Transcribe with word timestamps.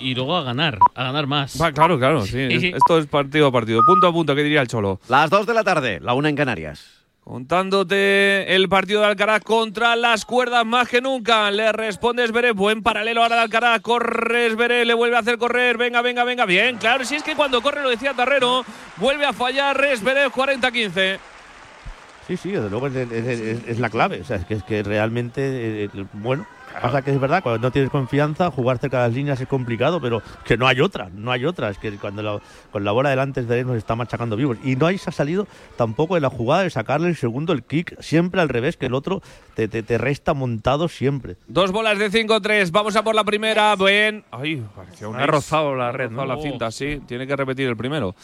Y, 0.00 0.10
y 0.10 0.14
luego 0.14 0.36
a 0.36 0.42
ganar, 0.42 0.78
a 0.94 1.02
ganar 1.04 1.26
más. 1.26 1.60
Va, 1.60 1.72
claro, 1.72 1.98
claro, 1.98 2.24
sí. 2.26 2.38
es- 2.50 2.62
Esto 2.74 2.98
es 2.98 3.06
partido 3.06 3.46
a 3.48 3.52
partido. 3.52 3.80
Punto 3.86 4.06
a 4.08 4.12
punto, 4.12 4.34
¿qué 4.34 4.42
diría 4.42 4.62
el 4.62 4.68
Cholo? 4.68 5.00
Las 5.08 5.30
2 5.30 5.46
de 5.46 5.54
la 5.54 5.64
tarde, 5.64 6.00
la 6.00 6.14
una 6.14 6.28
en 6.28 6.36
Canarias. 6.36 6.98
Contándote 7.22 8.56
el 8.56 8.68
partido 8.68 9.02
de 9.02 9.06
Alcaraz 9.06 9.42
contra 9.44 9.94
las 9.94 10.24
cuerdas 10.24 10.64
más 10.66 10.88
que 10.88 11.00
nunca. 11.00 11.50
Le 11.50 11.70
responde 11.70 12.24
Esberet. 12.24 12.56
Buen 12.56 12.82
paralelo 12.82 13.22
ahora 13.22 13.36
de 13.36 13.42
Alcaraz. 13.42 13.80
Corre 13.82 14.46
Esberet. 14.46 14.84
Le 14.86 14.94
vuelve 14.94 15.16
a 15.16 15.20
hacer 15.20 15.36
correr. 15.38 15.76
Venga, 15.76 16.02
venga, 16.02 16.24
venga. 16.24 16.44
Bien, 16.46 16.78
claro. 16.78 17.04
Si 17.04 17.14
es 17.14 17.22
que 17.22 17.36
cuando 17.36 17.60
corre, 17.62 17.82
lo 17.82 17.90
decía 17.90 18.14
Tarrero, 18.14 18.64
vuelve 18.96 19.26
a 19.26 19.32
fallar 19.32 19.84
Esberet 19.84 20.32
40-15. 20.32 21.18
Sí, 22.26 22.36
sí, 22.36 22.50
desde 22.50 22.70
luego 22.70 22.86
es, 22.88 22.96
es- 22.96 23.12
es- 23.40 23.68
es 23.68 23.78
la 23.78 23.90
clave. 23.90 24.20
O 24.22 24.24
sea, 24.24 24.36
es 24.36 24.44
que, 24.46 24.54
es 24.54 24.62
que 24.64 24.82
realmente, 24.82 25.84
eh, 25.84 25.90
bueno, 26.14 26.46
pasa 26.80 27.02
que 27.02 27.10
es 27.10 27.20
verdad, 27.20 27.42
cuando 27.42 27.60
no 27.66 27.70
tienes 27.72 27.90
confianza, 27.90 28.50
jugar 28.50 28.78
cerca 28.78 29.02
de 29.02 29.08
las 29.08 29.14
líneas 29.16 29.40
es 29.40 29.48
complicado, 29.48 30.00
pero 30.00 30.22
que 30.44 30.56
no 30.56 30.66
hay 30.66 30.80
otra, 30.80 31.08
no 31.14 31.30
hay 31.32 31.44
otra. 31.44 31.70
Es 31.70 31.78
que 31.78 31.90
cuando 31.92 32.22
la- 32.22 32.40
con 32.70 32.84
la 32.84 32.92
bola 32.92 33.10
delante 33.10 33.42
de 33.42 33.60
él 33.60 33.66
nos 33.66 33.76
está 33.76 33.96
machacando 33.96 34.36
vivos. 34.36 34.58
Y 34.64 34.76
no 34.76 34.86
hay 34.86 34.98
se 34.98 35.10
ha 35.10 35.12
salido 35.12 35.46
tampoco 35.76 36.14
de 36.14 36.20
la 36.20 36.30
jugada 36.30 36.62
de 36.62 36.70
sacarle 36.70 37.08
el 37.08 37.16
segundo, 37.16 37.52
el 37.52 37.62
kick, 37.62 38.00
siempre 38.00 38.40
al 38.40 38.48
revés, 38.48 38.76
que 38.76 38.86
el 38.86 38.94
otro 38.94 39.22
te, 39.54 39.68
te, 39.68 39.82
te 39.82 39.98
resta 39.98 40.34
montado 40.34 40.88
siempre. 40.88 41.36
Dos 41.48 41.72
bolas 41.72 41.98
de 41.98 42.10
5-3. 42.10 42.70
Vamos 42.70 42.96
a 42.96 43.02
por 43.04 43.14
la 43.14 43.24
primera. 43.24 43.74
Bien. 43.76 44.24
Ay, 44.30 44.62
parecía 44.76 45.08
un 45.08 45.16
Ha 45.16 45.26
rozado 45.26 45.74
la 45.74 45.92
red, 45.92 46.10
¿no? 46.10 46.24
la 46.26 46.36
cinta, 46.38 46.70
sí. 46.70 47.00
Tiene 47.06 47.26
que 47.26 47.36
repetir 47.36 47.66
el 47.68 47.76
primero. 47.76 48.14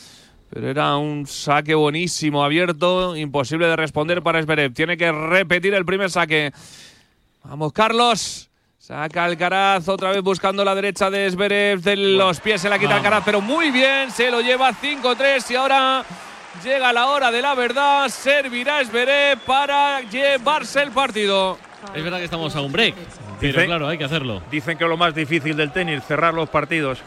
Pero 0.48 0.68
era 0.70 0.96
un 0.96 1.26
saque 1.26 1.74
buenísimo, 1.74 2.44
abierto, 2.44 3.16
imposible 3.16 3.66
de 3.66 3.74
responder 3.74 4.22
para 4.22 4.38
Esberev. 4.38 4.72
Tiene 4.72 4.96
que 4.96 5.10
repetir 5.10 5.74
el 5.74 5.84
primer 5.84 6.08
saque. 6.08 6.52
Vamos, 7.48 7.72
Carlos. 7.72 8.50
Saca 8.76 9.24
Alcaraz, 9.24 9.88
otra 9.88 10.10
vez 10.10 10.20
buscando 10.20 10.64
la 10.64 10.74
derecha 10.74 11.10
de 11.10 11.26
Esberev. 11.26 11.80
De 11.80 11.96
los 11.96 12.40
pies 12.40 12.60
se 12.60 12.68
la 12.68 12.78
quita 12.78 12.96
Alcaraz, 12.96 13.22
pero 13.24 13.40
muy 13.40 13.70
bien. 13.70 14.10
Se 14.10 14.30
lo 14.30 14.40
lleva 14.40 14.72
5-3 14.72 15.50
y 15.50 15.54
ahora 15.54 16.04
llega 16.64 16.92
la 16.92 17.06
hora 17.06 17.30
de 17.30 17.42
la 17.42 17.54
verdad. 17.54 18.08
Servirá 18.08 18.80
Esberev 18.80 19.38
para 19.40 20.00
llevarse 20.02 20.82
el 20.82 20.90
partido. 20.90 21.58
Es 21.94 22.02
verdad 22.02 22.18
que 22.18 22.24
estamos 22.24 22.54
a 22.56 22.60
un 22.60 22.72
break, 22.72 22.96
pero 23.40 23.64
claro, 23.64 23.86
hay 23.86 23.98
que 23.98 24.04
hacerlo. 24.04 24.42
Dicen 24.50 24.76
que 24.76 24.84
lo 24.84 24.96
más 24.96 25.14
difícil 25.14 25.56
del 25.56 25.70
tenis, 25.70 26.02
cerrar 26.04 26.34
los 26.34 26.48
partidos. 26.48 27.00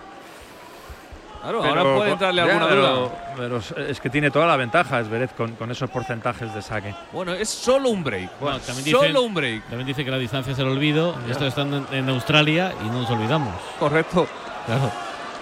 Claro, 1.42 1.62
Pero 1.62 1.80
ahora 1.80 1.96
puede 1.96 2.12
entrarle 2.12 2.42
ya, 2.42 2.48
alguna 2.48 2.68
pero- 2.68 2.82
duda. 2.82 3.10
Pero 3.38 3.86
es 3.88 4.00
que 4.02 4.10
tiene 4.10 4.30
toda 4.32 4.46
la 4.46 4.58
ventaja 4.58 5.00
Esberet 5.00 5.34
con, 5.36 5.54
con 5.56 5.72
esos 5.72 5.90
porcentajes 5.90 6.54
de 6.54 6.62
saque. 6.62 6.94
Bueno, 7.14 7.34
es 7.34 7.48
solo 7.50 7.90
un 7.90 8.04
break. 8.04 8.30
Bueno, 8.40 8.60
también 8.60 8.84
dicen- 8.86 9.00
Solo 9.00 9.22
un 9.24 9.34
break. 9.34 9.64
También 9.70 9.88
dice 9.88 10.04
que 10.04 10.12
la 10.12 10.18
distancia 10.18 10.52
es 10.54 10.60
el 10.60 10.68
olvido. 10.68 11.16
Esto 11.30 11.46
están 11.48 11.74
en, 11.74 11.86
en 11.94 12.10
Australia 12.10 12.74
y 12.84 12.88
no 12.88 13.02
nos 13.02 13.10
olvidamos. 13.10 13.54
Correcto. 13.80 14.28
Claro. 14.66 14.92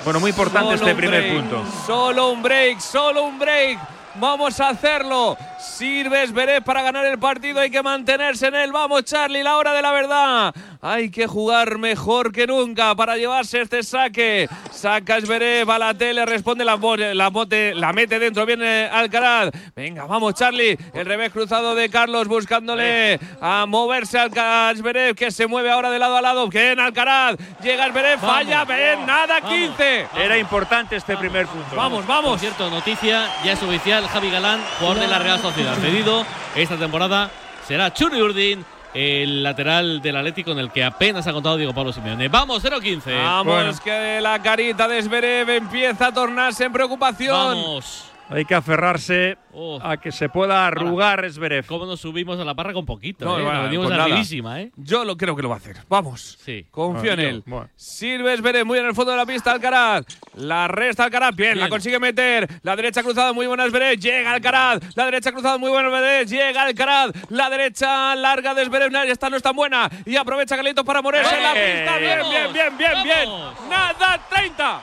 Bueno, 0.03 0.19
muy 0.19 0.29
importante 0.29 0.77
Solo 0.77 0.89
este 0.89 0.95
primer 0.95 1.21
break, 1.21 1.35
punto. 1.41 1.63
Solo 1.85 2.29
un 2.29 2.43
break, 2.43 2.79
solo 2.79 3.23
un 3.23 3.39
break. 3.39 3.79
Vamos 4.19 4.59
a 4.59 4.69
hacerlo. 4.69 5.37
Sirve 5.59 6.23
Esberet 6.23 6.63
para 6.63 6.81
ganar 6.81 7.05
el 7.05 7.19
partido. 7.19 7.59
Hay 7.59 7.69
que 7.69 7.83
mantenerse 7.83 8.47
en 8.47 8.55
él. 8.55 8.71
Vamos, 8.71 9.03
Charlie, 9.03 9.43
la 9.43 9.57
hora 9.57 9.73
de 9.73 9.81
la 9.81 9.91
verdad. 9.91 10.55
Hay 10.81 11.09
que 11.09 11.27
jugar 11.27 11.77
mejor 11.77 12.31
que 12.31 12.47
nunca 12.47 12.95
para 12.95 13.17
llevarse 13.17 13.61
este 13.61 13.83
saque. 13.83 14.47
Saca 14.71 15.17
Esberet, 15.17 15.67
va 15.67 15.75
a 15.75 15.79
la 15.79 15.93
tele, 15.93 16.25
responde 16.25 16.63
la, 16.63 16.77
la, 17.13 17.29
bote, 17.29 17.73
la 17.75 17.93
mete 17.93 18.19
dentro. 18.19 18.45
Viene 18.45 18.85
Alcaraz. 18.91 19.51
Venga, 19.75 20.05
vamos, 20.05 20.33
Charlie. 20.35 20.77
El 20.93 21.05
revés 21.05 21.31
cruzado 21.31 21.75
de 21.75 21.89
Carlos 21.89 22.27
buscándole 22.27 23.19
a 23.41 23.65
moverse 23.67 24.19
Alcaraz. 24.19 24.77
Esberet 24.77 25.17
que 25.17 25.31
se 25.31 25.47
mueve 25.47 25.71
ahora 25.71 25.89
de 25.89 25.99
lado 25.99 26.17
a 26.17 26.21
lado. 26.21 26.47
Bien, 26.47 26.79
Alcaraz. 26.79 27.35
Llega 27.61 27.87
Esberet, 27.87 28.19
falla. 28.19 28.63
Ven, 28.65 29.05
nada, 29.05 29.41
15. 29.41 30.07
Era 30.17 30.37
importante 30.37 30.95
este 30.95 31.17
primer 31.17 31.47
punto. 31.47 31.75
Vamos, 31.75 32.05
Por 32.05 32.07
vamos. 32.07 32.39
cierto, 32.39 32.69
noticia, 32.69 33.27
ya 33.43 33.53
es 33.53 33.63
oficial, 33.63 34.06
Javi 34.08 34.30
Galán, 34.31 34.61
jugador 34.80 35.00
de 35.02 35.08
la 35.08 35.19
Real 35.19 35.39
Sociedad. 35.39 35.76
Pedido 35.77 36.26
esta 36.55 36.77
temporada 36.77 37.30
será 37.67 37.93
Churi 37.93 38.21
Urdin, 38.21 38.65
el 38.93 39.43
lateral 39.43 40.02
del 40.02 40.15
Atlético 40.17 40.52
en 40.52 40.59
el 40.59 40.71
que 40.71 40.83
apenas 40.83 41.27
ha 41.27 41.33
contado 41.33 41.58
Diego 41.58 41.73
Pablo 41.73 41.93
Simeone. 41.93 42.27
Vamos, 42.30 42.64
0-15. 42.64 43.14
Vamos, 43.15 43.54
Bueno. 43.54 43.71
que 43.83 44.20
la 44.21 44.42
carita 44.42 44.87
de 44.87 45.02
Zverev 45.04 45.49
empieza 45.52 46.08
a 46.08 46.11
tornarse 46.11 46.64
en 46.65 46.71
preocupación. 46.73 47.36
Vamos. 47.36 48.05
Hay 48.30 48.45
que 48.45 48.55
aferrarse 48.55 49.38
Oh. 49.60 49.80
a 49.82 49.98
que 49.98 50.11
se 50.11 50.30
pueda 50.30 50.67
arrugar 50.67 51.26
Esberet. 51.26 51.65
¿Cómo 51.65 51.86
nos 51.88 51.99
subimos 52.02 52.39
a 52.39 52.45
la 52.45 52.54
parra 52.54 52.73
con 52.73 52.86
poquito? 52.86 53.26
No, 53.26 53.39
eh? 53.39 53.42
bueno, 53.42 53.54
Nos 53.55 53.64
venimos 53.64 53.86
pues 53.88 53.98
nada. 53.98 54.04
arribísima, 54.04 54.61
¿eh? 54.61 54.71
Yo 54.76 55.04
lo 55.04 55.17
creo 55.17 55.36
que 55.36 55.42
lo 55.42 55.49
va 55.49 55.55
a 55.55 55.58
hacer. 55.58 55.77
Vamos. 55.89 56.37
Sí. 56.43 56.66
Confío 56.70 57.14
en 57.14 57.17
Bueno, 57.17 57.30
él. 57.37 57.43
bueno. 57.48 57.70
Sirve 57.76 58.37
Zverev 58.37 58.66
muy 58.66 58.77
en 58.77 58.86
el 58.86 58.93
fondo 58.93 59.11
de 59.11 59.17
la 59.17 59.26
pista 59.26 59.52
Alcaraz. 59.54 60.05
La 60.36 60.67
resta 60.67 61.05
Alcaraz. 61.05 61.36
Bien, 61.36 61.58
la 61.58 61.66
Bien. 61.66 61.70
consigue 61.70 61.99
meter. 61.99 62.48
La 62.61 62.76
derecha 62.76 63.02
cruzada 63.02 63.33
muy 63.33 63.48
buena 63.48 63.67
Zverev. 63.67 63.98
Llega 63.99 64.32
Alcaraz. 64.33 64.95
La 64.95 65.05
derecha 65.05 65.32
cruzada 65.32 65.58
muy 65.58 65.71
buena 65.71 65.89
Zverev. 65.89 66.27
Llega 66.27 66.61
Alcaraz. 66.64 67.11
La 67.30 67.49
derecha 67.49 68.16
larga 68.16 68.54
de. 68.54 68.67
No, 68.92 69.02
Esta 69.04 69.30
no 69.30 69.37
es 69.37 69.42
tan 69.43 69.55
buena. 69.55 69.89
Y 70.05 70.16
aprovecha 70.17 70.55
Carlitos 70.55 70.86
para 70.86 71.02
morirse 71.02 71.36
en 71.36 71.43
la 71.43 71.54
pista. 71.54 71.98
Bien, 71.98 72.20
bien, 72.30 72.54
bien, 72.54 72.77
bien, 72.77 73.04
bien. 73.04 73.30
¡Vamos! 73.30 73.54
Nada, 73.70 74.20
30. 74.30 74.82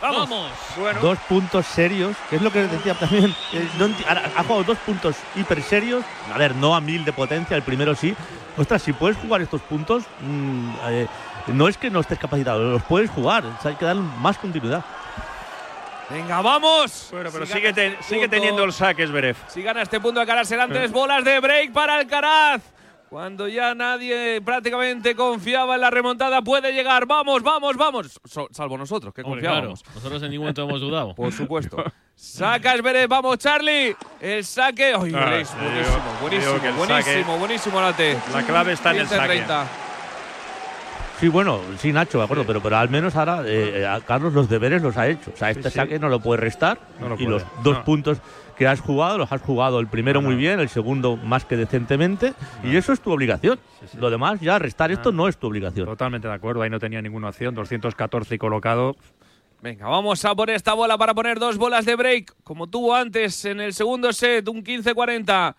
Vamos. 0.00 0.28
Vamos. 0.30 0.50
Bueno, 0.76 1.00
Dos 1.00 1.18
puntos 1.28 1.66
serios, 1.66 2.16
que 2.30 2.36
es 2.36 2.42
lo 2.42 2.52
que 2.52 2.62
decía 2.66 2.94
también. 2.94 3.34
eh, 3.52 3.68
no 3.78 3.86
ha 4.06 4.42
jugado 4.44 4.64
dos 4.64 4.78
puntos 4.78 5.16
hiper 5.34 5.62
serios. 5.62 6.04
A 6.32 6.38
ver, 6.38 6.54
no 6.54 6.74
a 6.76 6.80
mil 6.80 7.04
de 7.04 7.12
potencia, 7.12 7.56
el 7.56 7.62
primero 7.62 7.94
sí. 7.94 8.14
Ostras, 8.56 8.82
si 8.82 8.92
puedes 8.92 9.16
jugar 9.18 9.40
estos 9.42 9.60
puntos, 9.62 10.04
mm, 10.20 10.70
eh, 10.88 11.06
no 11.48 11.68
es 11.68 11.76
que 11.78 11.90
no 11.90 12.00
estés 12.00 12.18
capacitado, 12.18 12.62
los 12.62 12.82
puedes 12.82 13.10
jugar. 13.10 13.44
o 13.44 13.62
sea, 13.62 13.70
hay 13.72 13.76
que 13.76 13.84
dar 13.84 13.96
más 13.96 14.38
continuidad. 14.38 14.84
Venga, 16.10 16.40
vamos. 16.40 17.08
bueno, 17.10 17.30
pero 17.32 17.44
Si 17.44 17.52
sigue, 17.52 17.68
este 17.68 17.98
sigue 18.02 18.28
teniendo 18.28 18.64
el 18.64 18.72
saque 18.72 19.02
Esberet. 19.02 19.36
Si 19.48 19.62
gana 19.62 19.82
este 19.82 20.00
punto 20.00 20.20
Alcaraz 20.20 20.48
serán 20.48 20.70
Eh. 20.70 20.74
tres 20.74 20.90
bolas 20.92 21.22
de 21.24 21.38
break 21.40 21.72
para 21.72 21.96
Alcaraz. 21.96 22.62
Cuando 23.08 23.48
ya 23.48 23.74
nadie 23.74 24.40
prácticamente 24.42 25.14
confiaba 25.14 25.76
en 25.76 25.80
la 25.80 25.90
remontada, 25.90 26.42
puede 26.42 26.72
llegar. 26.72 27.06
Vamos, 27.06 27.42
vamos, 27.42 27.76
vamos. 27.76 28.20
So- 28.24 28.48
salvo 28.50 28.76
nosotros, 28.76 29.14
que 29.14 29.22
Hombre, 29.22 29.40
claro, 29.40 29.68
confiábamos. 29.68 29.94
nosotros 29.94 30.22
en 30.22 30.30
ningún 30.30 30.44
momento 30.44 30.62
hemos 30.64 30.80
dudado. 30.80 31.14
Por 31.14 31.32
supuesto. 31.32 31.82
Saca 32.14 32.74
Esberet, 32.74 33.08
vamos, 33.08 33.38
Charlie. 33.38 33.96
El 34.20 34.44
saque. 34.44 34.92
Ay, 34.94 35.12
Ah, 35.14 35.30
buenísimo, 35.30 35.60
digo- 35.62 36.18
buenísimo, 36.20 36.52
digo 36.54 36.76
buenísimo, 36.76 36.86
saque- 36.86 37.38
buenísimo 37.38 37.80
la 38.34 38.42
clave 38.42 38.72
está 38.72 38.90
en 38.90 38.98
el 38.98 39.06
saque. 39.08 39.44
15-30. 39.44 39.64
Sí, 41.18 41.28
bueno, 41.28 41.60
sí, 41.78 41.92
Nacho, 41.92 42.18
de 42.18 42.24
acuerdo, 42.24 42.44
pero, 42.46 42.62
pero 42.62 42.76
al 42.76 42.88
menos 42.88 43.16
ahora 43.16 43.42
eh, 43.44 43.84
a 43.84 44.00
Carlos 44.00 44.32
los 44.34 44.48
deberes 44.48 44.82
los 44.82 44.96
ha 44.96 45.08
hecho. 45.08 45.32
O 45.34 45.36
sea, 45.36 45.50
este 45.50 45.68
sí. 45.68 45.76
saque 45.76 45.98
no 45.98 46.08
lo 46.08 46.20
puede 46.20 46.40
restar. 46.40 46.78
No 47.00 47.08
lo 47.08 47.14
y 47.16 47.24
puede, 47.24 47.30
los 47.30 47.44
dos 47.64 47.78
no. 47.78 47.84
puntos 47.84 48.18
que 48.56 48.68
has 48.68 48.80
jugado, 48.80 49.18
los 49.18 49.32
has 49.32 49.40
jugado 49.42 49.80
el 49.80 49.88
primero 49.88 50.20
No, 50.20 50.28
muy 50.28 50.36
bien, 50.36 50.60
el 50.60 50.68
segundo 50.68 51.16
más 51.16 51.44
que 51.44 51.56
decentemente. 51.56 52.34
Y 52.62 52.76
eso 52.76 52.92
es 52.92 53.00
tu 53.00 53.10
obligación. 53.12 53.58
sí. 53.90 53.98
Lo 53.98 54.10
demás, 54.10 54.40
ya 54.40 54.58
restar 54.58 54.92
esto 54.92 55.10
no 55.10 55.26
es 55.26 55.36
tu 55.36 55.48
obligación. 55.48 55.86
Totalmente 55.86 56.28
de 56.28 56.34
acuerdo, 56.34 56.62
ahí 56.62 56.70
no 56.70 56.78
tenía 56.78 57.02
ninguna 57.02 57.30
opción. 57.30 57.54
214 57.54 58.36
y 58.36 58.38
colocado. 58.38 58.94
Venga, 59.60 59.88
vamos 59.88 60.24
a 60.24 60.36
por 60.36 60.50
esta 60.50 60.72
bola 60.74 60.96
para 60.96 61.14
poner 61.14 61.40
dos 61.40 61.56
bolas 61.58 61.84
de 61.84 61.96
break, 61.96 62.32
como 62.44 62.68
tuvo 62.68 62.94
antes 62.94 63.44
en 63.44 63.60
el 63.60 63.74
segundo 63.74 64.12
set, 64.12 64.48
un 64.48 64.62
15-40. 64.62 65.56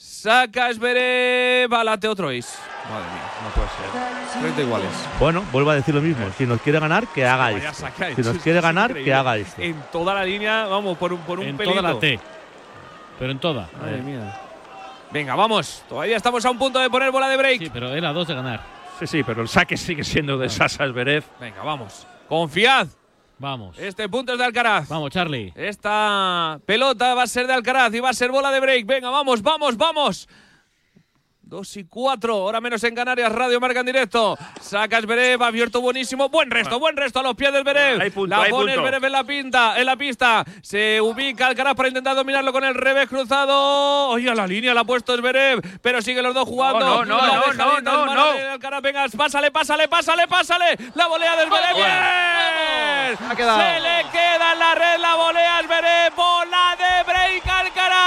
Saca 0.00 0.70
Esberet, 0.70 1.68
balate 1.68 2.06
otro 2.06 2.28
ace. 2.28 2.56
Madre 2.88 3.06
mía, 3.10 3.30
no 3.42 3.50
puede 3.50 3.68
ser. 3.68 4.40
30 4.42 4.62
iguales. 4.62 4.90
Bueno, 5.18 5.44
vuelvo 5.50 5.70
a 5.70 5.74
decir 5.74 5.92
lo 5.92 6.00
mismo. 6.00 6.24
Si 6.38 6.46
nos 6.46 6.60
quiere 6.62 6.78
ganar, 6.78 7.08
que 7.08 7.26
haga 7.26 7.50
esto. 7.50 7.84
Si 8.14 8.22
nos 8.22 8.38
quiere 8.38 8.60
ganar, 8.60 8.94
que 8.94 9.12
haga 9.12 9.36
esto. 9.36 9.60
En 9.60 9.74
toda 9.90 10.14
la 10.14 10.24
línea, 10.24 10.66
vamos, 10.66 10.96
por 10.98 11.12
un, 11.12 11.18
por 11.22 11.40
un 11.40 11.46
en 11.46 11.56
pelito. 11.56 11.74
toda 11.80 11.92
la 11.92 11.98
T. 11.98 12.20
Pero 13.18 13.32
en 13.32 13.38
toda. 13.40 13.68
Madre 13.76 14.02
mía. 14.02 14.40
Venga, 15.10 15.34
vamos. 15.34 15.82
Todavía 15.88 16.16
estamos 16.16 16.44
a 16.44 16.50
un 16.52 16.58
punto 16.58 16.78
de 16.78 16.88
poner 16.88 17.10
bola 17.10 17.28
de 17.28 17.36
break. 17.36 17.58
Sí, 17.58 17.70
pero 17.72 17.92
era 17.92 18.12
dos 18.12 18.28
de 18.28 18.34
ganar. 18.34 18.60
Sí, 19.00 19.06
sí, 19.08 19.24
pero 19.24 19.42
el 19.42 19.48
saque 19.48 19.76
sigue 19.76 20.04
siendo 20.04 20.38
de 20.38 20.48
Sasa 20.48 20.84
Esberet. 20.84 21.24
Venga, 21.40 21.64
vamos. 21.64 22.06
Confiad. 22.28 22.86
Vamos. 23.38 23.78
Este 23.78 24.08
punto 24.08 24.32
es 24.32 24.38
de 24.38 24.44
Alcaraz. 24.44 24.88
Vamos, 24.88 25.10
Charlie. 25.10 25.52
Esta 25.54 26.60
pelota 26.66 27.14
va 27.14 27.22
a 27.22 27.26
ser 27.26 27.46
de 27.46 27.52
Alcaraz 27.54 27.94
y 27.94 28.00
va 28.00 28.10
a 28.10 28.14
ser 28.14 28.30
bola 28.30 28.50
de 28.50 28.60
break. 28.60 28.86
Venga, 28.86 29.10
vamos, 29.10 29.42
vamos, 29.42 29.76
vamos. 29.76 30.28
Dos 31.48 31.78
y 31.78 31.84
cuatro, 31.84 32.34
ahora 32.34 32.60
menos 32.60 32.84
en 32.84 32.94
Canarias, 32.94 33.32
Radio 33.32 33.58
Marca 33.58 33.80
en 33.80 33.86
directo. 33.86 34.36
Saca 34.60 34.98
Esberev, 34.98 35.42
abierto 35.42 35.80
buenísimo. 35.80 36.28
Buen 36.28 36.50
resto, 36.50 36.78
buen 36.78 36.94
resto 36.94 37.20
a 37.20 37.22
los 37.22 37.34
pies 37.36 37.50
del. 37.50 37.66
Hay 38.02 38.10
punto, 38.10 38.36
la 38.36 38.42
hay 38.42 38.50
pone 38.50 38.74
punto. 38.74 38.86
Esberev 38.86 39.04
en 39.06 39.12
la, 39.12 39.24
pinta, 39.24 39.80
en 39.80 39.86
la 39.86 39.96
pista. 39.96 40.44
Se 40.60 41.00
ubica 41.00 41.46
Alcaraz 41.46 41.74
para 41.74 41.88
intentar 41.88 42.14
dominarlo 42.14 42.52
con 42.52 42.64
el 42.64 42.74
revés 42.74 43.08
cruzado. 43.08 44.08
Oye, 44.10 44.28
a 44.28 44.34
la 44.34 44.46
línea 44.46 44.74
la 44.74 44.82
ha 44.82 44.84
puesto 44.84 45.14
Esberev, 45.14 45.80
pero 45.80 46.02
sigue 46.02 46.20
los 46.20 46.34
dos 46.34 46.46
jugando. 46.46 46.80
No, 46.80 47.06
no, 47.06 47.16
no, 47.16 47.26
La 47.54 47.80
no, 47.80 47.80
no, 47.80 48.14
no, 48.14 48.30
Alcaraz, 48.52 48.82
venga, 48.82 49.06
pásale, 49.16 49.50
pásale, 49.50 49.88
pásale, 49.88 50.28
pásale. 50.28 50.76
La 50.96 51.06
volea 51.06 51.34
de 51.34 51.44
Esberev. 51.44 51.76
¡Bien! 51.76 51.88
Ha 53.26 53.34
quedado. 53.34 53.58
Se 53.58 53.80
le 53.80 54.04
queda 54.12 54.52
en 54.52 54.58
la 54.58 54.74
red 54.74 55.00
la 55.00 55.14
volea 55.14 55.60
Esberev. 55.60 56.14
Bola 56.14 56.76
de 56.76 57.04
break 57.04 57.46
Alcaraz. 57.46 57.98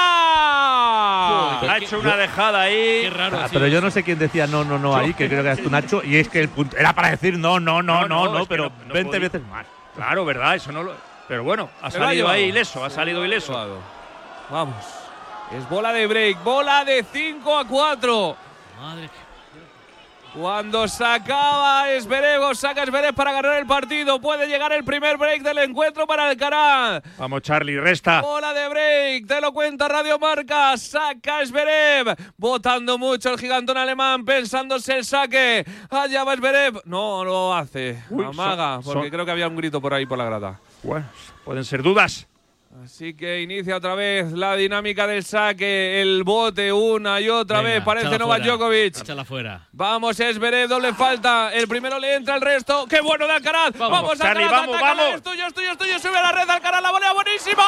Ha 1.72 1.78
hecho 1.80 2.00
una 2.00 2.16
dejada 2.18 2.62
ahí. 2.62 3.02
Qué 3.02 3.10
raro. 3.10 3.31
Ah, 3.34 3.48
pero 3.52 3.68
yo 3.68 3.82
no 3.82 3.90
sé 3.92 4.04
quién 4.04 4.20
decía 4.20 4.48
no, 4.48 4.64
no, 4.64 4.78
no 4.80 4.96
ahí, 4.96 5.14
que 5.14 5.28
creo 5.28 5.42
que 5.44 5.50
eras 5.50 5.60
tú, 5.64 5.70
Nacho, 5.70 6.02
y 6.04 6.18
es 6.18 6.28
que 6.30 6.40
el 6.40 6.50
punto 6.50 6.76
era 6.78 6.94
para 6.94 7.10
decir 7.12 7.38
no, 7.38 7.60
no, 7.60 7.82
no, 7.82 8.02
No, 8.08 8.26
no, 8.26 8.40
no, 8.40 8.46
pero 8.46 8.66
no- 8.66 8.86
no 8.88 8.94
20 8.94 9.04
podía. 9.10 9.20
veces 9.30 9.42
más. 9.48 9.66
Claro, 9.96 10.26
¿verdad? 10.26 10.56
Eso 10.56 10.72
no 10.72 10.84
lo. 10.84 10.94
Pero 11.28 11.44
bueno, 11.44 11.70
ha 11.82 11.90
salido 11.92 12.28
ahí 12.28 12.46
ileso, 12.46 12.84
ha 12.84 12.90
salido 12.90 13.24
ileso. 13.26 13.54
Vamos. 14.50 14.76
Es 15.58 15.68
bola 15.70 15.92
de 15.94 16.08
break, 16.08 16.44
bola 16.44 16.84
de 16.86 17.04
5 17.12 17.58
a 17.60 17.66
4. 17.68 18.36
Madre. 18.82 19.10
Cuando 20.34 20.88
sacaba 20.88 21.90
Esberev, 21.92 22.56
saca 22.56 22.84
Esberev 22.84 23.14
para 23.14 23.34
ganar 23.34 23.60
el 23.60 23.66
partido. 23.66 24.22
Puede 24.22 24.48
llegar 24.48 24.72
el 24.72 24.86
primer 24.86 25.18
break 25.18 25.42
del 25.42 25.58
encuentro 25.58 26.08
para 26.08 26.30
Alcaraz. 26.30 27.04
Vamos, 27.18 27.42
Charlie, 27.42 27.78
resta. 27.82 28.22
Bola 28.22 28.54
de 28.54 28.70
break, 28.70 29.28
te 29.28 29.42
lo 29.42 29.52
cuenta 29.52 29.90
Radio 29.90 30.18
Marca. 30.20 30.78
Saca 30.78 31.42
Esberev, 31.42 32.16
votando 32.38 32.98
mucho 32.98 33.30
el 33.34 33.38
gigantón 33.40 33.76
alemán, 33.78 34.24
pensándose 34.24 35.00
el 35.00 35.04
saque. 35.06 35.66
Allá 35.90 36.24
va 36.24 36.34
Esberev. 36.34 36.80
No 36.86 37.26
lo 37.26 37.54
hace. 37.54 38.02
Uy, 38.10 38.24
Amaga, 38.24 38.76
son- 38.76 38.84
porque 38.86 39.02
son- 39.02 39.10
creo 39.10 39.26
que 39.26 39.32
había 39.32 39.50
un 39.50 39.58
grito 39.58 39.82
por 39.82 39.94
ahí 39.94 40.06
por 40.06 40.18
la 40.18 40.24
grada. 40.26 40.62
Bueno, 40.82 41.08
pueden 41.44 41.66
ser 41.66 41.84
dudas. 41.84 42.28
Así 42.84 43.14
que 43.16 43.42
inicia 43.42 43.76
otra 43.76 43.96
vez 43.96 44.32
la 44.32 44.56
dinámica 44.56 45.06
del 45.06 45.24
saque, 45.26 46.02
el 46.02 46.24
bote 46.24 46.72
una 46.72 47.20
y 47.20 47.30
otra 47.30 47.58
Venga, 47.62 47.70
vez. 47.76 47.84
Parece 47.84 48.18
Novak. 48.18 48.42
Djokovic. 48.44 48.98
Échala 49.02 49.26
fuera. 49.26 49.68
Vamos, 49.74 50.20
Esberev, 50.20 50.68
doble 50.70 50.94
falta. 50.94 51.52
El 51.54 51.68
primero 51.68 52.00
le 52.00 52.16
entra 52.16 52.36
el 52.36 52.42
resto. 52.42 52.88
¡Qué 52.90 53.02
bueno 53.02 53.28
de 53.28 53.34
Alcaraz! 53.34 53.78
Vamos, 53.78 54.02
Vamos, 54.02 54.18
Charlie, 54.18 54.44
Alcaraz, 54.46 54.66
vamos, 54.68 54.82
vamos. 54.82 55.06
Es 55.16 55.22
tuyo, 55.22 55.46
es 55.48 55.54
tuyo, 55.54 55.72
es 55.74 55.78
tuyo. 55.78 56.00
Sube 56.00 56.18
a 56.18 56.22
la 56.22 56.32
red, 56.32 56.50
Alcaraz, 56.50 56.82
la 56.82 56.92
volea 56.92 57.12
buenísima. 57.14 57.64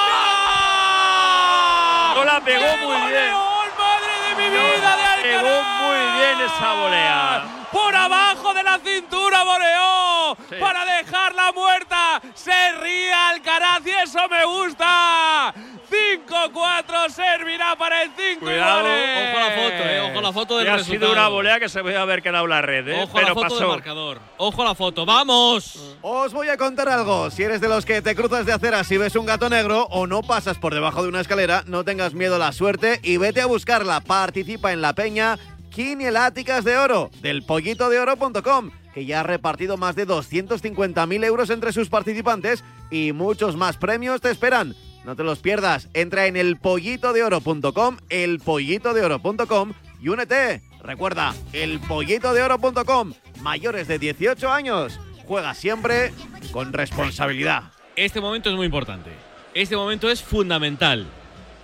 No 2.15 2.23
la 2.23 2.41
pegó 2.43 2.63
¡Qué 2.63 2.77
muy 2.85 2.95
bien. 3.11 3.31
madre 3.77 4.13
de 4.29 4.35
mi 4.41 4.49
vida, 4.49 4.95
de 4.97 5.03
Alcaraz! 5.03 5.43
Pegó 5.43 5.63
muy 5.83 5.99
bien 6.17 6.41
esa 6.47 6.73
volea. 6.81 7.62
Por 7.73 7.95
abajo 7.95 8.53
de 8.53 8.63
la 8.63 8.77
cintura 8.79 9.43
voleó 9.43 10.37
Sí. 10.49 10.55
para 10.59 10.85
dejarla 10.85 11.51
muerta. 11.53 12.21
Se 12.35 12.71
ríe 12.81 13.11
Alcaraz 13.11 13.81
y 13.85 13.89
eso 14.03 14.19
me 14.29 14.45
gusta. 14.45 15.53
5-4 15.89 17.09
servirá 17.09 17.75
para 17.75 18.03
el 18.03 18.11
5 18.15 18.39
Cuidado. 18.45 18.87
Ojo 18.87 19.37
a 19.37 19.39
la 19.39 19.51
foto, 19.55 19.83
eh. 19.89 20.01
Ojo 20.01 20.19
a 20.19 20.21
la 20.21 20.33
foto 20.33 20.57
del 20.57 20.65
Que 20.65 20.71
ha 20.71 20.77
resultado. 20.77 21.05
sido 21.07 21.11
una 21.19 21.27
volea 21.29 21.59
que 21.59 21.69
se 21.69 21.81
puede 21.81 21.97
haber 21.97 22.21
quedado 22.21 22.47
la 22.47 22.61
red, 22.61 22.87
¿eh? 22.87 23.03
Ojo 23.03 23.17
a 23.17 23.21
la 23.21 23.27
pero 23.27 23.35
foto 23.41 23.59
del 23.59 23.67
marcador. 23.67 24.19
Ojo 24.37 24.61
a 24.61 24.65
la 24.65 24.75
foto. 24.75 25.05
¡Vamos! 25.05 25.95
Os 26.01 26.33
voy 26.33 26.49
a 26.49 26.57
contar 26.57 26.89
algo. 26.89 27.29
Si 27.31 27.43
eres 27.43 27.61
de 27.61 27.67
los 27.69 27.85
que 27.85 28.01
te 28.01 28.15
cruzas 28.15 28.45
de 28.45 28.53
aceras 28.53 28.89
y 28.91 28.97
ves 28.97 29.15
un 29.15 29.25
gato 29.25 29.49
negro 29.49 29.87
o 29.91 30.07
no 30.07 30.21
pasas 30.21 30.57
por 30.57 30.73
debajo 30.73 31.01
de 31.03 31.09
una 31.09 31.21
escalera, 31.21 31.63
no 31.67 31.83
tengas 31.83 32.13
miedo 32.13 32.35
a 32.35 32.39
la 32.39 32.51
suerte 32.53 32.99
y 33.03 33.17
vete 33.17 33.41
a 33.41 33.45
buscarla. 33.45 33.99
Participa 34.01 34.71
en 34.73 34.81
la 34.81 34.93
peña 34.93 35.37
Quinieláticas 35.73 36.63
de 36.63 36.77
Oro 36.77 37.09
del 37.21 37.43
pollitodeoro.com, 37.43 38.69
que 38.93 39.05
ya 39.05 39.21
ha 39.21 39.23
repartido 39.23 39.75
más 39.75 39.95
de 39.95 40.07
250.000 40.07 41.25
euros 41.25 41.49
entre 41.49 41.73
sus 41.73 41.89
participantes 41.89 42.63
y 42.91 43.11
muchos 43.11 43.57
más 43.57 43.77
premios 43.77 44.21
te 44.21 44.29
esperan. 44.29 44.75
No 45.03 45.15
te 45.15 45.23
los 45.23 45.39
pierdas. 45.39 45.89
Entra 45.93 46.27
en 46.27 46.37
elpollitodeoro.com, 46.37 47.97
elpollitodeoro.com 48.09 49.73
y 49.99 50.09
únete. 50.09 50.61
Recuerda, 50.81 51.33
elpollitodeoro.com. 51.53 53.13
Mayores 53.41 53.87
de 53.87 53.97
18 53.97 54.51
años. 54.51 54.99
Juega 55.25 55.55
siempre 55.55 56.13
con 56.51 56.71
responsabilidad. 56.71 57.63
Este 57.95 58.21
momento 58.21 58.49
es 58.49 58.55
muy 58.55 58.65
importante. 58.65 59.09
Este 59.55 59.75
momento 59.75 60.09
es 60.09 60.21
fundamental. 60.21 61.07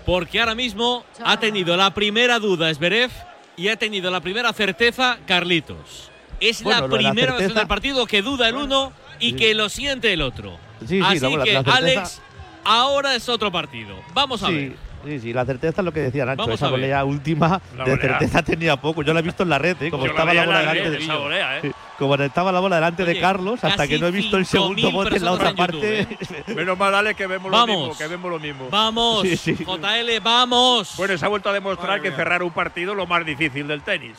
Porque 0.06 0.40
ahora 0.40 0.56
mismo 0.56 1.06
ha 1.24 1.40
tenido 1.40 1.78
la 1.78 1.94
primera 1.94 2.40
duda 2.40 2.72
Esberev 2.72 3.12
y 3.60 3.68
ha 3.68 3.76
tenido 3.76 4.10
la 4.10 4.22
primera 4.22 4.54
certeza 4.54 5.18
Carlitos. 5.28 6.10
Es 6.40 6.64
Bueno, 6.64 6.88
la 6.88 6.98
de 6.98 7.04
la 7.04 7.10
primera 7.12 7.34
vez 7.34 7.42
en 7.42 7.48
certeza- 7.50 7.62
el 7.62 7.68
partido 7.68 8.06
que 8.06 8.22
duda 8.22 8.48
el 8.48 8.56
uno 8.56 8.94
y 9.20 9.34
que 9.34 9.54
lo 9.54 9.68
siente 9.68 10.14
el 10.14 10.22
otro. 10.22 10.58
Sí, 10.80 10.88
sí, 10.88 11.02
Así 11.04 11.20
la- 11.36 11.44
que, 11.44 11.54
la 11.54 11.64
certeza- 11.64 11.78
Alex, 11.78 12.22
ahora 12.64 13.16
es 13.16 13.28
otro 13.28 13.52
partido. 13.52 13.96
Vamos 14.14 14.42
a 14.44 14.48
Sí, 14.48 14.54
ver. 14.56 14.74
sí, 15.06 15.20
sí, 15.20 15.34
la 15.34 15.46
certeza 15.46 15.82
es 15.82 15.86
lo 15.86 15.92
que 15.92 16.00
decía 16.00 16.24
Nacho. 16.26 16.38
Vamos 16.44 16.56
Esa 16.56 16.70
volea 16.70 17.04
última 17.04 17.62
La 17.78 17.84
de 17.84 17.96
volea. 17.96 18.18
certeza 18.20 18.42
tenía 18.44 18.78
poco. 18.78 19.04
Yo 19.04 19.14
la 19.14 19.20
he 19.20 19.24
visto 19.24 19.44
en 19.44 19.50
la 19.50 19.58
red, 19.60 19.76
¿eh? 19.82 19.92
como 19.92 20.06
Yo 20.06 20.12
estaba 20.12 20.34
la 20.34 20.46
bola 20.46 20.64
la 20.64 20.74
delante 20.74 20.92
de 20.92 20.98
esa 21.04 21.16
volea, 21.18 21.58
¿eh? 21.60 21.72
Como 22.00 22.16
estaba 22.16 22.52
la 22.52 22.60
bola 22.60 22.78
delante 22.78 23.04
Oye, 23.04 23.14
de 23.14 23.20
Carlos, 23.20 23.64
hasta 23.64 23.88
que 23.88 24.00
no 24.00 24.08
he 24.08 24.12
visto 24.12 24.38
el 24.38 24.46
5.000 24.46 24.48
segundo 24.50 24.92
bote 24.92 25.18
en 25.18 25.26
la 25.26 25.32
otra 25.34 25.50
en 25.50 25.56
parte. 25.56 26.08
Menos 26.56 26.78
mal, 26.78 26.96
Ale, 26.96 27.14
que 27.14 27.28
vemos 27.28 27.52
Vamos. 27.52 27.76
lo 27.76 27.78
mismo, 27.90 27.98
que 27.98 28.08
vemos 28.08 28.32
lo 28.32 28.40
mismo. 28.40 28.68
Vamos, 28.72 29.22
Sí, 29.24 29.38
sí. 29.38 29.56
JL, 29.56 30.20
vamos. 30.24 30.94
Bueno, 30.98 31.18
se 31.18 31.26
ha 31.26 31.28
vuelto 31.28 31.50
a 31.50 31.54
demostrar 31.54 31.90
Madre 31.90 32.02
que 32.04 32.10
mía. 32.10 32.18
cerrar 32.18 32.42
un 32.44 32.52
partido 32.52 32.92
es 32.94 32.98
lo 32.98 33.06
más 33.06 33.26
difícil 33.26 33.68
del 33.68 33.82
tenis. 33.84 34.18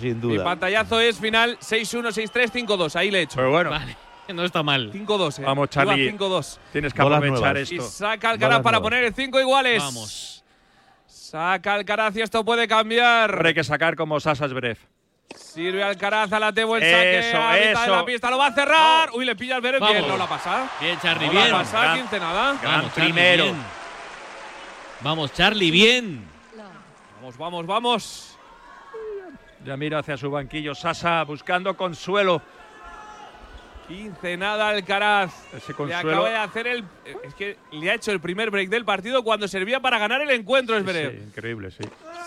Sin 0.00 0.14
Mi 0.16 0.20
duda. 0.20 0.44
pantallazo 0.44 1.00
es 1.00 1.18
final 1.18 1.58
6-1, 1.60 2.08
6-3, 2.12 2.50
5-2. 2.66 2.96
Ahí 2.96 3.10
le 3.10 3.20
he 3.20 3.22
hecho. 3.22 3.36
Pero 3.36 3.50
bueno, 3.50 3.70
Vale, 3.70 3.96
no 4.34 4.44
está 4.44 4.62
mal. 4.62 4.92
5-2, 4.92 5.38
eh. 5.38 5.42
Vamos, 5.44 5.70
Charlie. 5.70 6.12
5-2. 6.12 6.58
tienes 6.72 6.92
que 6.92 7.02
Bolas 7.02 7.18
aprovechar 7.18 7.52
nuevas. 7.54 7.72
Y 7.72 7.76
esto. 7.76 7.88
saca 7.88 8.30
Alcaraz 8.30 8.62
para 8.62 8.78
nuevas. 8.78 8.82
poner 8.90 9.04
el 9.04 9.14
5 9.14 9.40
iguales. 9.40 9.82
Vamos. 9.82 10.44
Saca 11.06 11.74
Alcaraz 11.74 12.16
y 12.16 12.20
esto 12.20 12.44
puede 12.44 12.66
cambiar. 12.68 13.30
Ahora 13.34 13.48
hay 13.48 13.54
que 13.54 13.64
sacar 13.64 13.96
como 13.96 14.18
Sasa 14.20 14.48
Zverev. 14.48 14.76
Sirve 15.36 15.82
Alcaraz 15.82 16.32
a 16.32 16.38
la 16.40 16.52
Tebo 16.52 16.76
en 16.76 16.82
saque. 16.82 17.18
Eso, 17.30 17.36
a 17.42 17.52
mitad 17.52 17.84
de 17.86 17.90
la 17.92 18.04
pista 18.04 18.30
lo 18.30 18.38
va 18.38 18.46
a 18.46 18.52
cerrar. 18.52 19.10
Uy, 19.12 19.24
le 19.24 19.36
pilla 19.36 19.56
el 19.56 19.62
Zverev. 19.62 19.80
Bien, 19.86 20.08
no 20.08 20.16
la 20.16 20.26
pasa. 20.28 20.68
Bien, 20.80 20.98
Charlie, 21.00 21.26
No 21.26 21.32
bien. 21.32 21.50
la 21.50 21.58
pasa, 21.58 21.80
Gran- 21.82 21.96
15 21.98 22.20
nada. 22.20 22.58
Gran 22.60 22.74
Vamos, 22.78 22.92
primero. 22.92 23.44
bien. 23.44 23.56
Vamos, 25.00 25.32
Charlie, 25.32 25.70
bien. 25.70 26.24
Vamos, 27.20 27.36
vamos, 27.36 27.66
vamos. 27.66 28.38
Ya 29.64 29.76
mira 29.76 30.00
hacia 30.00 30.16
su 30.16 30.30
banquillo 30.30 30.74
Sasa 30.74 31.22
buscando 31.24 31.76
consuelo. 31.76 32.42
15 33.92 34.36
nada 34.38 34.68
Alcaraz. 34.70 35.32
Ese 35.54 35.74
Le 35.86 35.94
acaba 35.94 36.28
de 36.30 36.36
hacer 36.36 36.66
el. 36.66 36.78
eh, 37.04 37.14
Es 37.24 37.34
que 37.34 37.58
le 37.72 37.90
ha 37.90 37.94
hecho 37.94 38.10
el 38.10 38.20
primer 38.20 38.50
break 38.50 38.70
del 38.70 38.86
partido 38.86 39.22
cuando 39.22 39.46
servía 39.46 39.80
para 39.80 39.98
ganar 39.98 40.22
el 40.22 40.30
encuentro, 40.30 40.78
Sí, 40.78 40.82
Zverev. 40.82 41.10
sí, 41.12 41.18
increíble, 41.28 41.70
sí. 41.70 41.84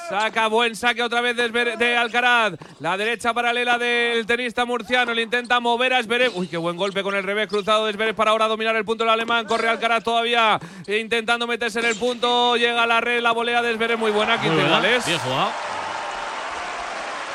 Saca 0.08 0.46
buen 0.48 0.76
saque 0.76 1.02
otra 1.02 1.22
vez 1.22 1.36
de, 1.36 1.98
Alcaraz. 1.98 2.54
La 2.80 2.96
derecha 2.98 3.34
paralela 3.34 3.80
del 3.80 4.28
tenista 4.28 4.64
murciano. 4.66 5.12
Le 5.16 5.24
intenta 5.24 5.60
mover 5.60 5.94
a 5.96 6.04
Zverev. 6.04 6.38
Uy, 6.38 6.48
qué 6.48 6.58
buen 6.58 6.78
golpe 6.78 7.02
con 7.02 7.16
el 7.16 7.24
revés 7.24 7.48
cruzado 7.48 7.88
de 7.88 7.94
Zverev 7.94 8.14
para 8.16 8.30
ahora 8.30 8.48
dominar 8.48 8.76
el 8.76 8.86
punto 8.86 9.04
del 9.04 9.14
alemán. 9.14 9.46
Corre 9.48 9.68
Alcaraz 9.68 10.04
todavía 10.04 10.60
eh, 10.86 11.00
intentando 11.00 11.48
meterse 11.48 11.80
en 11.80 11.86
el 11.86 11.96
punto. 11.96 12.58
Llega 12.58 12.84
a 12.84 12.88
la 12.88 13.02
red 13.02 13.22
la 13.22 13.32
volea 13.32 13.64
de 13.64 13.74
Zverev. 13.76 13.98
Muy 13.98 14.12
buena, 14.12 14.38
Muy 14.38 14.50
15 14.50 14.56
buena. 14.56 14.70
iguales. 14.78 15.06
Bien 15.08 15.20
jugado. 15.20 15.50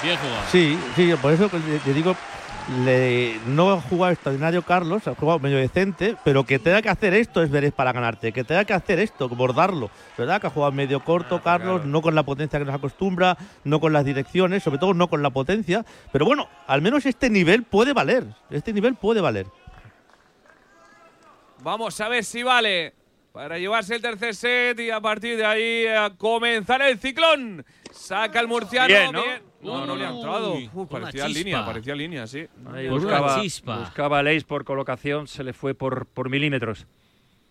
Bien 0.05 0.17
jugado. 0.19 0.43
Sí, 0.53 0.79
sí, 0.95 1.13
por 1.21 1.33
eso 1.33 1.51
le 1.85 1.93
digo, 1.93 2.17
le, 2.85 3.39
no 3.47 3.73
ha 3.73 3.81
jugado 3.81 4.13
extraordinario 4.13 4.63
Carlos, 4.63 5.07
ha 5.09 5.15
jugado 5.15 5.39
medio 5.39 5.57
decente, 5.59 6.17
pero 6.25 6.45
que 6.45 6.59
tenga 6.59 6.83
que 6.83 6.89
hacer 6.89 7.15
esto 7.15 7.43
es 7.43 7.51
Veres 7.51 7.73
para 7.73 7.93
ganarte, 7.93 8.33
que 8.33 8.45
tenga 8.45 8.65
que 8.65 8.73
hacer 8.73 9.01
esto, 9.01 9.29
bordarlo, 9.29 9.91
¿verdad? 10.17 10.41
Que 10.41 10.47
ha 10.47 10.51
jugado 10.51 10.73
medio 10.73 11.05
corto 11.05 11.37
Ah, 11.37 11.41
Carlos, 11.43 11.81
claro. 11.81 11.91
no 11.91 12.03
con 12.03 12.15
la 12.15 12.23
potencia 12.23 12.59
que 12.59 12.65
nos 12.65 12.75
acostumbra, 12.75 13.37
no 13.65 13.81
con 13.81 13.93
las 13.93 14.05
direcciones, 14.05 14.63
sobre 14.63 14.79
todo 14.79 14.95
no 14.95 15.09
con 15.09 15.23
la 15.23 15.31
potencia, 15.31 15.85
pero 16.13 16.25
bueno, 16.25 16.49
al 16.67 16.83
menos 16.83 17.07
este 17.07 17.31
nivel 17.31 17.65
puede 17.65 17.93
valer, 17.93 18.25
este 18.51 18.73
nivel 18.73 18.95
puede 18.95 19.21
valer. 19.21 19.47
Vamos 21.63 22.01
a 22.01 22.09
ver 22.09 22.25
si 22.25 22.43
vale 22.43 22.95
para 23.33 23.59
llevarse 23.59 23.95
el 23.95 24.03
tercer 24.03 24.35
set 24.35 24.81
y 24.81 24.91
a 24.91 25.01
partir 25.01 25.37
de 25.37 25.47
ahí 25.47 25.87
a 25.87 26.11
comenzar 26.11 26.83
el 26.83 26.99
ciclón. 26.99 27.65
Saca 27.93 28.41
el 28.41 28.49
murciano. 28.49 28.87
Bien, 28.87 29.13
¿no? 29.13 29.23
No, 29.63 29.87
no 29.87 29.97
le 29.97 30.07
ha 30.07 30.11
entrado. 30.11 30.55
Uf, 30.73 30.89
parecía 30.89 31.29
línea, 31.29 31.65
parecía 31.65 31.95
línea, 31.95 32.27
sí. 32.27 32.47
Ahí 32.73 32.89
buscaba, 32.89 33.43
buscaba 33.79 34.23
Leis 34.23 34.45
por 34.45 34.65
colocación, 34.65 35.27
se 35.27 35.45
le 35.45 35.53
fue 35.53 35.75
por, 35.75 36.07
por 36.07 36.31
milímetros. 36.31 36.87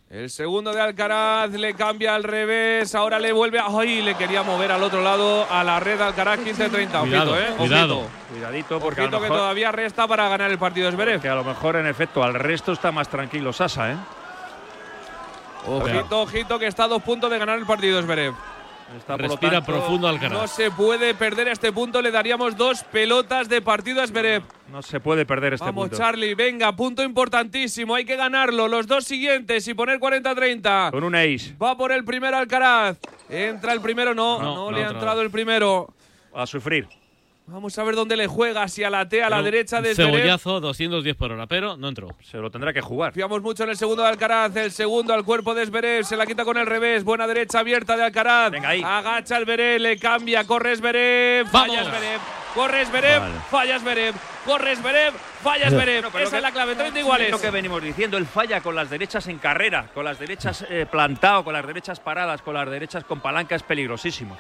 El 0.10 0.32
segundo 0.32 0.74
de 0.74 0.82
Alcaraz 0.82 1.52
le 1.52 1.76
cambia 1.76 2.16
al 2.16 2.24
revés. 2.24 2.96
Ahora 2.96 3.20
le 3.20 3.32
vuelve. 3.32 3.60
¡Ay! 3.60 4.02
Le 4.02 4.16
quería 4.16 4.42
mover 4.42 4.72
al 4.72 4.82
otro 4.82 5.04
lado 5.04 5.46
a 5.52 5.64
la 5.64 5.80
red 5.80 6.02
Alcaraz 6.02 6.40
15-30. 6.40 7.02
Cuidado, 7.02 7.34
Ojito, 7.34 7.40
¿eh? 7.40 7.56
cuidado. 7.56 7.98
Ojito. 8.00 8.12
Cuidadito, 8.32 8.80
porque 8.80 9.02
a 9.02 9.04
Ojito 9.04 9.22
que 9.22 9.28
todavía 9.28 9.72
resta 9.72 10.08
para 10.08 10.28
ganar 10.28 10.50
el 10.50 10.58
partido 10.58 10.92
Zverev. 10.92 11.22
que 11.22 11.30
a 11.30 11.36
lo 11.36 11.44
mejor, 11.44 11.76
en 11.76 11.86
efecto, 11.86 12.24
al 12.24 12.34
resto 12.34 12.72
está 12.72 12.92
más 12.92 13.08
tranquilo 13.08 13.54
Sasa, 13.54 13.92
¿eh? 13.92 13.98
Ojito, 15.68 16.22
ojito, 16.22 16.60
que 16.60 16.68
está 16.68 16.86
a 16.86 16.88
dos 16.88 17.04
puntos 17.04 17.30
de 17.30 17.38
ganar 17.38 17.58
el 17.60 17.66
partido 17.66 17.98
de 17.98 18.04
Zverev. 18.04 18.34
Está, 18.98 19.18
Respira 19.18 19.52
tanto, 19.62 19.72
profundo 19.72 20.08
No 20.08 20.14
Alcaraz. 20.16 20.52
se 20.52 20.72
puede 20.72 21.14
perder 21.14 21.48
este 21.50 21.72
punto. 21.72 22.02
Le 22.02 22.10
daríamos 22.10 22.58
dos 22.58 22.84
pelotas 22.86 23.48
de 23.48 23.62
partido 23.62 24.02
a 24.02 24.08
Zverev. 24.08 24.42
No 24.72 24.82
se 24.82 25.00
puede 25.00 25.28
perder 25.28 25.54
este 25.54 25.66
Vamos, 25.66 25.90
punto. 25.90 25.98
Charlie, 25.98 26.34
venga, 26.34 26.76
punto 26.76 27.04
importantísimo. 27.04 27.94
Hay 27.94 28.06
que 28.06 28.16
ganarlo. 28.16 28.68
Los 28.68 28.88
dos 28.88 29.04
siguientes 29.06 29.68
y 29.68 29.76
poner 29.76 30.00
40-30. 30.00 30.90
Con 30.90 31.04
un 31.04 31.14
ace. 31.14 31.54
Va 31.62 31.78
por 31.78 31.92
el 31.92 32.04
primero 32.04 32.38
Alcaraz. 32.38 32.98
Entra 33.30 33.74
el 33.74 33.82
primero, 33.82 34.16
no, 34.16 34.40
no, 34.40 34.44
No, 34.56 34.72
no 34.72 34.78
le 34.78 34.84
ha 34.84 34.90
entrado 34.90 35.22
el 35.22 35.30
primero. 35.30 35.94
A 36.34 36.48
sufrir. 36.48 36.88
Vamos 37.52 37.78
a 37.80 37.84
ver 37.84 37.96
dónde 37.96 38.16
le 38.16 38.28
juega, 38.28 38.68
si 38.68 38.84
a 38.84 38.90
la 38.92 39.10
T, 39.10 39.24
a 39.24 39.30
la 39.30 39.38
Pero 39.38 39.44
derecha 39.46 39.82
de. 39.82 39.96
Cebollazo, 39.96 40.60
210 40.60 41.16
por 41.16 41.32
hora, 41.32 41.48
pero 41.48 41.78
no 41.78 41.88
entró. 41.90 42.10
Se 42.22 42.38
lo 42.38 42.52
tendrá 42.52 42.72
que 42.74 42.82
jugar. 42.82 43.10
Confiamos 43.12 43.42
mucho 43.42 43.64
en 43.64 43.72
el 43.72 43.78
segundo 43.78 44.04
de 44.04 44.10
Alcaraz, 44.10 44.56
el 44.56 44.72
segundo 44.72 45.14
al 45.16 45.24
cuerpo 45.24 45.56
de 45.56 45.66
Zverev, 45.66 46.06
se 46.06 46.16
la 46.16 46.28
quita 46.28 46.46
con 46.46 46.58
el 46.58 46.68
revés, 46.68 47.04
buena 47.04 47.26
derecha 47.26 47.60
abierta 47.60 47.98
de 47.98 48.04
Alcaraz. 48.04 48.52
Venga, 48.52 48.70
ahí. 48.70 48.84
Agacha 48.86 49.38
el 49.38 49.46
Zverev, 49.46 49.80
le 49.82 49.98
cambia, 49.98 50.46
corre 50.46 50.76
Zverev, 50.76 51.48
falla. 51.48 51.84
Zverev, 51.86 52.20
corre 52.54 52.86
Zverev, 52.86 53.20
Vale. 53.22 53.34
falla 53.50 53.80
Zverev, 53.80 54.16
corre 54.46 54.76
Zverev, 54.76 55.14
falla 55.42 55.70
Zverev. 55.72 56.02
Bueno, 56.02 56.10
pero 56.14 56.28
Esa 56.28 56.38
es 56.38 56.44
la 56.44 56.52
clave, 56.52 56.76
30 56.76 57.00
Es 57.00 57.04
iguales. 57.04 57.32
lo 57.32 57.42
que 57.42 57.50
venimos 57.50 57.82
diciendo, 57.82 58.18
él 58.18 58.28
falla 58.28 58.62
con 58.62 58.76
las 58.76 58.92
derechas 58.92 59.28
en 59.28 59.40
carrera, 59.40 59.88
con 59.96 60.06
las 60.06 60.20
derechas 60.20 60.66
eh, 60.70 60.86
plantado, 60.90 61.44
con 61.44 61.54
las 61.54 61.66
derechas 61.66 62.00
paradas, 62.00 62.44
con 62.44 62.54
las 62.54 62.70
derechas 62.70 63.04
con 63.06 63.22
palanca, 63.22 63.56
es 63.56 63.64
peligrosísimo. 63.64 64.38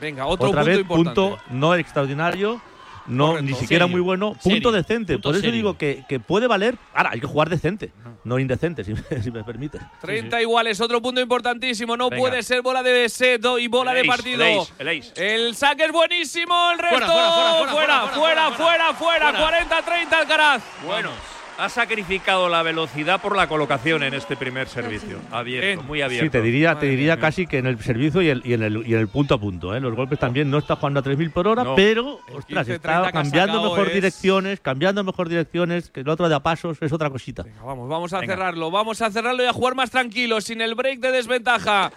Venga, 0.00 0.26
otro 0.26 0.48
Otra 0.48 0.60
punto 0.62 0.70
vez, 0.70 0.78
importante. 0.80 1.20
punto 1.20 1.38
no 1.50 1.74
extraordinario, 1.74 2.60
no 3.06 3.28
Correcto. 3.28 3.42
ni 3.50 3.54
siquiera 3.54 3.84
Serio. 3.86 3.96
muy 3.96 4.00
bueno, 4.04 4.32
punto 4.34 4.48
Serio. 4.50 4.72
decente. 4.72 5.14
Punto 5.14 5.28
Por 5.30 5.34
eso 5.36 5.40
serio. 5.40 5.54
digo 5.56 5.78
que, 5.78 6.04
que 6.08 6.20
puede 6.20 6.46
valer. 6.46 6.76
Ahora, 6.94 7.10
hay 7.14 7.20
que 7.20 7.26
jugar 7.26 7.48
decente, 7.48 7.90
no 8.22 8.38
indecente, 8.38 8.84
si, 8.84 8.92
me- 8.94 9.22
si 9.22 9.30
me 9.30 9.42
permites. 9.44 9.80
30 10.02 10.42
iguales, 10.42 10.80
otro 10.80 11.00
punto 11.00 11.20
importantísimo. 11.20 11.96
No 11.96 12.10
Venga. 12.10 12.20
puede 12.20 12.42
ser 12.42 12.60
bola 12.62 12.82
de 12.82 13.08
seto 13.08 13.58
y 13.58 13.66
bola 13.66 13.92
El 13.92 13.96
de 13.96 14.00
ace, 14.02 14.08
partido. 14.08 14.44
el 14.44 14.58
ace, 14.60 14.72
el 14.78 14.88
ace. 14.88 15.34
El 15.36 15.54
saque 15.56 15.84
es 15.86 15.92
buenísimo, 15.92 16.70
el 16.72 16.78
resto 16.78 16.98
Fuera, 16.98 17.08
fuera, 17.08 17.32
fuera, 17.32 17.66
fuera, 17.70 17.70
fuera, 17.70 18.10
fuera, 18.10 18.52
fuera, 18.52 18.94
fuera, 18.94 19.32
fuera, 19.32 19.32
fuera. 19.32 20.04
40-30 20.06 20.12
Alcaraz. 20.12 20.62
Bueno, 20.86 21.10
ha 21.58 21.68
sacrificado 21.68 22.48
la 22.48 22.62
velocidad 22.62 23.20
por 23.20 23.34
la 23.36 23.48
colocación 23.48 24.04
en 24.04 24.14
este 24.14 24.36
primer 24.36 24.68
servicio. 24.68 25.18
Abierto, 25.32 25.82
muy 25.82 26.02
abierto. 26.02 26.24
Sí, 26.26 26.30
te 26.30 26.40
diría, 26.40 26.78
te 26.78 26.86
diría 26.86 27.18
casi 27.18 27.46
que 27.48 27.58
en 27.58 27.66
el 27.66 27.82
servicio 27.82 28.22
y, 28.22 28.28
el, 28.28 28.42
y 28.44 28.52
en, 28.54 28.62
el, 28.62 28.86
y 28.86 28.94
en 28.94 29.00
el 29.00 29.08
punto 29.08 29.34
a 29.34 29.38
punto. 29.40 29.74
¿eh? 29.74 29.80
Los 29.80 29.94
golpes 29.96 30.20
también 30.20 30.48
no 30.50 30.58
está 30.58 30.76
jugando 30.76 31.00
a 31.00 31.02
3.000 31.02 31.32
por 31.32 31.48
hora, 31.48 31.64
No. 31.64 31.74
pero 31.74 32.20
ostras, 32.32 32.66
15-30 32.68 32.74
está 32.74 33.12
cambiando 33.12 33.62
mejor 33.62 33.88
es- 33.88 33.94
direcciones, 33.94 34.60
cambiando 34.60 35.02
mejor 35.02 35.28
direcciones, 35.28 35.90
que 35.90 36.00
el 36.00 36.08
otro 36.08 36.28
de 36.28 36.36
a 36.36 36.40
pasos 36.40 36.78
es 36.80 36.92
otra 36.92 37.10
cosita. 37.10 37.42
Venga, 37.42 37.62
vamos, 37.64 37.88
vamos 37.88 38.12
a 38.12 38.20
Venga. 38.20 38.34
cerrarlo, 38.34 38.70
vamos 38.70 39.02
a 39.02 39.10
cerrarlo 39.10 39.42
y 39.42 39.46
a 39.46 39.52
jugar 39.52 39.74
más 39.74 39.90
tranquilo, 39.90 40.40
sin 40.40 40.60
el 40.60 40.76
break 40.76 41.00
de 41.00 41.10
desventaja. 41.10 41.90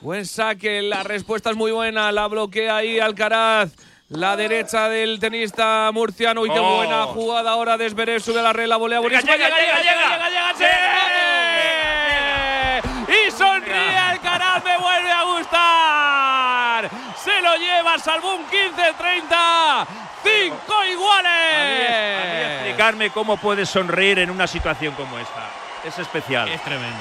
Buen 0.00 0.24
saque, 0.24 0.80
la 0.80 1.02
respuesta 1.02 1.50
es 1.50 1.56
muy 1.56 1.70
buena, 1.72 2.10
la 2.12 2.26
bloquea 2.28 2.76
ahí 2.76 2.98
Alcaraz. 2.98 3.74
La 4.10 4.34
derecha 4.36 4.88
del 4.88 5.18
tenista 5.20 5.90
murciano. 5.92 6.40
Uy, 6.40 6.50
qué 6.50 6.58
Oh. 6.58 6.76
buena 6.78 7.02
jugada 7.04 7.52
ahora 7.52 7.76
de 7.76 7.88
Zverev. 7.90 8.20
Sube 8.20 8.42
la 8.42 8.52
red, 8.52 8.66
la 8.66 8.76
volea 8.76 8.98
Llega, 9.00 9.08
buenísima. 9.08 9.36
llega, 9.36 9.48
llega, 9.56 9.76
llega. 9.82 10.28
llega, 10.28 10.54
¡sí! 10.58 10.64
Y 13.26 13.30
sonríe 13.30 13.96
Alcaraz, 13.96 14.64
me 14.64 14.76
vuelve 14.78 15.12
a 15.12 15.22
gustar. 15.22 16.90
Se 17.22 17.40
lo 17.40 17.54
lleva, 17.56 17.98
salvó 17.98 18.34
un 18.34 18.44
15-30. 18.46 19.86
¡Cinco 20.24 20.74
A 20.80 20.84
mí, 20.84 20.90
iguales! 20.90 21.32
a 22.20 22.24
mí 22.34 22.40
explicarme 22.54 23.10
cómo 23.10 23.36
puedes 23.36 23.68
sonreír 23.70 24.18
en 24.18 24.30
una 24.30 24.46
situación 24.48 24.92
como 24.94 25.18
esta. 25.18 25.48
Es 25.84 25.98
especial. 25.98 26.48
Es 26.48 26.60
tremendo. 26.62 26.98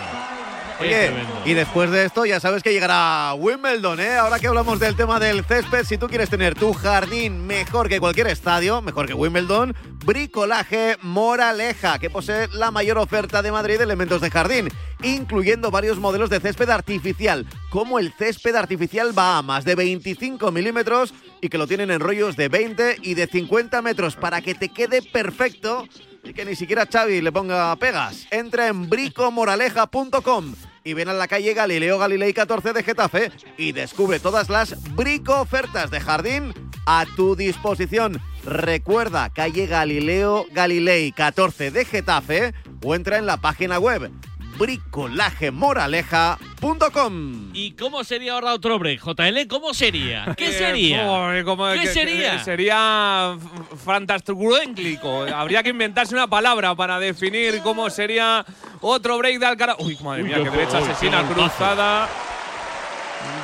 Oye, 0.81 1.11
y 1.43 1.53
después 1.53 1.91
de 1.91 2.05
esto 2.05 2.25
ya 2.25 2.39
sabes 2.39 2.63
que 2.63 2.71
llegará 2.71 3.33
Wimbledon, 3.33 3.99
¿eh? 3.99 4.15
Ahora 4.15 4.39
que 4.39 4.47
hablamos 4.47 4.79
del 4.79 4.95
tema 4.95 5.19
del 5.19 5.43
césped, 5.43 5.83
si 5.83 5.97
tú 5.97 6.07
quieres 6.07 6.29
tener 6.29 6.55
tu 6.55 6.71
jardín 6.71 7.45
mejor 7.45 7.89
que 7.89 7.99
cualquier 7.99 8.27
estadio, 8.27 8.81
mejor 8.81 9.05
que 9.05 9.13
Wimbledon, 9.13 9.75
Bricolaje 10.05 10.95
Moraleja, 11.01 11.99
que 11.99 12.09
posee 12.09 12.47
la 12.53 12.71
mayor 12.71 12.97
oferta 12.97 13.41
de 13.41 13.51
Madrid 13.51 13.77
de 13.77 13.83
elementos 13.83 14.21
de 14.21 14.31
jardín, 14.31 14.69
incluyendo 15.03 15.69
varios 15.69 15.97
modelos 15.97 16.29
de 16.29 16.39
césped 16.39 16.69
artificial, 16.69 17.45
como 17.69 17.99
el 17.99 18.13
césped 18.13 18.55
artificial 18.55 19.11
Bahamas 19.11 19.65
de 19.65 19.75
25 19.75 20.49
milímetros 20.51 21.13
y 21.41 21.49
que 21.49 21.57
lo 21.57 21.67
tienen 21.67 21.91
en 21.91 21.99
rollos 21.99 22.37
de 22.37 22.47
20 22.47 22.99
y 23.01 23.15
de 23.15 23.27
50 23.27 23.81
metros 23.81 24.15
para 24.15 24.41
que 24.41 24.55
te 24.55 24.69
quede 24.69 25.01
perfecto 25.01 25.85
y 26.23 26.33
que 26.33 26.45
ni 26.45 26.55
siquiera 26.55 26.87
Xavi 26.89 27.19
le 27.19 27.33
ponga 27.33 27.75
pegas. 27.75 28.27
Entra 28.31 28.67
en 28.67 28.89
bricomoraleja.com 28.89 30.55
y 30.83 30.93
ven 30.93 31.09
a 31.09 31.13
la 31.13 31.27
calle 31.27 31.53
Galileo 31.53 31.97
Galilei 31.97 32.33
14 32.33 32.73
de 32.73 32.83
Getafe 32.83 33.31
y 33.57 33.71
descubre 33.71 34.19
todas 34.19 34.49
las 34.49 34.75
brico 34.95 35.39
ofertas 35.39 35.91
de 35.91 35.99
jardín 35.99 36.53
a 36.85 37.05
tu 37.15 37.35
disposición. 37.35 38.21
Recuerda 38.45 39.29
calle 39.29 39.67
Galileo 39.67 40.45
Galilei 40.51 41.11
14 41.11 41.71
de 41.71 41.85
Getafe 41.85 42.53
o 42.83 42.95
entra 42.95 43.17
en 43.17 43.25
la 43.25 43.37
página 43.37 43.79
web 43.79 44.11
bricolajemoraleja.com. 44.59 47.49
¿Y 47.53 47.71
cómo 47.71 48.03
sería 48.03 48.33
ahora 48.33 48.53
otro 48.53 48.77
break? 48.77 48.99
JL, 49.01 49.47
¿cómo 49.47 49.73
sería? 49.73 50.33
¿Qué 50.37 50.49
Eh, 50.49 50.53
sería? 50.53 51.05
joder, 51.05 51.45
como 51.45 51.67
¿Qué 51.69 51.75
que- 51.75 51.81
que- 51.83 51.87
sería? 51.93 52.43
sería 52.43 53.35
f- 53.37 53.47
fantastruénclico. 53.83 55.23
Habría 55.33 55.63
que 55.63 55.69
inventarse 55.69 56.13
una 56.13 56.27
palabra 56.27 56.75
para 56.75 56.99
definir 56.99 57.61
cómo 57.61 57.89
sería 57.89 58.45
otro 58.81 59.17
break 59.17 59.39
de 59.39 59.45
Alcaraz. 59.45 59.77
Uy, 59.79 59.97
madre 60.03 60.23
mía, 60.23 60.35
qué 60.37 60.43
qué 60.43 60.49
derecha 60.51 60.79
qué 60.79 60.85
asesina 60.91 61.23
cruzada 61.27 62.09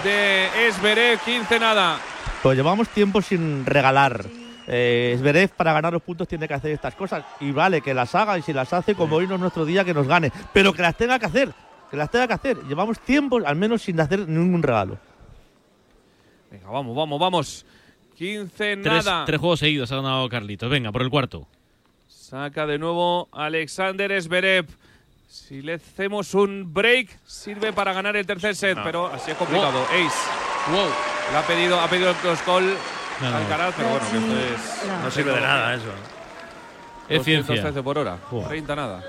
de 0.04 0.68
Esberet, 0.68 1.20
15 1.22 1.60
nada. 1.60 1.98
Pues 2.44 2.58
llevamos 2.58 2.90
tiempo 2.90 3.22
sin 3.22 3.66
regalar. 3.66 4.26
Eh, 4.68 5.16
Zverev 5.20 5.52
para 5.52 5.74
ganar 5.74 5.94
los 5.94 6.02
puntos 6.02 6.28
tiene 6.28 6.48
que 6.48 6.54
hacer 6.54 6.72
estas 6.72 6.96
cosas. 6.96 7.24
Y 7.40 7.52
vale, 7.52 7.82
que 7.82 7.94
las 7.94 8.14
haga 8.16 8.38
y 8.38 8.42
si 8.42 8.54
las 8.54 8.72
hace, 8.74 8.96
como 8.96 9.16
hoy 9.18 9.28
no 9.28 9.36
es 9.36 9.42
nuestro 9.42 9.66
día, 9.66 9.84
que 9.84 9.94
nos 9.94 10.08
gane. 10.08 10.32
Pero 10.54 10.74
que 10.74 10.82
las 10.82 10.96
tenga 10.96 11.20
que 11.20 11.26
hacer. 11.26 11.54
Que 11.92 11.98
las 11.98 12.10
tenga 12.10 12.28
que 12.28 12.34
hacer. 12.34 12.58
Llevamos 12.68 13.00
tiempo, 13.00 13.40
al 13.46 13.56
menos, 13.56 13.84
sin 13.84 14.00
hacer 14.00 14.28
ningún 14.28 14.64
regalo. 14.64 14.98
Venga, 16.52 16.70
vamos, 16.70 16.96
vamos, 16.96 17.20
vamos. 17.20 17.66
15 18.16 18.78
Tres, 18.78 19.06
nada. 19.06 19.26
tres 19.26 19.40
juegos 19.40 19.60
seguidos 19.60 19.92
ha 19.92 19.98
ganado 19.98 20.28
Carlitos. 20.30 20.70
Venga, 20.70 20.92
por 20.92 21.02
el 21.02 21.10
cuarto. 21.10 21.48
Saca 22.08 22.66
de 22.66 22.80
nuevo 22.80 23.28
Alexander 23.32 24.12
Esberev. 24.12 24.66
Si 25.28 25.62
le 25.62 25.74
hacemos 25.74 26.34
un 26.34 26.74
break, 26.74 27.10
sirve 27.26 27.74
para 27.74 27.92
ganar 27.94 28.16
el 28.16 28.26
tercer 28.26 28.56
set, 28.56 28.78
pero 28.84 29.08
así 29.08 29.32
es 29.32 29.38
complicado. 29.38 29.84
Ace. 29.92 30.72
Wow. 30.72 30.88
Le 31.32 31.38
ha 31.38 31.42
pedido, 31.46 31.80
ha 31.80 31.88
pedido 31.90 32.10
el 32.12 32.16
cross 32.16 32.40
call 32.44 32.74
No, 33.22 33.30
no. 33.32 33.38
Alcaraz, 33.38 33.74
pero 33.78 33.90
bueno, 33.90 34.06
que 34.12 34.18
esto 34.18 34.38
es. 34.40 34.92
No 35.04 35.12
sirve 35.12 35.34
de 35.34 35.42
nada 35.42 35.74
eso. 35.76 35.86
Es 37.08 37.24
ciencia. 37.24 37.56
213 37.56 37.84
por 37.84 37.98
hora. 37.98 38.18
Joder. 38.30 38.48
30 38.50 38.76
nada. 38.76 39.04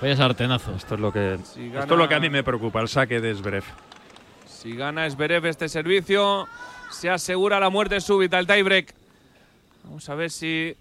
Vaya 0.00 0.16
sartenazo. 0.16 0.74
Esto 0.76 0.94
es 0.94 1.00
lo 1.00 1.12
que 1.12 1.38
Si 1.42 1.66
esto 1.66 1.72
gana- 1.80 1.92
es 1.92 1.98
lo 1.98 2.08
que 2.08 2.14
a 2.14 2.20
mí 2.20 2.30
me 2.30 2.42
preocupa, 2.44 2.80
el 2.80 2.88
saque 2.88 3.20
de 3.20 3.34
Zverev. 3.34 3.64
Si 4.46 4.76
gana 4.76 5.06
Esberev 5.06 5.46
este 5.46 5.68
servicio, 5.68 6.46
se 6.90 7.08
asegura 7.10 7.58
la 7.58 7.70
muerte 7.70 8.00
súbita, 8.00 8.38
el 8.38 8.46
tiebreak. 8.46 8.94
Vamos 9.84 10.08
a 10.08 10.14
ver 10.14 10.30
si. 10.30 10.76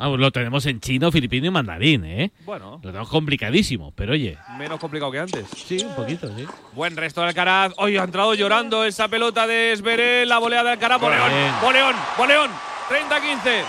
Ah, 0.00 0.08
lo 0.08 0.30
tenemos 0.30 0.64
en 0.66 0.80
chino, 0.80 1.10
filipino 1.10 1.48
y 1.48 1.50
mandarín, 1.50 2.04
¿eh? 2.04 2.30
Bueno, 2.44 2.72
Lo 2.82 2.90
tenemos 2.90 3.08
complicadísimo, 3.08 3.92
pero 3.96 4.12
oye. 4.12 4.38
menos 4.56 4.78
complicado 4.78 5.10
que 5.10 5.18
antes. 5.18 5.46
Sí, 5.56 5.78
un 5.84 5.94
poquito, 5.96 6.28
sí. 6.36 6.46
Buen 6.72 6.96
resto 6.96 7.20
de 7.20 7.28
Alcaraz. 7.28 7.72
Hoy 7.78 7.96
ha 7.96 8.04
entrado 8.04 8.32
llorando 8.34 8.84
esa 8.84 9.08
pelota 9.08 9.46
de 9.46 9.72
Esberev, 9.72 10.26
la 10.28 10.38
volea 10.38 10.62
de 10.62 10.70
Alcaraz. 10.70 11.00
Boleón, 11.00 11.30
boleón, 11.62 11.96
boleón. 12.16 12.50
30-15. 12.88 13.62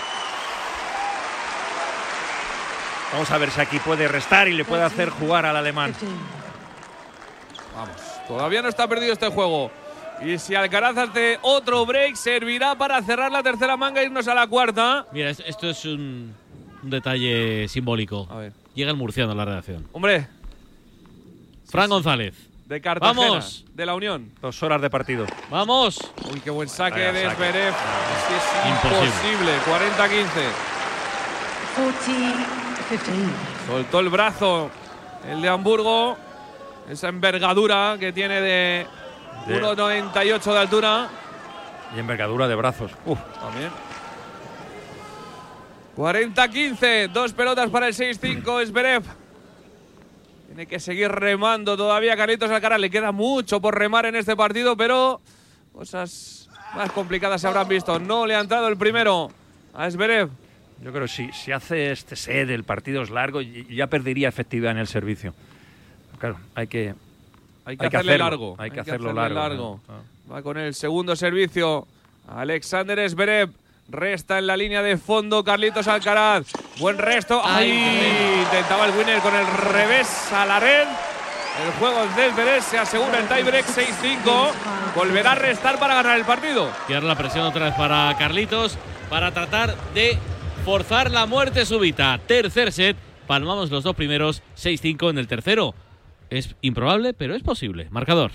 Vamos 3.12 3.30
a 3.30 3.38
ver 3.38 3.50
si 3.50 3.60
aquí 3.60 3.78
puede 3.80 4.06
restar 4.06 4.46
y 4.46 4.52
le 4.54 4.64
puede 4.64 4.84
hacer 4.84 5.10
jugar 5.10 5.44
al 5.44 5.56
alemán. 5.56 5.92
Vamos, 7.74 7.96
todavía 8.28 8.62
no 8.62 8.68
está 8.68 8.86
perdido 8.86 9.12
este 9.12 9.26
juego. 9.28 9.70
Y 10.24 10.38
si 10.38 10.54
Alcaraz 10.54 10.96
hace 10.98 11.38
otro 11.42 11.86
break, 11.86 12.14
servirá 12.14 12.74
para 12.76 13.00
cerrar 13.02 13.32
la 13.32 13.42
tercera 13.42 13.76
manga 13.76 14.02
e 14.02 14.04
irnos 14.04 14.28
a 14.28 14.34
la 14.34 14.46
cuarta. 14.46 15.06
Mira, 15.12 15.30
es- 15.30 15.42
esto 15.46 15.70
es 15.70 15.84
un, 15.86 16.34
un 16.82 16.90
detalle 16.90 17.66
simbólico. 17.68 18.28
A 18.30 18.36
ver. 18.36 18.52
Llega 18.74 18.90
el 18.90 18.96
murciano 18.96 19.32
a 19.32 19.34
la 19.34 19.44
redacción. 19.46 19.88
Hombre, 19.92 20.28
Fran 21.66 21.88
González. 21.88 22.34
de 22.66 22.80
Cartagena, 22.80 23.20
Vamos. 23.28 23.64
de 23.74 23.86
la 23.86 23.94
Unión. 23.94 24.30
Dos 24.40 24.62
horas 24.62 24.80
de 24.82 24.90
partido. 24.90 25.26
¡Vamos! 25.50 25.98
Uy, 26.32 26.40
qué 26.40 26.50
buen 26.50 26.68
saque 26.68 27.00
Vaya 27.00 27.12
de. 27.12 27.30
Zverev. 27.34 27.68
Es 27.74 28.24
que 28.28 28.36
es 28.36 28.68
Imposible. 28.68 29.52
imposible. 29.56 29.58
40-15. 29.66 30.50
40-15. 31.76 33.66
Soltó 33.66 34.00
el 34.00 34.08
brazo 34.08 34.70
el 35.28 35.40
de 35.42 35.48
Hamburgo. 35.48 36.16
Esa 36.88 37.08
envergadura 37.08 37.96
que 37.98 38.12
tiene 38.12 38.40
De- 38.40 38.86
1,98 39.46 40.52
de 40.52 40.58
altura. 40.58 41.08
Y 41.94 41.98
envergadura 41.98 42.46
de 42.48 42.54
brazos. 42.54 42.92
Uf, 43.04 43.18
También. 43.40 43.70
40-15. 45.96 47.08
Dos 47.08 47.32
pelotas 47.32 47.68
para 47.70 47.88
el 47.88 47.94
6-5. 47.94 48.62
Esberev. 48.62 49.02
Tiene 50.46 50.66
que 50.66 50.80
seguir 50.80 51.10
remando 51.10 51.76
todavía 51.76 52.16
Carlitos 52.16 52.50
Alcaraz. 52.50 52.80
Le 52.80 52.90
queda 52.90 53.12
mucho 53.12 53.60
por 53.60 53.78
remar 53.78 54.06
en 54.06 54.16
este 54.16 54.36
partido, 54.36 54.76
pero 54.76 55.20
cosas 55.72 56.48
más 56.74 56.90
complicadas 56.92 57.40
se 57.40 57.46
habrán 57.48 57.68
visto. 57.68 57.98
No 57.98 58.26
le 58.26 58.34
ha 58.34 58.40
entrado 58.40 58.68
el 58.68 58.76
primero 58.76 59.30
a 59.74 59.86
Esberev. 59.86 60.28
yo 60.82 60.90
creo 60.90 61.02
que 61.02 61.08
si, 61.08 61.32
si 61.32 61.52
hace 61.52 61.92
este 61.92 62.16
set, 62.16 62.48
el 62.50 62.64
partido 62.64 63.02
es 63.02 63.10
largo, 63.10 63.40
ya 63.40 63.86
perdería 63.88 64.28
efectividad 64.28 64.72
en 64.72 64.78
el 64.78 64.86
servicio. 64.86 65.34
Claro, 66.18 66.38
hay 66.54 66.66
que, 66.66 66.94
Hay 67.64 67.76
que 67.76 67.84
Hay 67.84 67.90
que 67.90 67.96
hacerle 67.96 68.12
hacerlo, 68.14 68.24
largo. 68.30 68.56
hay 68.58 68.70
que 68.70 68.80
hacerlo 68.80 69.12
largo, 69.12 69.34
largo. 69.38 69.80
¿no? 69.88 70.32
Va 70.34 70.42
con 70.42 70.56
el 70.58 70.74
segundo 70.74 71.14
servicio. 71.16 71.86
Alexander 72.28 72.98
Esberev. 72.98 73.50
Resta 73.88 74.38
en 74.38 74.46
la 74.46 74.56
línea 74.56 74.82
de 74.82 74.96
fondo 74.96 75.42
Carlitos 75.42 75.88
Alcaraz. 75.88 76.46
Buen 76.78 76.96
resto. 76.96 77.42
Ahí 77.44 78.40
intentaba 78.44 78.86
el 78.86 78.96
winner 78.96 79.18
con 79.20 79.34
el 79.34 79.44
revés 79.46 80.32
a 80.32 80.46
la 80.46 80.60
red. 80.60 80.86
El 81.66 81.72
juego 81.80 82.06
de 82.16 82.30
Zverev 82.30 82.62
se 82.62 82.78
asegura 82.78 83.18
el 83.18 83.26
tiebreak 83.26 83.66
6-5. 83.66 84.50
Volverá 84.94 85.32
a 85.32 85.34
restar 85.34 85.78
para 85.80 85.94
ganar 85.96 86.16
el 86.18 86.24
partido. 86.24 86.70
Tirar 86.86 87.02
la 87.02 87.16
presión 87.16 87.44
otra 87.44 87.66
vez 87.66 87.74
para 87.74 88.14
Carlitos 88.16 88.78
para 89.10 89.32
tratar 89.32 89.74
de 89.92 90.16
forzar 90.64 91.10
la 91.10 91.26
muerte 91.26 91.66
súbita. 91.66 92.18
Tercer 92.26 92.72
set. 92.72 92.96
Palmamos 93.26 93.70
los 93.70 93.82
dos 93.82 93.96
primeros. 93.96 94.40
6-5 94.56 95.10
en 95.10 95.18
el 95.18 95.26
tercero. 95.26 95.74
Es 96.30 96.54
improbable, 96.60 97.12
pero 97.12 97.34
es 97.34 97.42
posible. 97.42 97.88
Marcador. 97.90 98.30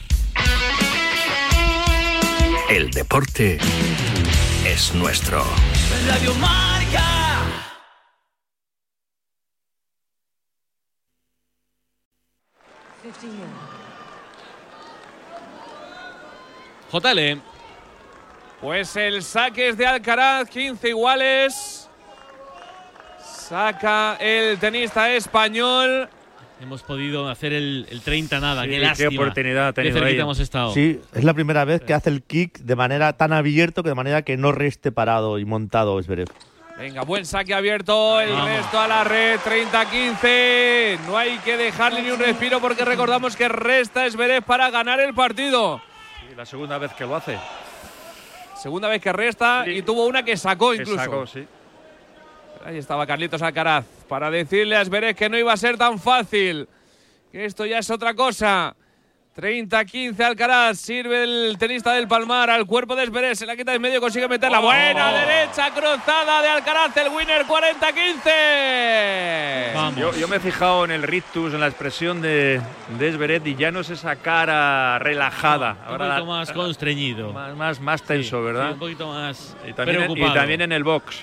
El 2.70 2.92
deporte 2.92 3.58
es 4.66 4.94
nuestro. 4.96 5.42
Radio 6.06 6.34
Marca. 6.36 7.06
JL. 16.92 17.42
Pues 18.60 18.96
el 18.98 19.24
saque 19.24 19.70
es 19.70 19.78
de 19.78 19.86
Alcaraz, 19.86 20.50
15 20.50 20.90
iguales. 20.90 21.90
Saca 23.20 24.18
el 24.20 24.60
tenista 24.60 25.10
español. 25.14 26.10
Hemos 26.66 26.82
podido 26.82 27.30
hacer 27.30 27.54
el, 27.54 27.86
el 27.92 28.02
30 28.02 28.40
nada. 28.40 28.64
Sí, 28.64 28.70
qué 28.70 28.76
qué 28.76 28.82
lástima. 28.82 29.10
oportunidad 29.22 29.68
ha 29.68 29.72
Qué 29.74 29.82
tenido 29.84 30.00
cerquita 30.00 30.16
ahí. 30.16 30.20
hemos 30.22 30.40
estado. 30.40 30.74
Sí, 30.74 31.00
es 31.14 31.24
la 31.24 31.36
primera 31.36 31.64
vez 31.64 31.82
que 31.82 31.94
hace 31.94 32.10
el 32.10 32.24
kick 32.24 32.58
de 32.58 32.76
manera 32.76 33.14
tan 33.14 33.34
abierto 33.34 33.84
que 33.84 33.90
de 33.90 33.96
manera 33.96 34.24
que 34.24 34.36
no 34.36 34.52
reste 34.52 34.92
parado 34.92 35.38
y 35.38 35.46
montado 35.46 36.02
Zverev. 36.02 36.28
Venga, 36.80 37.04
buen 37.04 37.26
saque 37.26 37.54
abierto, 37.54 38.20
el 38.20 38.32
Vamos. 38.32 38.50
resto 38.50 38.80
a 38.80 38.88
la 38.88 39.04
red, 39.04 39.40
30-15. 39.42 40.98
No 41.08 41.16
hay 41.18 41.38
que 41.40 41.56
dejarle 41.56 42.02
ni 42.02 42.10
un 42.10 42.20
respiro 42.20 42.60
porque 42.60 42.84
recordamos 42.84 43.36
que 43.36 43.48
resta 43.48 44.06
Esverez 44.08 44.44
para 44.44 44.70
ganar 44.72 45.00
el 45.00 45.14
partido. 45.14 45.82
Sí, 46.28 46.36
la 46.36 46.46
segunda 46.46 46.78
vez 46.80 46.92
que 46.94 47.06
lo 47.06 47.16
hace. 47.16 47.38
Segunda 48.62 48.88
vez 48.90 49.02
que 49.02 49.14
resta 49.14 49.64
Sí. 49.66 49.72
y 49.72 49.82
tuvo 49.84 50.06
una 50.08 50.24
que 50.24 50.36
sacó 50.36 50.72
Que 50.72 50.78
incluso. 50.78 50.96
sacó, 51.00 51.28
sí. 51.28 51.46
Ahí 52.66 52.78
estaba 52.78 53.06
Carlitos 53.06 53.42
Alcaraz 53.44 53.86
para 54.08 54.30
decirle 54.32 54.76
a 54.78 54.82
Esverez 54.82 55.16
que 55.16 55.30
no 55.30 55.38
iba 55.38 55.52
a 55.54 55.58
ser 55.58 55.78
tan 55.78 56.00
fácil. 56.00 56.68
Que 57.32 57.46
esto 57.46 57.66
ya 57.66 57.80
es 57.80 57.90
otra 57.90 58.14
cosa. 58.14 58.76
30-15 59.36 60.22
Alcaraz, 60.24 60.78
sirve 60.80 61.24
el 61.24 61.58
tenista 61.60 61.92
del 61.92 62.08
Palmar 62.08 62.50
al 62.50 62.66
cuerpo 62.66 62.96
de 62.96 63.04
Esverez, 63.04 63.38
se 63.38 63.46
la 63.46 63.58
quita 63.58 63.72
de 63.72 63.76
en 63.76 63.82
medio, 63.82 64.00
consigue 64.00 64.30
meter 64.30 64.50
la 64.50 64.60
buena 64.60 65.12
derecha 65.12 65.72
cruzada 65.72 66.42
de 66.42 66.48
Alcaraz, 66.48 66.96
el 66.96 67.10
winner 67.10 67.46
40-15. 67.46 69.74
Vamos. 69.74 70.00
Yo, 70.00 70.16
yo 70.16 70.30
me 70.30 70.38
he 70.38 70.40
fijado 70.40 70.86
en 70.86 70.92
el 70.92 71.04
rictus, 71.04 71.54
en 71.54 71.60
la 71.60 71.68
expresión 71.68 72.22
de, 72.22 72.62
de 72.98 73.08
Esberet 73.10 73.46
y 73.46 73.56
ya 73.56 73.72
no 73.72 73.82
es 73.82 73.90
esa 73.90 74.16
cara 74.16 75.00
relajada. 75.00 75.72
un 75.86 75.92
Ahora 75.92 76.06
poquito 76.08 76.20
la- 76.20 76.24
más 76.38 76.52
constreñido. 76.54 77.34
más, 77.34 77.58
más, 77.58 77.82
más 77.82 78.04
tenso, 78.04 78.38
Sí, 78.40 78.46
¿verdad? 78.46 78.68
sí, 78.68 78.74
un 78.74 78.80
poquito 78.80 79.08
más 79.08 79.58
y, 79.68 79.74
también, 79.74 79.98
en- 79.98 80.04
y 80.04 80.06
preocupado. 80.14 80.34
también 80.40 80.62
en 80.62 80.72
el 80.72 80.86
box. 80.86 81.20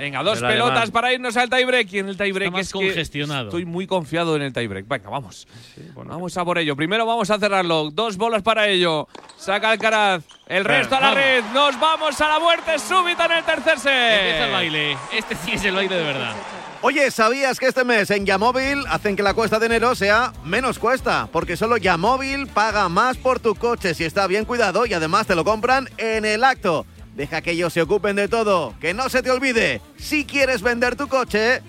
Venga, 0.00 0.22
dos 0.22 0.40
El 0.40 0.48
pelotas 0.48 0.76
alemán. 0.76 0.90
para 0.92 1.12
irnos 1.12 1.36
al 1.36 1.50
tiebreak. 1.50 1.92
Y 1.92 1.98
en 1.98 2.08
el 2.08 2.16
tiebreak 2.16 2.56
es 2.56 2.72
que 2.72 2.78
congestionado. 2.78 3.48
estoy 3.48 3.66
muy 3.66 3.86
confiado 3.86 4.34
en 4.34 4.42
el 4.42 4.52
tiebreak. 4.52 4.88
Venga, 4.88 5.10
vamos. 5.10 5.46
bueno. 5.94 6.10
Vamos 6.10 6.36
a 6.38 6.44
por 6.44 6.56
ello. 6.56 6.74
Primero 6.74 7.04
vamos 7.04 7.30
a 7.30 7.38
cerrarlo. 7.38 7.90
Dos 7.90 8.16
bolas 8.16 8.42
para 8.42 8.66
ello. 8.66 9.06
Saca 9.36 9.70
Alcaraz. 9.70 10.24
El 10.46 10.64
resto 10.64 10.96
a 10.96 11.00
la 11.00 11.08
vamos. 11.08 11.22
red. 11.22 11.44
Nos 11.52 11.78
vamos 11.78 12.20
a 12.20 12.28
la 12.28 12.38
muerte 12.40 12.78
súbita 12.78 13.26
en 13.26 13.32
el 13.32 13.44
tercer 13.44 13.78
set. 13.78 13.92
Empieza 14.20 14.46
el 14.46 14.52
baile. 14.52 14.96
Este 15.12 15.36
sí 15.36 15.52
es 15.52 15.64
el 15.64 15.74
baile 15.74 15.94
de 15.96 16.04
verdad. 16.04 16.34
Oye, 16.82 17.10
¿sabías 17.10 17.58
que 17.60 17.66
este 17.66 17.84
mes 17.84 18.10
en 18.10 18.24
Yamóvil 18.24 18.84
hacen 18.88 19.14
que 19.14 19.22
la 19.22 19.34
cuesta 19.34 19.58
de 19.58 19.66
enero 19.66 19.94
sea 19.94 20.32
menos 20.44 20.78
cuesta? 20.78 21.28
Porque 21.30 21.58
solo 21.58 21.76
Yamóvil 21.76 22.46
paga 22.46 22.88
más 22.88 23.18
por 23.18 23.38
tu 23.38 23.54
coche 23.54 23.92
si 23.92 24.04
está 24.04 24.26
bien 24.26 24.46
cuidado 24.46 24.86
y 24.86 24.94
además 24.94 25.26
te 25.26 25.34
lo 25.34 25.44
compran 25.44 25.90
en 25.98 26.24
el 26.24 26.42
acto. 26.42 26.86
Deja 27.14 27.42
que 27.42 27.52
ellos 27.52 27.72
se 27.72 27.82
ocupen 27.82 28.16
de 28.16 28.28
todo. 28.28 28.74
Que 28.80 28.94
no 28.94 29.08
se 29.08 29.22
te 29.22 29.30
olvide, 29.30 29.80
si 29.98 30.24
quieres 30.24 30.62
vender 30.62 30.96
tu 30.96 31.08
coche, 31.08 31.60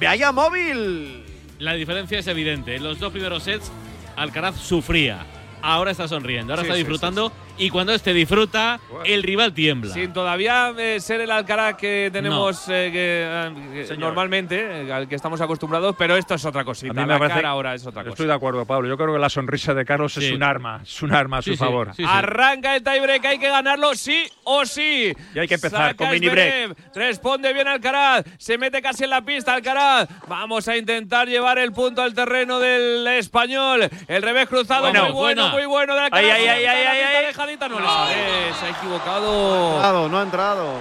ve 0.00 0.06
a 0.06 0.16
Yamóvil. 0.16 1.24
La 1.58 1.74
diferencia 1.74 2.18
es 2.18 2.26
evidente. 2.26 2.76
En 2.76 2.84
los 2.84 2.98
dos 2.98 3.12
primeros 3.12 3.42
sets, 3.42 3.70
Alcaraz 4.16 4.56
sufría. 4.56 5.24
Ahora 5.62 5.90
está 5.90 6.06
sonriendo, 6.08 6.52
ahora 6.52 6.62
Sí, 6.62 6.66
está 6.68 6.74
sí, 6.74 6.80
disfrutando. 6.80 7.32
Y 7.58 7.70
cuando 7.70 7.94
este 7.94 8.12
disfruta, 8.12 8.78
el 9.04 9.22
rival 9.22 9.52
tiembla. 9.54 9.92
Sin 9.94 10.12
todavía 10.12 10.72
eh, 10.76 11.00
ser 11.00 11.20
el 11.22 11.30
Alcaraz 11.30 11.76
que 11.76 12.10
tenemos 12.12 12.68
eh, 12.68 12.90
que, 12.92 13.84
eh, 13.92 13.96
normalmente, 13.98 14.82
eh, 14.86 14.92
al 14.92 15.08
que 15.08 15.14
estamos 15.14 15.40
acostumbrados, 15.40 15.94
pero 15.98 16.16
esto 16.16 16.34
es 16.34 16.44
otra 16.44 16.64
cosita. 16.64 16.92
A 16.92 16.94
mí 16.94 17.00
me 17.02 17.06
la 17.14 17.18
parece- 17.18 17.36
cara 17.36 17.48
ahora 17.50 17.74
es 17.74 17.86
otra 17.86 18.02
cosa. 18.02 18.10
Estoy 18.12 18.26
de 18.26 18.34
acuerdo, 18.34 18.64
Pablo. 18.66 18.88
Yo 18.88 18.96
creo 18.96 19.14
que 19.14 19.18
la 19.18 19.28
sonrisa 19.30 19.72
de 19.74 19.84
Carlos 19.84 20.12
Sí. 20.12 20.26
es 20.26 20.32
un 20.32 20.42
arma. 20.42 20.80
Es 20.82 21.02
un 21.02 21.14
arma 21.14 21.38
a 21.38 21.42
su 21.42 21.52
Sí, 21.52 21.56
favor. 21.56 21.88
sí, 21.94 22.02
sí. 22.02 22.08
Arranca 22.10 22.76
el 22.76 22.82
tiebreak, 22.82 23.24
hay 23.24 23.38
que 23.38 23.48
ganarlo 23.48 23.94
sí 23.94 24.24
o 24.44 24.66
sí. 24.66 25.12
Y 25.34 25.38
hay 25.38 25.48
que 25.48 25.54
empezar 25.54 25.90
Saca 25.92 25.94
con 25.96 26.10
mini 26.10 26.28
break. 26.28 26.76
Responde 26.94 27.52
bien 27.54 27.68
Alcaraz, 27.68 28.24
se 28.38 28.58
mete 28.58 28.82
casi 28.82 29.04
en 29.04 29.10
la 29.10 29.22
pista 29.22 29.54
Alcaraz. 29.54 30.08
Vamos 30.28 30.68
a 30.68 30.76
intentar 30.76 31.26
llevar 31.28 31.58
el 31.58 31.72
punto 31.72 32.02
al 32.02 32.12
terreno 32.14 32.58
del 32.60 33.06
español. 33.08 33.88
El 34.08 34.22
revés 34.22 34.48
cruzado, 34.48 34.82
Bueno, 34.82 35.04
muy 35.04 35.12
bueno, 35.12 35.42
buena. 35.42 35.56
muy 35.56 35.66
bueno 35.66 35.94
de 35.94 36.00
Alcaraz. 36.02 36.24
Ay, 36.24 36.30
ay, 36.30 36.48
ay, 36.48 36.64
Está 36.64 36.90
ay, 36.90 37.24
dejadita, 37.46 37.68
no 37.68 37.80
le 37.80 37.86
sale, 37.86 38.54
se 38.54 38.66
ha 38.66 38.70
equivocado. 38.70 39.74
Entrado, 39.74 40.08
no 40.08 40.18
ha 40.18 40.22
entrado. 40.22 40.72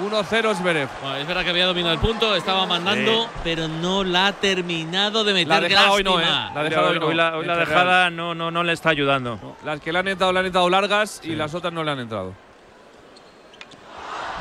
1-0 0.00 0.54
Zverev. 0.54 0.88
Bueno, 1.02 1.16
es 1.16 1.26
verdad 1.26 1.44
que 1.44 1.50
había 1.50 1.66
dominado 1.66 1.92
el 1.92 2.00
punto, 2.00 2.34
estaba 2.34 2.64
mandando, 2.66 3.28
pero 3.44 3.68
no 3.68 4.04
la 4.04 4.28
ha 4.28 4.32
terminado 4.32 5.22
de 5.22 5.34
meter. 5.34 5.48
La 5.48 5.60
dejada 5.60 5.92
hoy 5.92 6.02
no. 6.02 6.18
¿eh? 6.18 6.24
La 6.24 6.62
dejada 6.62 6.88
hoy 6.88 6.98
no. 6.98 7.06
hoy 7.06 7.14
la, 7.14 7.36
hoy 7.36 7.44
la 7.44 7.52
Entre 7.52 7.66
dejada 7.66 8.10
no, 8.10 8.34
no, 8.34 8.50
no 8.50 8.62
le 8.62 8.72
está 8.72 8.90
ayudando. 8.90 9.56
Las 9.64 9.80
que 9.80 9.92
le 9.92 9.98
han 9.98 10.08
entrado 10.08 10.32
le 10.32 10.40
han 10.40 10.46
entrado 10.46 10.70
largas 10.70 11.20
y 11.22 11.34
las 11.34 11.54
otras 11.54 11.72
no 11.72 11.84
le 11.84 11.90
han 11.90 12.00
entrado. 12.00 12.32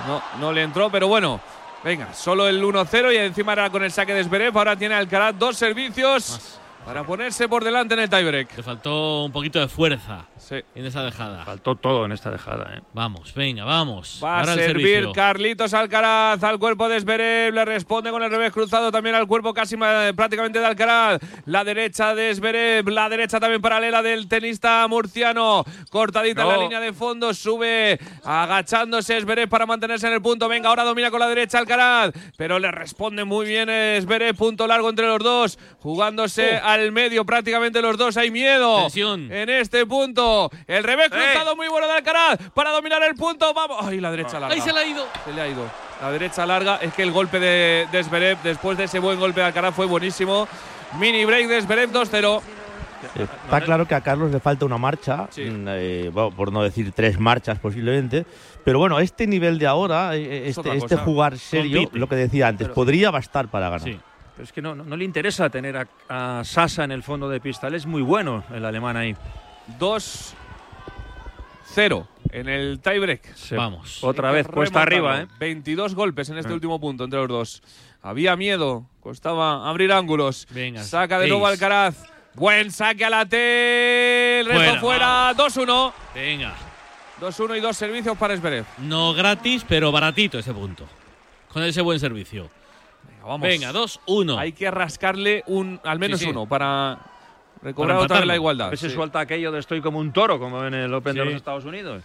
No, 0.07 0.21
no 0.39 0.53
le 0.53 0.63
entró, 0.63 0.89
pero 0.89 1.07
bueno. 1.07 1.39
Venga, 1.83 2.13
solo 2.13 2.47
el 2.47 2.63
1-0 2.63 3.11
y 3.11 3.17
encima 3.17 3.53
era 3.53 3.69
con 3.71 3.83
el 3.83 3.91
saque 3.91 4.13
de 4.13 4.23
Zverev. 4.23 4.55
Ahora 4.55 4.75
tiene 4.75 4.93
Alcaraz 4.93 5.37
dos 5.37 5.57
servicios 5.57 6.59
para 6.85 7.03
ponerse 7.03 7.49
por 7.49 7.63
delante 7.63 7.95
en 7.95 8.01
el 8.01 8.09
tiebreak. 8.09 8.55
Le 8.55 8.63
faltó 8.63 9.23
un 9.25 9.31
poquito 9.31 9.59
de 9.59 9.67
fuerza 9.67 10.25
Sí. 10.51 10.57
en 10.75 10.85
esa 10.85 11.01
dejada. 11.03 11.45
Faltó 11.45 11.75
todo 11.75 12.03
en 12.03 12.11
esta 12.11 12.29
dejada. 12.29 12.75
¿eh? 12.75 12.81
Vamos, 12.93 13.33
venga, 13.33 13.63
vamos. 13.63 14.19
Va 14.21 14.35
a 14.35 14.39
Ahora 14.41 14.53
el 14.53 14.59
servir. 14.59 15.07
Carlitos 15.13 15.73
Alcaraz 15.73 16.43
al 16.43 16.59
cuerpo 16.59 16.89
de 16.89 16.99
Zverev, 16.99 17.53
le 17.53 17.63
responde 17.63 18.11
con 18.11 18.21
el 18.21 18.29
revés 18.29 18.51
cruzado 18.51 18.91
también 18.91 19.15
al 19.15 19.27
cuerpo 19.27 19.53
casi 19.53 19.77
prácticamente 19.77 20.59
de 20.59 20.65
Alcaraz. 20.65 21.21
La 21.45 21.63
derecha 21.63 22.13
de 22.13 22.35
Zverev, 22.35 22.89
la 22.89 23.07
derecha 23.07 23.39
también 23.39 23.61
paralela 23.61 24.01
del 24.01 24.27
tenista 24.27 24.85
murciano. 24.89 25.63
Cortadita 25.89 26.41
en 26.41 26.47
la 26.49 26.57
línea 26.57 26.81
de 26.81 26.91
fondo, 26.91 27.33
sube 27.33 27.97
agachándose 28.25 29.21
Zverev 29.21 29.47
para 29.47 29.65
mantenerse 29.65 30.07
en 30.07 30.13
el 30.13 30.21
punto. 30.21 30.49
Venga, 30.49 30.67
ahora 30.67 30.83
domina 30.83 31.11
con 31.11 31.21
la 31.21 31.29
derecha 31.29 31.59
Alcaraz, 31.59 32.11
pero 32.35 32.59
le 32.59 32.71
responde 32.71 33.23
muy 33.23 33.45
bien 33.45 33.69
Zverev, 34.01 34.35
punto 34.35 34.67
largo 34.67 34.89
entre 34.89 35.07
los 35.07 35.19
dos, 35.19 35.59
jugándose 35.79 36.57
al 36.57 36.91
medio 36.91 37.25
prácticamente 37.25 37.81
los 37.81 37.97
dos. 37.97 38.17
Hay 38.17 38.31
miedo 38.31 38.81
Tensión. 38.81 39.31
en 39.31 39.49
este 39.49 39.85
punto. 39.85 40.40
El 40.67 40.83
revés 40.83 41.09
cruzado 41.09 41.55
muy 41.55 41.67
bueno 41.67 41.87
de 41.87 41.93
Alcaraz 41.93 42.39
para 42.53 42.71
dominar 42.71 43.03
el 43.03 43.15
punto. 43.15 43.53
Vamos. 43.53 43.77
Ay, 43.81 43.99
la 43.99 44.11
derecha 44.11 44.39
larga. 44.39 44.55
¡Ahí 44.55 44.61
se 44.61 44.71
le 44.73 44.79
ha 44.79 44.85
ido! 44.85 45.05
Se 45.25 45.33
le 45.33 45.41
ha 45.41 45.47
ido. 45.47 45.65
La 46.01 46.11
derecha 46.11 46.45
larga. 46.45 46.77
Es 46.81 46.93
que 46.93 47.03
el 47.03 47.11
golpe 47.11 47.39
de, 47.39 47.87
de 47.91 48.03
Zverev, 48.03 48.37
después 48.43 48.77
de 48.77 48.85
ese 48.85 48.99
buen 48.99 49.19
golpe 49.19 49.41
de 49.41 49.47
Alcaraz, 49.47 49.75
fue 49.75 49.85
buenísimo. 49.85 50.47
Mini 50.99 51.25
break 51.25 51.47
de 51.47 51.61
Zverev 51.61 51.91
2-0. 51.91 52.41
Está 53.15 53.61
claro 53.61 53.87
que 53.87 53.95
a 53.95 54.01
Carlos 54.01 54.31
le 54.31 54.39
falta 54.39 54.63
una 54.65 54.77
marcha, 54.77 55.27
Sí. 55.31 55.41
mm, 55.43 55.65
eh, 55.69 56.09
bueno, 56.13 56.31
por 56.31 56.51
no 56.51 56.61
decir 56.61 56.91
tres 56.91 57.19
marchas 57.19 57.57
posiblemente, 57.57 58.25
pero 58.63 58.77
bueno, 58.77 58.99
este 58.99 59.25
nivel 59.25 59.57
de 59.57 59.65
ahora, 59.65 60.15
eh, 60.15 60.47
este, 60.47 60.75
este 60.77 60.97
jugar 60.97 61.37
serio, 61.39 61.79
Compite. 61.79 61.99
lo 61.99 62.07
que 62.07 62.15
decía 62.15 62.47
antes, 62.47 62.69
podría 62.69 63.09
bastar 63.09 63.47
para 63.47 63.69
ganar. 63.69 63.87
Sí. 63.87 63.99
Pero 64.35 64.43
es 64.43 64.51
que 64.53 64.61
no, 64.61 64.75
no, 64.75 64.83
no 64.83 64.95
le 64.95 65.03
interesa 65.03 65.49
tener 65.49 65.77
a, 65.77 65.87
a 66.39 66.43
Sasa 66.43 66.83
en 66.83 66.91
el 66.91 67.01
fondo 67.03 67.27
de 67.27 67.39
pista. 67.41 67.67
Él 67.67 67.75
es 67.75 67.85
muy 67.87 68.01
bueno, 68.03 68.43
el 68.53 68.63
alemán 68.63 68.95
ahí. 68.97 69.15
2-0 69.79 72.07
en 72.31 72.49
el 72.49 72.79
tiebreak. 72.79 73.33
Se- 73.35 73.55
Vamos. 73.55 74.03
Otra 74.03 74.31
vez, 74.31 74.47
cuesta 74.47 74.81
arriba, 74.81 75.11
¿eh? 75.11 75.15
remontarlo. 75.15 75.39
22 75.39 75.95
golpes 75.95 76.29
en 76.29 76.37
este 76.37 76.51
Eh. 76.51 76.55
último 76.55 76.79
punto 76.79 77.03
entre 77.03 77.19
los 77.19 77.27
dos. 77.29 77.63
Había 78.01 78.35
miedo, 78.35 78.85
costaba 78.99 79.69
abrir 79.69 79.91
ángulos. 79.91 80.47
Venga, 80.51 80.83
Saca 80.83 81.17
de 81.17 81.23
seis. 81.25 81.31
nuevo 81.31 81.47
Alcaraz. 81.47 81.95
Buen 82.33 82.71
saque 82.71 83.03
a 83.05 83.09
la 83.09 83.25
T. 83.25 84.39
El 84.39 84.45
resto 84.45 84.79
Fuera, 84.79 84.79
fuera. 84.79 85.33
2-1. 85.35 85.93
Venga. 86.15 86.53
2-1 87.19 87.55
y 87.57 87.59
dos 87.59 87.75
servicios 87.77 88.17
para 88.17 88.35
Zverev. 88.37 88.65
No 88.79 89.13
gratis, 89.13 89.65
pero 89.67 89.91
baratito 89.91 90.39
ese 90.39 90.53
punto. 90.53 90.85
Con 91.51 91.61
ese 91.63 91.81
buen 91.81 91.99
servicio. 91.99 92.49
Venga, 93.07 93.25
vamos. 93.25 93.41
Venga, 93.47 93.71
2-1. 93.73 94.37
Hay 94.39 94.53
que 94.53 94.71
rascarle 94.71 95.43
un, 95.47 95.79
al 95.83 95.99
menos 95.99 96.19
Sí, 96.19 96.25
sí. 96.25 96.31
uno 96.31 96.47
para 96.47 96.97
recobrar 97.61 97.97
otra 97.97 98.17
vez 98.19 98.27
la 98.27 98.33
A 98.33 98.35
igualdad. 98.35 98.69
ver 98.69 98.77
si 98.79 98.89
Sí. 98.89 98.95
suelta 98.95 99.19
aquello 99.19 99.51
de 99.51 99.59
estoy 99.59 99.81
como 99.81 99.99
un 99.99 100.11
toro, 100.13 100.39
como 100.39 100.63
en 100.65 100.73
el 100.73 100.93
Open 100.93 101.15
de 101.15 101.25
los 101.25 101.33
Estados 101.35 101.65
Unidos. 101.65 102.03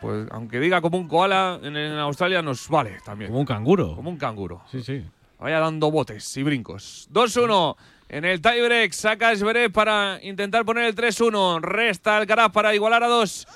pues 0.00 0.28
aunque 0.30 0.60
diga 0.60 0.80
como 0.80 0.96
un 0.96 1.08
koala, 1.08 1.58
en, 1.62 1.76
en 1.76 1.98
Australia 1.98 2.40
nos 2.40 2.68
vale 2.68 2.98
también. 3.04 3.30
Como 3.30 3.40
un 3.40 3.46
canguro. 3.46 3.96
Como 3.96 4.10
un 4.10 4.16
canguro. 4.16 4.62
Sí, 4.70 4.80
sí. 4.82 5.04
Vaya 5.40 5.58
dando 5.60 5.90
botes 5.90 6.36
y 6.36 6.42
brincos. 6.44 7.08
2-1 7.12 7.76
en 8.08 8.24
el 8.24 8.40
tiebreak. 8.40 8.92
Saca 8.92 9.32
Esberet 9.32 9.72
para 9.72 10.18
intentar 10.22 10.64
poner 10.64 10.84
el 10.84 10.94
3-1. 10.94 11.60
Resta 11.60 12.16
Alcaraz 12.16 12.50
para 12.52 12.74
igualar 12.74 13.02
a 13.02 13.08
2. 13.08 13.46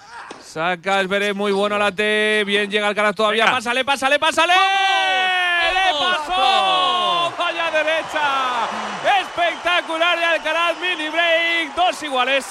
Saca 0.41 1.01
Esberet 1.01 1.35
muy 1.35 1.53
bueno 1.53 1.77
a 1.77 1.79
la 1.79 1.93
T. 1.93 2.43
Bien 2.47 2.69
llega 2.71 2.89
Alcaraz 2.89 3.15
todavía. 3.15 3.45
Venga. 3.45 3.57
Pásale, 3.59 3.85
pásale, 3.85 4.19
pásale. 4.19 4.53
¡Le 4.53 5.93
¡Vamos! 5.93 6.17
pasó! 6.27 7.12
Derecha. 7.73 8.69
Espectacular 9.23 10.19
de 10.19 10.25
Alcaraz. 10.25 10.77
Mini 10.81 11.09
break. 11.11 11.75
Dos 11.75 12.03
iguales. 12.03 12.47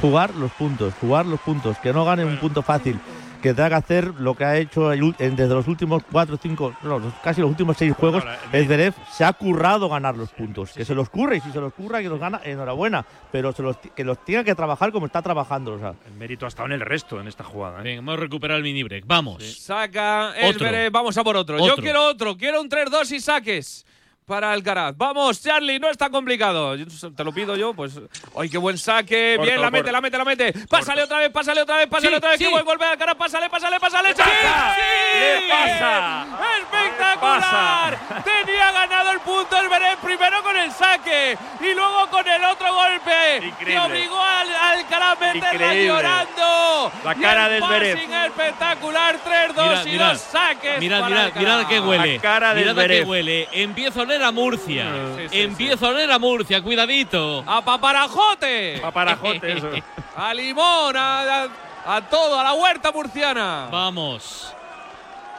Jugar 0.00 0.34
los 0.34 0.52
puntos, 0.52 0.94
jugar 1.00 1.26
los 1.26 1.40
puntos, 1.40 1.76
que 1.78 1.92
no 1.92 2.04
gane 2.04 2.24
un 2.24 2.36
punto 2.38 2.62
fácil, 2.62 3.00
que 3.42 3.52
tenga 3.52 3.68
que 3.70 3.74
hacer 3.74 4.14
lo 4.20 4.36
que 4.36 4.44
ha 4.44 4.56
hecho 4.56 4.92
el 4.92 5.12
desde 5.18 5.48
los 5.48 5.66
últimos 5.66 6.04
cuatro, 6.08 6.38
cinco, 6.40 6.72
no, 6.84 7.00
los- 7.00 7.12
casi 7.14 7.40
los 7.40 7.50
últimos 7.50 7.76
seis 7.76 7.92
juegos. 7.98 8.22
El 8.52 8.66
Zverev 8.66 8.94
se 9.10 9.24
ha 9.24 9.32
currado 9.32 9.88
ganar 9.88 10.16
los 10.16 10.30
puntos, 10.30 10.70
que 10.72 10.84
se 10.84 10.94
los 10.94 11.10
curre 11.10 11.38
y 11.38 11.40
si 11.40 11.50
se 11.50 11.58
los 11.60 11.72
curra 11.74 12.00
que 12.00 12.08
los 12.08 12.20
gana, 12.20 12.40
enhorabuena, 12.44 13.04
pero 13.32 13.50
se 13.52 13.60
los, 13.64 13.76
que 13.78 14.04
los 14.04 14.24
tenga 14.24 14.44
que 14.44 14.54
trabajar 14.54 14.92
como 14.92 15.06
está 15.06 15.20
trabajando. 15.20 15.72
O 15.74 15.78
sea, 15.80 15.94
El 16.06 16.12
mérito 16.12 16.44
ha 16.44 16.48
estado 16.48 16.66
en 16.66 16.74
el 16.74 16.80
resto 16.80 17.20
en 17.20 17.26
esta 17.26 17.42
jugada. 17.42 17.80
¿eh? 17.80 17.82
Bien, 17.82 17.98
hemos 17.98 18.20
recuperado 18.20 18.58
el 18.58 18.62
mini 18.62 18.84
break. 18.84 19.02
Vamos. 19.04 19.42
Saca 19.60 20.28
Otro. 20.44 20.48
Esberet. 20.64 20.92
Vamos 20.92 21.18
a 21.18 21.24
por 21.24 21.36
otro. 21.36 21.58
Yo 21.58 21.72
Otro. 21.72 21.82
quiero 21.82 22.04
otro. 22.04 22.36
Quiero 22.36 22.60
un 22.60 22.68
3-2 22.70 23.10
y 23.10 23.18
saques 23.20 23.84
para 24.28 24.52
Alcaraz. 24.52 24.94
Vamos, 24.96 25.42
Charlie, 25.42 25.80
no 25.80 25.90
está 25.90 26.08
complicado. 26.10 26.76
Yo 26.76 26.84
Te 27.16 27.24
lo 27.24 27.32
pido 27.32 27.56
yo, 27.56 27.74
pues. 27.74 27.94
¡Ay, 28.38 28.48
qué 28.48 28.58
buen 28.58 28.78
saque! 28.78 29.34
Corto, 29.36 29.50
Bien, 29.50 29.60
la 29.60 29.70
mete, 29.70 29.82
corto. 29.84 29.92
la 29.92 30.00
mete, 30.00 30.18
la 30.18 30.24
mete. 30.24 30.52
Pásale 30.68 31.02
otra 31.02 31.18
vez, 31.18 31.30
pásale 31.30 31.62
otra 31.62 31.76
vez, 31.78 31.88
pásale 31.88 32.10
Sí, 32.10 32.14
otra 32.16 32.30
vez. 32.30 32.38
sí. 32.38 32.44
¡Qué 32.44 32.50
buen 32.50 32.64
golpe 32.64 32.84
de 32.84 32.90
Alcaraz! 32.92 33.16
Pásale, 33.16 33.48
pásale, 33.50 33.80
pásale. 33.80 34.14
¡Sí! 34.14 34.22
¡Sí! 34.22 35.18
¿Qué 35.18 35.48
pasa? 35.50 36.26
¡Espectacular! 36.60 37.98
Tenía 38.24 38.72
ganado 38.72 39.10
el 39.12 39.20
punto 39.20 39.58
el 39.58 39.68
Beret 39.68 39.98
primero 39.98 40.42
con 40.42 40.56
el 40.56 40.70
saque 40.72 41.36
y 41.60 41.74
luego 41.74 42.06
con 42.10 42.26
el 42.28 42.44
otro 42.44 42.72
golpe. 42.74 43.36
Increíble. 43.46 43.64
Que 43.74 43.78
obligó 43.80 44.20
al 44.22 44.48
al 44.54 44.78
Alcaraz 44.78 45.20
a 45.22 45.34
meterla 45.34 45.74
llorando. 45.74 46.92
La 47.04 47.14
cara 47.14 47.46
el 47.46 47.52
del 47.52 47.60
passing 47.62 48.12
espectacular. 48.12 49.16
3-2 49.24 49.54
Mirad, 49.54 49.86
y 49.86 49.90
mirad. 49.90 50.12
dos 50.12 50.20
saques. 50.20 50.80
Mirad, 50.80 51.04
mirad, 51.08 51.32
mirad 51.34 51.60
a 51.60 51.68
qué 51.68 51.80
huele. 51.80 52.16
La 52.16 52.22
cara 52.22 52.54
del 52.54 52.64
mirad 52.64 52.74
Zverev. 52.74 53.08
huele. 53.08 53.48
Empiezo 53.52 54.00
a 54.00 54.02
oler 54.02 54.17
a 54.22 54.30
Murcia. 54.32 54.86
Sí, 55.16 55.28
sí, 55.30 55.40
Empiezo 55.42 55.86
a 55.86 55.90
oler 55.90 56.10
a 56.10 56.18
Murcia, 56.18 56.62
cuidadito. 56.62 57.44
A 57.46 57.64
paparajote. 57.64 58.78
Paparajote, 58.80 59.52
eso. 59.52 59.70
A 60.16 60.34
limón, 60.34 60.96
a, 60.96 61.44
a- 61.44 61.48
a 61.96 62.00
todo, 62.08 62.38
a 62.38 62.42
la 62.44 62.52
huerta 62.54 62.90
murciana. 62.92 63.68
Vamos. 63.70 64.52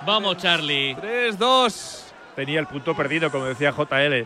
Vamos, 0.06 0.38
Charlie. 0.38 0.96
3-2. 0.96 2.04
Tenía 2.36 2.60
el 2.62 2.68
punto 2.68 2.96
perdido, 2.96 3.30
como 3.30 3.46
decía 3.46 3.72
JL. 3.74 4.26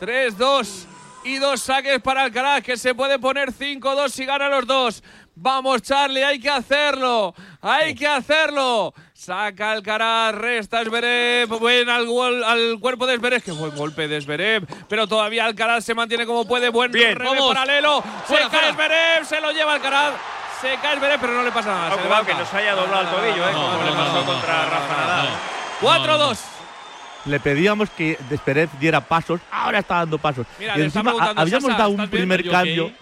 3-2 0.00 0.86
y 1.24 1.36
dos 1.36 1.60
saques 1.60 2.00
para 2.00 2.22
Alcaraz, 2.22 2.62
que 2.62 2.76
se 2.76 2.94
puede 2.94 3.18
poner 3.18 3.52
5-2 3.52 4.08
si 4.08 4.24
gana 4.24 4.48
los 4.48 4.66
dos. 4.66 5.02
Vamos, 5.34 5.82
Charlie, 5.82 6.22
hay 6.24 6.40
que 6.40 6.50
hacerlo. 6.50 7.34
Hay 7.60 7.94
que 7.94 8.06
hacerlo. 8.06 8.94
Saca 9.22 9.72
Alcaraz, 9.72 10.32
resta 10.36 10.84
Zverev. 10.84 11.48
Buen 11.58 11.88
al, 11.88 12.06
gol- 12.06 12.44
al 12.44 12.78
cuerpo 12.80 13.04
de 13.04 13.16
Zverev. 13.16 13.42
Qué 13.42 13.50
buen 13.50 13.74
golpe 13.74 14.06
de 14.06 14.20
Zverev. 14.20 14.64
Pero 14.88 15.08
todavía 15.08 15.44
Alcaraz 15.44 15.84
se 15.84 15.92
mantiene 15.92 16.24
como 16.24 16.46
puede. 16.46 16.68
Buen 16.68 16.92
Bien, 16.92 17.16
revés 17.18 17.32
vamos. 17.36 17.52
paralelo. 17.52 18.00
Se 18.20 18.26
Fuera, 18.34 18.48
cae 18.48 18.72
fuera. 18.72 18.74
Zverev, 18.74 19.24
se 19.26 19.40
lo 19.40 19.50
lleva 19.50 19.72
Alcaraz. 19.74 20.14
Se 20.60 20.76
cae 20.80 20.96
Zverev, 20.98 21.20
pero 21.20 21.32
no 21.32 21.42
le 21.42 21.50
pasa 21.50 21.68
nada. 21.70 21.90
Se 21.90 21.96
jugado 22.00 22.08
levanta. 22.22 22.32
que 22.32 22.38
nos 22.38 22.54
haya 22.54 22.74
doblado 22.76 23.02
el 23.02 23.08
tobillo, 23.08 23.48
¿eh? 23.48 23.52
No, 23.52 23.58
como 23.60 23.72
no, 23.78 23.84
le 23.84 23.90
no, 23.90 23.96
pasó 23.96 24.14
no, 24.20 24.24
contra 24.24 24.52
no, 24.62 24.70
Rafa 24.70 24.92
no, 24.92 25.00
Nadal. 25.00 25.28
no. 25.82 26.28
4-2. 26.30 26.38
le 27.24 27.40
pedíamos 27.40 27.90
que 27.90 28.18
Desperev 28.30 28.70
diera 28.78 29.00
pasos, 29.00 29.40
ahora 29.50 29.80
está 29.80 29.96
dando 29.96 30.18
pasos. 30.18 30.46
Mira, 30.60 30.78
y 30.78 30.82
encima 30.82 31.10
habíamos 31.34 31.64
Sasa, 31.72 31.76
dado 31.78 31.90
¿estás 31.90 32.04
un 32.04 32.08
primer 32.08 32.40
el 32.42 32.50
cambio. 32.52 32.92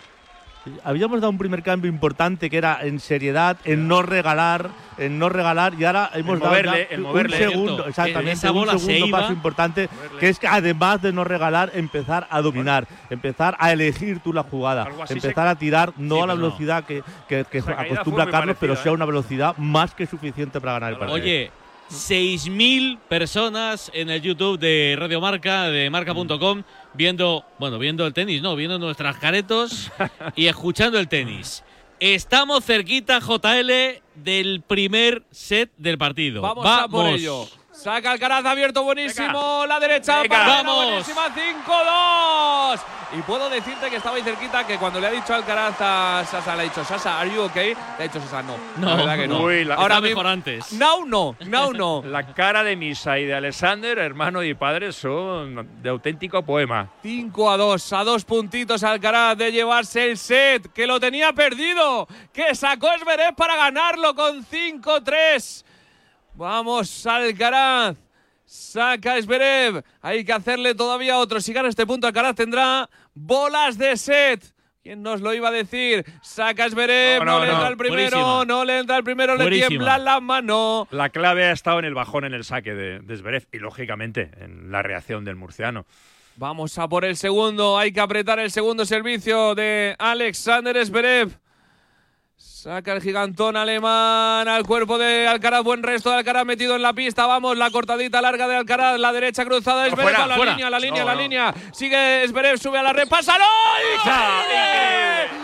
Habíamos 0.84 1.20
dado 1.20 1.30
un 1.30 1.38
primer 1.38 1.62
cambio 1.62 1.90
importante 1.90 2.50
que 2.50 2.56
era 2.58 2.78
en 2.82 3.00
seriedad, 3.00 3.56
en 3.64 3.88
no 3.88 4.02
regalar, 4.02 4.70
en 4.98 5.18
no 5.18 5.28
regalar 5.28 5.74
y 5.78 5.84
ahora 5.84 6.10
hemos 6.14 6.38
dado 6.38 6.50
moverle, 6.50 6.88
el 6.90 7.04
un 7.04 7.30
segundo, 7.30 7.72
Cierto, 7.74 7.88
exactamente, 7.88 8.32
esa 8.32 8.52
un 8.52 8.68
se 8.68 8.78
segundo 8.78 9.06
iba. 9.06 9.20
paso 9.20 9.32
importante 9.32 9.88
que 10.18 10.28
es 10.28 10.38
que 10.38 10.46
además 10.48 11.02
de 11.02 11.12
no 11.12 11.24
regalar 11.24 11.70
empezar 11.74 12.26
a 12.30 12.40
dominar, 12.40 12.86
empezar 13.10 13.56
a 13.58 13.72
elegir 13.72 14.20
tú 14.20 14.32
la 14.32 14.42
jugada, 14.42 14.88
empezar 15.08 15.46
a 15.48 15.54
tirar 15.56 15.92
no 15.96 16.16
Sí, 16.16 16.22
a 16.22 16.26
la 16.26 16.34
no. 16.34 16.40
velocidad 16.42 16.84
que, 16.84 17.02
acostumbra 17.76 18.28
Carlos, 18.30 18.56
pero 18.58 18.76
sea 18.76 18.92
¿eh? 18.92 18.94
una 18.94 19.04
velocidad 19.04 19.56
más 19.58 19.94
que 19.94 20.06
suficiente 20.06 20.60
para 20.60 20.72
ganar 20.74 20.92
el 20.92 20.98
partido. 20.98 21.14
Oye, 21.16 21.50
6.000 21.90 22.98
personas 23.08 23.90
en 23.94 24.10
el 24.10 24.20
YouTube 24.20 24.58
de 24.58 24.96
Radio 24.98 25.20
Marca, 25.20 25.68
de 25.68 25.88
marca.com, 25.88 26.62
viendo, 26.94 27.44
bueno, 27.58 27.78
viendo 27.78 28.06
el 28.06 28.12
tenis, 28.12 28.42
no, 28.42 28.56
viendo 28.56 28.78
nuestras 28.78 29.18
caretos 29.18 29.90
y 30.34 30.46
escuchando 30.48 30.98
el 30.98 31.08
tenis. 31.08 31.62
Estamos 32.00 32.64
cerquita, 32.64 33.20
JL, 33.20 34.02
del 34.16 34.62
primer 34.66 35.24
set 35.30 35.70
del 35.78 35.96
partido. 35.96 36.42
Vamos, 36.42 36.66
a 36.66 36.88
por 36.88 37.06
ello. 37.06 37.46
Saca 37.86 38.10
Alcaraz 38.10 38.44
abierto 38.44 38.82
buenísimo. 38.82 39.64
La 39.64 39.78
derecha 39.78 40.20
Venga. 40.22 40.28
para 40.40 40.46
Vamos. 40.64 40.86
buenísima 40.86 41.22
5-2. 41.32 42.80
Y 43.16 43.22
puedo 43.22 43.48
decirte 43.48 43.88
que 43.88 43.94
estaba 43.94 44.16
ahí 44.16 44.22
cerquita 44.24 44.66
que 44.66 44.76
cuando 44.76 44.98
le 44.98 45.06
ha 45.06 45.10
dicho 45.12 45.32
Alcaraz 45.32 45.76
a 45.78 46.24
Sasa, 46.28 46.56
le 46.56 46.62
ha 46.62 46.64
dicho 46.64 46.84
Sasa, 46.84 47.20
¿are 47.20 47.32
you 47.32 47.42
okay? 47.42 47.74
Le 47.74 48.04
ha 48.04 48.08
dicho 48.08 48.20
Sasa, 48.20 48.42
no. 48.42 48.56
No, 48.78 48.88
la 48.88 48.96
verdad 48.96 49.16
que 49.18 49.28
no. 49.28 49.38
Uy, 49.40 49.64
la- 49.64 49.76
Ahora 49.76 50.00
mejor 50.00 50.26
antes. 50.26 50.72
Now 50.72 51.06
no, 51.06 51.36
now 51.46 51.72
no. 51.72 52.02
La 52.06 52.26
cara 52.34 52.64
de 52.64 52.74
Misa 52.74 53.20
y 53.20 53.24
de 53.24 53.34
Alexander, 53.36 53.98
hermano 53.98 54.42
y 54.42 54.52
padre, 54.54 54.90
son 54.90 55.80
de 55.80 55.88
auténtico 55.88 56.42
poema. 56.44 56.90
5 57.04 57.50
a 57.52 57.56
2, 57.56 57.92
a 57.92 58.02
dos 58.02 58.24
puntitos 58.24 58.82
Alcaraz 58.82 59.38
de 59.38 59.52
llevarse 59.52 60.10
el 60.10 60.18
set, 60.18 60.72
que 60.72 60.88
lo 60.88 60.98
tenía 60.98 61.32
perdido, 61.34 62.08
que 62.32 62.52
sacó 62.56 62.92
Esberet 62.92 63.36
para 63.36 63.54
ganarlo 63.54 64.12
con 64.16 64.44
5-3. 64.44 65.64
Vamos, 66.36 67.06
Alcaraz. 67.06 67.96
Saca 68.44 69.16
Esberev. 69.16 69.82
Hay 70.02 70.24
que 70.24 70.32
hacerle 70.32 70.74
todavía 70.74 71.18
otro. 71.18 71.40
Si 71.40 71.52
gana 71.52 71.68
este 71.68 71.86
punto, 71.86 72.06
Alcaraz 72.06 72.36
tendrá 72.36 72.88
bolas 73.14 73.76
de 73.78 73.96
set. 73.96 74.44
¿Quién 74.82 75.02
nos 75.02 75.20
lo 75.20 75.34
iba 75.34 75.48
a 75.48 75.50
decir? 75.52 76.04
Saca 76.22 76.66
Esberev. 76.66 77.24
No, 77.24 77.24
No, 77.24 77.38
no, 77.38 77.44
le 77.44 77.50
entra 77.52 77.68
el 77.68 77.76
primero. 77.76 78.44
No 78.44 78.64
le 78.64 78.78
entra 78.78 78.96
el 78.98 79.02
primero. 79.04 79.34
Le 79.34 79.50
tiembla 79.50 79.98
la 79.98 80.20
mano. 80.20 80.86
La 80.90 81.08
clave 81.08 81.46
ha 81.46 81.52
estado 81.52 81.80
en 81.80 81.86
el 81.86 81.94
bajón 81.94 82.24
en 82.24 82.34
el 82.34 82.44
saque 82.44 82.74
de, 82.74 83.00
de 83.00 83.16
Zverev 83.16 83.48
y, 83.52 83.58
lógicamente, 83.58 84.30
en 84.38 84.70
la 84.70 84.82
reacción 84.82 85.24
del 85.24 85.34
murciano. 85.36 85.86
Vamos 86.36 86.78
a 86.78 86.86
por 86.86 87.04
el 87.04 87.16
segundo. 87.16 87.78
Hay 87.78 87.92
que 87.92 88.00
apretar 88.00 88.38
el 88.38 88.50
segundo 88.50 88.84
servicio 88.84 89.54
de 89.54 89.96
Alexander 89.98 90.84
Zverev. 90.86 91.30
Saca 92.56 92.94
el 92.94 93.02
gigantón 93.02 93.54
alemán 93.54 94.48
al 94.48 94.64
cuerpo 94.64 94.96
de 94.96 95.28
Alcaraz. 95.28 95.62
Buen 95.62 95.82
resto 95.82 96.10
de 96.10 96.16
Alcaraz 96.16 96.46
metido 96.46 96.74
en 96.74 96.80
la 96.80 96.94
pista. 96.94 97.26
Vamos, 97.26 97.54
la 97.54 97.70
cortadita 97.70 98.22
larga 98.22 98.48
de 98.48 98.56
Alcaraz. 98.56 98.98
La 98.98 99.12
derecha 99.12 99.44
cruzada 99.44 99.94
fuera, 99.94 100.24
a 100.24 100.26
la 100.26 100.36
fuera. 100.36 100.52
línea, 100.52 100.70
la 100.70 100.78
línea, 100.78 101.02
No, 101.02 101.06
la 101.06 101.14
no. 101.16 101.20
línea. 101.20 101.54
Sigue 101.74 102.24
Zverev, 102.26 102.58
sube 102.58 102.78
a 102.78 102.82
la 102.82 102.94
red. 102.94 103.06
¡Pásalo! 103.08 103.44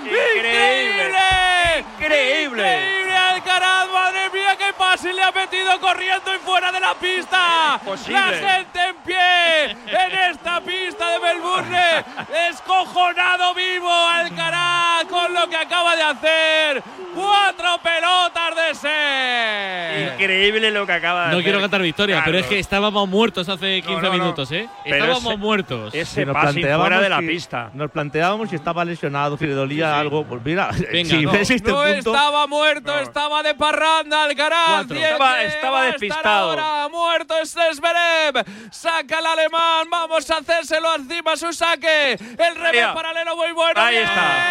¡Increíble! 0.06 0.22
Increíble, 0.40 1.84
increíble. 2.00 2.62
¡Increíble, 2.62 3.14
Alcaraz! 3.14 3.90
¡Madre 3.92 4.30
mía, 4.32 4.56
qué 4.56 4.72
pase 4.72 5.12
le 5.12 5.22
ha 5.22 5.32
metido 5.32 5.78
corriendo 5.80 6.34
y 6.34 6.38
fuera 6.38 6.72
de 6.72 6.80
la 6.80 6.94
pista! 6.94 7.78
¡La 8.08 8.26
gente 8.28 8.88
en 8.88 8.96
pie 9.04 9.70
en 9.70 10.30
esta 10.30 10.62
pista 10.62 11.10
de 11.10 11.18
Melbourne! 11.20 12.04
¡Escojonado 12.50 13.52
vivo 13.52 13.92
Alcaraz 13.92 15.04
con 15.10 15.34
lo 15.34 15.46
que 15.50 15.56
acaba 15.56 15.94
de 15.94 16.02
hacer! 16.02 16.82
¡Cuatro 17.14 17.78
pelotas 17.82 18.56
de 18.56 18.74
set! 18.74 20.12
Increíble 20.14 20.70
lo 20.70 20.86
que 20.86 20.92
acaba 20.92 21.22
de 21.22 21.26
No 21.26 21.32
hacer 21.34 21.44
quiero 21.44 21.60
cantar 21.60 21.82
victoria, 21.82 22.22
pero 22.24 22.38
es 22.38 22.46
que 22.46 22.58
estábamos 22.58 23.08
muertos 23.08 23.48
hace 23.48 23.82
15 23.82 23.92
no, 23.94 24.00
no. 24.08 24.12
minutos, 24.12 24.50
¿eh? 24.52 24.68
Pero 24.84 24.96
Estábamos 24.96 25.24
ese- 25.32 25.36
muertos. 25.36 25.94
Ese 25.94 26.20
Si 26.20 26.24
nos 26.26 26.36
planteábamos 26.36 26.86
fuera 26.86 27.00
de 27.02 27.08
la 27.08 27.18
si- 27.20 27.26
pista. 27.26 27.70
Nos 27.74 27.90
planteábamos 27.90 28.48
si 28.50 28.56
estaba 28.56 28.84
lesionado, 28.84 29.36
si 29.36 29.46
le 29.46 29.54
dolía 29.54 29.98
algo. 29.98 30.24
Pues 30.24 30.40
mira, 30.44 30.70
Venga, 30.90 31.10
si 31.16 31.22
no, 31.24 31.32
ves 31.32 31.50
este 31.50 31.70
No 31.70 31.82
punto, 31.82 32.14
estaba 32.14 32.46
muerto, 32.46 32.92
No. 32.94 32.98
estaba 33.00 33.42
de 33.42 33.54
parranda 33.54 34.24
Alcaraz. 34.24 34.86
Estaba- 34.90 35.42
estaba 35.42 35.84
despistado. 35.86 36.50
ahora. 36.50 36.88
muerto 36.88 37.34
es 37.42 37.50
Zverev. 37.52 38.44
Saca 38.70 39.18
el 39.18 39.26
alemán. 39.26 39.88
Vamos 39.90 40.30
a 40.30 40.38
hacérselo 40.38 40.94
encima 40.96 41.36
su 41.36 41.52
saque. 41.52 42.12
El 42.12 42.54
revés 42.56 42.86
paralelo 42.94 43.36
muy 43.36 43.52
bueno. 43.52 43.80
Ahí 43.80 43.96
Bien. 43.96 44.04
está. 44.08 44.48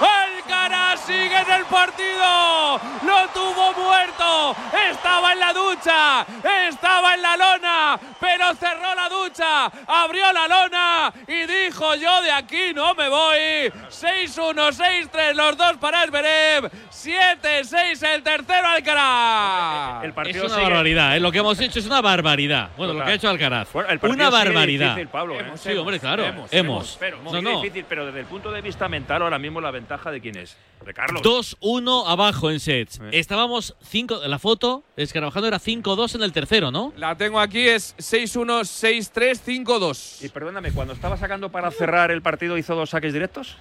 ¡Gol! 0.00 0.41
Alcaraz 0.52 1.00
sigue 1.06 1.38
en 1.38 1.50
el 1.52 1.64
partido. 1.64 2.80
Lo 3.06 3.28
tuvo 3.32 3.72
muerto. 3.72 4.54
Estaba 4.90 5.32
en 5.32 5.40
la 5.40 5.52
ducha. 5.52 6.26
Estaba 6.68 7.14
en 7.14 7.22
la 7.22 7.36
lona. 7.36 7.98
Pero 8.20 8.54
cerró 8.54 8.94
la 8.94 9.08
ducha. 9.08 9.66
Abrió 9.86 10.32
la 10.32 10.46
lona. 10.48 11.12
Y 11.26 11.46
dijo 11.46 11.94
yo 11.96 12.20
de 12.22 12.30
aquí 12.32 12.72
no 12.74 12.94
me 12.94 13.08
voy. 13.08 13.72
6-1, 13.90 14.72
6-3 14.72 15.34
los 15.34 15.56
dos 15.56 15.76
para 15.78 16.04
Esberev. 16.04 16.70
7-6 16.90 18.02
el 18.14 18.22
tercero 18.22 18.68
Alcaraz. 18.68 20.04
El 20.04 20.12
partido 20.12 20.44
Es 20.46 20.52
una 20.52 20.54
sigue- 20.60 20.68
barbaridad, 20.70 21.16
¿eh? 21.16 21.20
lo 21.20 21.32
que 21.32 21.38
hemos 21.38 21.58
hecho 21.60 21.78
es 21.78 21.86
una 21.86 22.00
barbaridad. 22.00 22.70
Bueno, 22.76 22.92
lo 22.94 23.04
que 23.04 23.10
ha 23.10 23.14
hecho 23.14 23.28
Alcaraz. 23.28 23.72
Bueno, 23.72 23.88
el 23.90 23.98
partido 23.98 24.14
una 24.28 24.30
barbaridad. 24.30 24.88
difícil, 24.90 25.08
Pablo, 25.08 25.40
¿eh? 25.40 25.52
Sí, 25.56 25.72
hombre, 25.76 25.98
claro. 25.98 26.24
hemos, 26.24 26.52
Hemos. 26.52 26.96
Pero, 27.00 27.18
No, 27.22 27.30
sigue 27.30 27.42
no. 27.42 27.60
difícil, 27.60 27.84
pero 27.88 28.06
desde 28.06 28.20
el 28.20 28.26
punto 28.26 28.50
de 28.50 28.60
vista 28.60 28.88
mental, 28.88 29.22
ahora 29.22 29.38
mismo 29.38 29.60
la 29.60 29.70
ventaja 29.70 30.10
de 30.10 30.20
quién 30.20 30.36
es. 30.36 30.41
De 30.84 30.92
Carlos. 30.94 31.22
2-1 31.22 32.04
abajo 32.08 32.50
en 32.50 32.58
sets. 32.58 32.94
Sí. 32.94 33.00
Estábamos 33.12 33.76
5. 33.84 34.22
La 34.26 34.38
foto 34.40 34.82
es 34.96 35.12
que 35.12 35.20
trabajando 35.20 35.46
era 35.46 35.60
5-2 35.60 36.16
en 36.16 36.22
el 36.24 36.32
tercero, 36.32 36.72
¿no? 36.72 36.92
La 36.96 37.16
tengo 37.16 37.38
aquí, 37.38 37.68
es 37.68 37.94
6-1, 37.98 38.62
6-3, 38.64 39.40
5-2. 39.64 40.24
Y 40.24 40.28
perdóname, 40.30 40.72
cuando 40.72 40.92
estaba 40.94 41.16
sacando 41.16 41.50
para 41.52 41.70
cerrar 41.70 42.10
el 42.10 42.20
partido, 42.20 42.58
¿hizo 42.58 42.74
dos 42.74 42.90
saques 42.90 43.12
directos? 43.12 43.56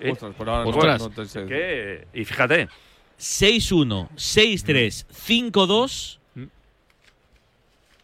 Eh, 0.00 0.12
Ostras, 0.12 0.34
por 0.34 0.48
ahora 0.48 0.64
no- 0.64 0.70
Ostras. 0.70 1.00
no 1.02 1.10
te. 1.10 1.46
¿Qué? 1.46 2.06
Y 2.14 2.24
fíjate, 2.24 2.68
6-1, 3.18 4.08
6-3, 4.16 5.04
5-2. 5.12 6.18
Mm. 6.36 6.44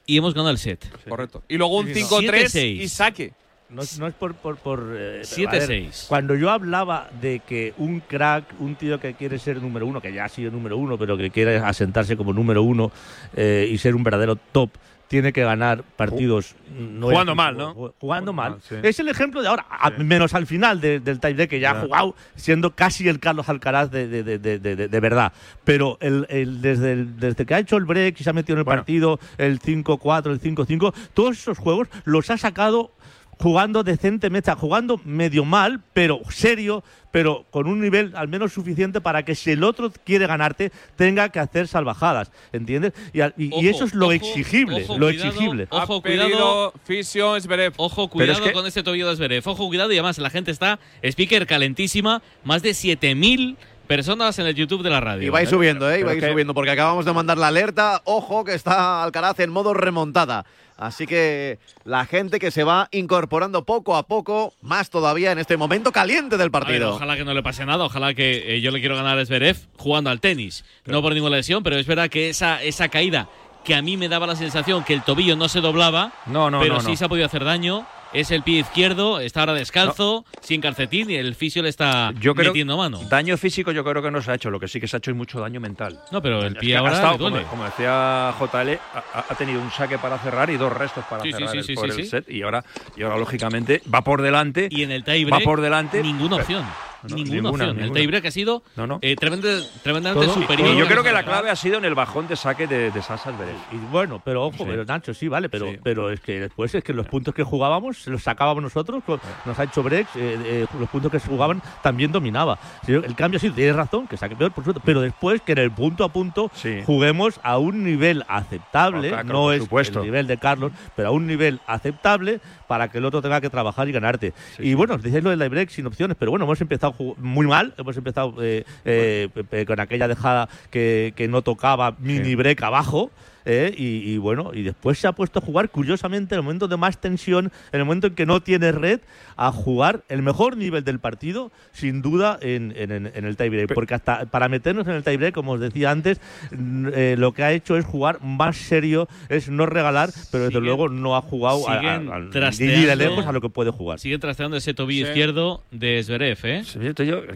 Y 0.07 0.17
hemos 0.19 0.35
ganado 0.35 0.51
el 0.51 0.59
set. 0.59 0.85
Correcto. 1.09 1.43
Y 1.49 1.57
luego 1.57 1.79
un 1.79 1.87
Sí, 1.87 1.95
sí, 1.95 2.01
no. 2.03 2.09
5-3 2.21 2.51
7-6. 2.53 2.83
y 2.83 2.89
saque. 2.89 3.33
No, 3.75 3.83
es- 3.83 3.99
no 3.99 4.07
es 4.07 4.15
por. 4.15 4.35
por, 4.35 4.57
por 4.57 4.93
eh, 4.97 5.23
a 5.23 5.25
7-6. 5.27 5.69
ver, 5.69 5.91
Cuando 6.09 6.35
yo 6.37 6.51
hablaba 6.51 7.09
de 7.21 7.41
que 7.41 7.75
un 7.79 8.01
crack, 8.01 8.45
un 8.61 8.77
tío 8.77 9.01
que 9.01 9.15
quiere 9.15 9.39
ser 9.39 9.61
número 9.61 9.87
uno, 9.87 10.01
que 10.01 10.13
ya 10.13 10.25
ha 10.25 10.29
sido 10.29 10.51
número 10.51 10.77
uno, 10.77 10.97
pero 10.99 11.17
que 11.17 11.31
quiere 11.31 11.59
asentarse 11.59 12.17
como 12.17 12.33
número 12.33 12.63
uno 12.63 12.93
eh, 13.35 13.69
y 13.71 13.79
ser 13.79 13.95
un 13.95 14.03
verdadero 14.05 14.37
top, 14.37 14.71
tiene 15.09 15.33
que 15.33 15.45
ganar 15.45 15.83
partidos. 15.83 16.57
no 16.77 17.09
Jugando 17.09 17.33
es- 17.33 17.37
mal, 17.37 17.57
¿no? 17.57 17.69
ju- 17.71 17.75
Jugando 17.75 17.95
Jugando 18.01 18.33
mal. 18.33 18.51
mal, 18.53 18.61
sí. 18.63 18.75
Es 18.83 18.99
el 19.01 19.09
ejemplo 19.09 19.43
de 19.43 19.49
ahora, 19.49 19.67
a- 19.71 19.91
Sí. 19.91 20.03
menos 20.03 20.35
al 20.35 20.47
final 20.47 20.81
de- 20.81 20.99
del 20.99 21.21
tiebreak, 21.21 21.51
que 21.51 21.61
ya 21.61 21.73
ha 21.73 21.81
jugado 21.83 22.15
siendo 22.37 22.75
casi 22.75 23.07
el 23.09 23.21
Carlos 23.21 23.49
Alcaraz 23.49 23.91
de, 23.91 24.09
de- 24.09 24.23
de- 24.23 24.39
de- 24.39 24.59
de- 24.59 24.89
de 24.89 25.01
verdad. 25.01 25.33
Pero 25.65 25.99
el, 26.01 26.27
el- 26.31 26.61
desde, 26.63 26.93
el- 26.93 27.17
desde 27.21 27.45
que 27.45 27.55
ha 27.55 27.59
hecho 27.59 27.77
el 27.77 27.85
break 27.85 28.21
y 28.21 28.25
se 28.25 28.31
ha 28.31 28.33
metido 28.33 28.55
en 28.55 28.59
el 28.61 28.65
Bueno. 28.65 28.81
partido, 28.81 29.21
el 29.39 29.61
5-4, 29.61 30.33
el 30.33 30.41
5-5, 30.41 30.93
todos 31.13 31.37
esos 31.39 31.59
juegos 31.59 31.89
los 32.05 32.31
ha 32.31 32.39
sacado 32.39 32.91
jugando 33.39 33.83
decentemente, 33.83 34.53
jugando 34.53 35.01
medio 35.05 35.45
mal, 35.45 35.83
pero 35.93 36.21
serio, 36.31 36.85
pero 37.11 37.47
con 37.51 37.69
un 37.69 37.81
nivel 37.81 38.13
al 38.17 38.29
menos 38.29 38.53
suficiente 38.53 39.01
para 39.01 39.25
que 39.25 39.35
si 39.35 39.53
el 39.53 39.63
otro 39.63 39.93
quiere 40.05 40.27
ganarte, 40.27 40.73
tenga 40.97 41.29
que 41.29 41.39
hacer 41.39 41.69
salvajadas, 41.69 42.33
¿entiendes? 42.53 42.93
Y, 43.13 43.69
eso 43.69 43.85
es 43.85 43.95
lo 43.95 44.07
ojo, 44.07 44.15
exigible, 44.15 44.83
ojo, 44.85 44.99
lo 44.99 45.07
cuidado, 45.07 45.29
exigible. 45.29 45.67
Ojo, 45.71 46.03
cuidado. 46.03 46.75
Fisio. 46.85 47.31
Ojo, 47.77 48.05
es 48.05 48.11
cuidado 48.11 48.45
que- 48.45 48.53
con 48.53 48.67
este 48.67 48.83
tobillo 48.83 49.09
de 49.09 49.17
Zverev. 49.17 49.47
Ojo, 49.47 49.69
cuidado. 49.69 49.93
Y 49.93 49.97
además, 49.97 50.19
la 50.19 50.31
gente 50.31 50.51
está, 50.51 50.81
speaker 51.03 51.47
calentísima. 51.47 52.23
Más 52.43 52.63
de 52.63 52.75
7000 52.75 53.57
personas 53.87 54.39
en 54.39 54.47
el 54.47 54.55
YouTube 54.55 54.83
de 54.83 54.91
la 54.91 55.01
radio. 55.01 55.27
Y 55.27 55.31
vais 55.31 55.49
subiendo, 55.49 55.91
¿eh? 55.91 56.01
Y 56.01 56.03
vais 56.03 56.21
que- 56.21 56.31
subiendo, 56.31 56.55
porque 56.55 56.71
acabamos 56.71 57.05
de 57.05 57.13
mandar 57.13 57.39
la 57.39 57.49
alerta. 57.49 58.03
Ojo 58.05 58.45
que 58.45 58.55
está 58.55 59.03
Alcaraz 59.03 59.39
en 59.41 59.51
modo 59.51 59.75
remontada. 59.75 60.45
Así 60.77 61.07
que 61.07 61.61
la 61.85 62.05
gente 62.05 62.41
que 62.41 62.51
se 62.51 62.65
va 62.65 62.89
incorporando 62.91 63.65
poco 63.65 63.97
a 63.97 64.09
poco, 64.09 64.55
más 64.61 64.91
todavía 64.91 65.31
en 65.31 65.39
este 65.39 65.57
momento 65.57 65.93
caliente 65.93 66.37
del 66.37 66.41
A 66.41 66.45
ver, 66.47 66.51
partido. 66.51 66.95
ojalá 66.97 67.17
que 67.17 67.25
no 67.25 67.33
le 67.33 67.45
pase 67.45 67.65
nada, 67.65 67.85
ojalá 67.85 68.13
que 68.13 68.57
eh, 68.57 68.61
yo 68.61 68.73
le 68.73 68.81
quiero 68.81 68.97
ganar 68.97 69.17
a 69.17 69.25
Zverev 69.25 69.57
jugando 69.79 70.11
al 70.11 70.21
tenis, 70.21 70.65
no 70.85 71.01
por 71.01 71.15
ninguna 71.15 71.37
lesión, 71.37 71.63
pero 71.63 71.77
es 71.77 71.87
verdad 71.87 72.09
que 72.11 72.29
esa, 72.29 72.61
esa 72.61 72.89
caída 72.89 73.29
que 73.65 73.77
a 73.77 73.83
mí 73.83 73.97
me 73.97 74.09
daba 74.09 74.27
la 74.27 74.35
sensación 74.35 74.83
que 74.83 74.95
el 74.95 75.03
tobillo 75.03 75.37
no 75.37 75.49
se 75.49 75.61
doblaba, 75.61 76.13
No, 76.27 76.51
no, 76.51 76.59
pero 76.61 76.75
no, 76.75 76.81
sí 76.81 76.91
no. 76.91 76.97
se 76.97 77.05
ha 77.05 77.09
podido 77.09 77.27
hacer 77.27 77.45
daño. 77.45 77.87
Es 78.15 78.31
el 78.31 78.43
pie 78.45 78.61
izquierdo, 78.61 79.19
está 79.19 79.41
ahora 79.41 79.55
descalzo, 79.55 80.25
sin 80.41 80.61
calcetín 80.61 81.11
y 81.11 81.17
el 81.17 81.35
fisio 81.35 81.63
le 81.65 81.69
está 81.69 82.13
yo 82.21 82.35
creo 82.37 82.53
metiendo 82.53 82.77
mano. 82.77 83.01
daño 83.09 83.37
físico 83.37 83.73
yo 83.73 83.83
creo 83.83 84.01
que 84.03 84.11
no 84.13 84.23
se 84.23 84.31
ha 84.31 84.35
hecho, 84.37 84.51
lo 84.51 84.61
que 84.61 84.69
sí 84.69 84.81
que 84.81 84.87
se 84.87 84.95
ha 84.97 84.99
hecho 84.99 85.11
es 85.11 85.17
mucho 85.17 85.41
daño 85.41 85.59
mental. 85.61 85.99
No, 86.13 86.23
pero 86.23 86.39
el 86.45 86.53
Es 86.55 86.59
pie 86.61 86.69
que 86.71 86.77
ha 86.77 86.79
ahora 86.79 86.93
estado, 86.95 87.13
le 87.15 87.19
duele. 87.19 87.37
como, 87.39 87.51
como 87.51 87.65
decía 87.65 88.33
JL, 88.39 88.79
ha, 89.15 89.25
ha 89.29 89.35
tenido 89.35 89.61
un 89.61 89.71
saque 89.73 89.99
para 89.99 90.17
cerrar 90.19 90.49
y 90.49 90.57
dos 90.57 90.73
restos 90.73 91.05
para 91.11 91.25
Sí, 91.25 91.33
cerrar 91.33 91.51
sí, 91.65 91.73
el, 91.73 91.75
por 91.75 91.91
el 91.91 92.07
set. 92.07 92.31
Y 92.31 92.43
ahora, 92.43 92.65
y 92.97 93.03
ahora, 93.03 93.17
lógicamente, 93.19 93.83
va 93.93 94.03
por 94.03 94.23
delante. 94.23 94.69
Y 94.71 94.85
en 94.85 94.93
el 94.93 95.01
va 95.03 95.07
tiebreak, 95.07 95.43
por 95.45 95.61
delante. 95.61 96.01
ninguna 96.01 96.37
opción. 96.37 96.65
No, 97.09 97.17
ninguna, 97.17 97.35
ninguna, 97.35 97.51
opción. 97.51 97.69
El 97.71 97.77
ninguna. 97.83 97.99
tiebreak 98.01 98.27
ha 98.27 98.31
sido 98.31 98.63
No, 98.77 98.87
no. 98.87 98.99
eh, 99.03 99.17
tremenda- 99.17 99.61
tremendamente 99.83 100.27
Todo- 100.27 100.35
superior. 100.43 100.69
y 100.75 100.79
yo 100.79 100.87
creo 100.87 101.03
que 101.03 101.13
la 101.13 101.23
clave 101.25 101.51
ha 101.51 101.57
sido 101.57 101.79
en 101.79 101.85
el 101.85 101.95
bajón 101.95 102.27
de 102.29 102.37
saque 102.37 102.67
de, 102.67 102.91
de 102.91 103.03
Sasa 103.03 103.33
Zverev. 103.33 103.57
Y 103.73 103.77
bueno, 103.91 104.21
pero 104.25 104.45
ojo, 104.47 104.59
Sí. 104.59 104.65
pero 104.67 104.85
Nacho, 104.85 105.15
sí, 105.15 105.29
vale, 105.29 105.49
pero, 105.49 105.67
Sí. 105.71 105.79
pero 105.83 106.11
es 106.11 106.21
que 106.21 106.41
después 106.41 106.75
es 106.75 106.83
que 106.85 106.93
los 106.93 107.07
puntos 107.07 107.35
que 107.35 107.43
jugábamos 107.43 108.07
los 108.07 108.23
sacábamos 108.23 108.63
nosotros, 108.63 109.03
con- 109.05 109.21
nos 109.45 109.59
ha 109.59 109.65
hecho 109.65 109.83
breaks, 109.83 110.17
eh, 110.17 110.39
eh, 110.45 110.67
los 110.79 110.89
puntos 110.89 111.11
que 111.11 111.19
se 111.21 111.29
jugaban 111.29 111.63
también 111.83 112.13
dominaba. 112.13 112.59
Sí, 112.87 112.93
El 112.93 113.15
cambio 113.15 113.37
ha 113.39 113.41
sido, 113.41 113.55
tienes 113.55 113.77
razón, 113.77 114.07
que 114.07 114.17
saque 114.17 114.37
peor, 114.37 114.53
por 114.53 114.65
supuesto, 114.65 114.83
pero 114.85 115.01
después 115.01 115.41
que 115.43 115.53
en 115.53 115.59
el 115.59 115.71
punto 115.71 116.05
a 116.05 116.09
punto 116.13 116.51
Sí. 116.55 116.83
juguemos 116.85 117.41
a 117.43 117.59
un 117.59 117.85
nivel 117.85 118.25
aceptable, 118.29 119.09
claro, 119.11 119.29
no 119.33 119.53
es 119.53 119.63
supuesto. 119.63 120.01
el 120.01 120.07
nivel 120.07 120.27
de 120.27 120.39
Carlos, 120.39 120.73
pero 120.97 121.09
a 121.09 121.11
un 121.11 121.27
nivel 121.27 121.61
aceptable 121.67 122.41
para 122.69 122.89
que 122.89 122.99
el 122.99 123.05
otro 123.05 123.21
tenga 123.23 123.41
que 123.41 123.51
trabajar 123.51 123.89
y 123.89 123.93
ganarte. 123.93 124.33
Sí, 124.57 124.63
y 124.63 124.67
sí. 124.69 124.75
bueno, 124.75 124.95
os 124.95 125.03
decíais 125.03 125.23
lo 125.25 125.31
del 125.37 125.49
break 125.49 125.69
sin 125.71 125.87
opciones, 125.87 126.17
pero 126.19 126.31
bueno, 126.31 126.45
hemos 126.45 126.61
empezado 126.61 126.93
muy 127.19 127.47
mal, 127.47 127.75
hemos 127.77 127.97
empezado 127.97 128.35
eh, 128.41 128.65
eh, 128.85 129.65
con 129.67 129.81
aquella 129.81 130.09
dejada 130.09 130.49
que, 130.71 131.13
que 131.17 131.29
no 131.29 131.43
tocaba 131.43 131.97
mini 131.99 132.35
break 132.35 132.63
abajo. 132.63 133.11
Eh, 133.45 133.75
y, 133.77 134.11
y 134.13 134.19
bueno, 134.19 134.51
y 134.55 134.63
después 134.63 134.99
se 134.99 135.07
ha 135.07 135.13
puesto 135.13 135.39
a 135.39 135.43
jugar, 135.43 135.69
curiosamente, 135.71 136.35
en 136.35 136.39
el 136.41 136.45
momento 136.45 136.69
de 136.69 136.77
más 136.77 136.99
tensión, 136.99 137.53
en 137.73 137.81
el 137.81 137.85
momento 137.85 138.07
en 138.09 138.15
que 138.15 138.27
no 138.27 138.41
tiene 138.41 138.73
red, 138.73 139.01
a 139.37 139.51
jugar 139.53 140.03
el 140.09 140.23
mejor 140.23 140.57
nivel 140.57 140.85
del 140.85 140.99
partido, 141.01 141.51
sin 141.73 142.03
duda, 142.03 142.39
en, 142.41 142.73
en- 142.77 143.07
el 143.25 143.37
tiebreak. 143.37 143.75
Porque 143.75 143.95
hasta 143.95 144.27
para 144.27 144.49
meternos 144.49 144.87
en 144.87 144.95
el 144.95 145.03
tiebreak, 145.03 145.35
como 145.35 145.53
os 145.53 145.61
decía 145.61 145.91
antes, 145.91 146.21
eh, 146.53 147.17
lo 147.19 147.33
que 147.33 147.43
ha 147.43 147.53
hecho 147.53 147.77
es 147.77 147.85
jugar 147.85 148.19
más 148.23 148.57
serio, 148.57 149.09
es 149.29 149.49
no 149.49 149.67
regalar, 149.67 150.11
pero 150.31 150.45
desde 150.45 150.59
Siguen- 150.61 150.65
luego 150.65 150.89
no 150.89 151.17
ha 151.17 151.23
jugado 151.23 151.69
a, 151.69 151.75
a- 151.75 151.79
siguen 151.81 152.09
a- 152.13 152.51
ni 152.51 152.85
de 152.87 152.97
lejos 152.97 153.27
a 153.27 153.33
lo 153.33 153.41
que 153.41 153.49
puede 153.49 153.71
jugar. 153.71 153.99
Sigue 153.99 154.19
trasteando 154.19 154.57
ese 154.57 154.73
tobillo 154.75 155.07
Sí. 155.07 155.11
izquierdo 155.11 155.63
de 155.71 156.03
Zverev, 156.03 156.39
¿eh? 156.45 156.63
Sí, 156.65 156.79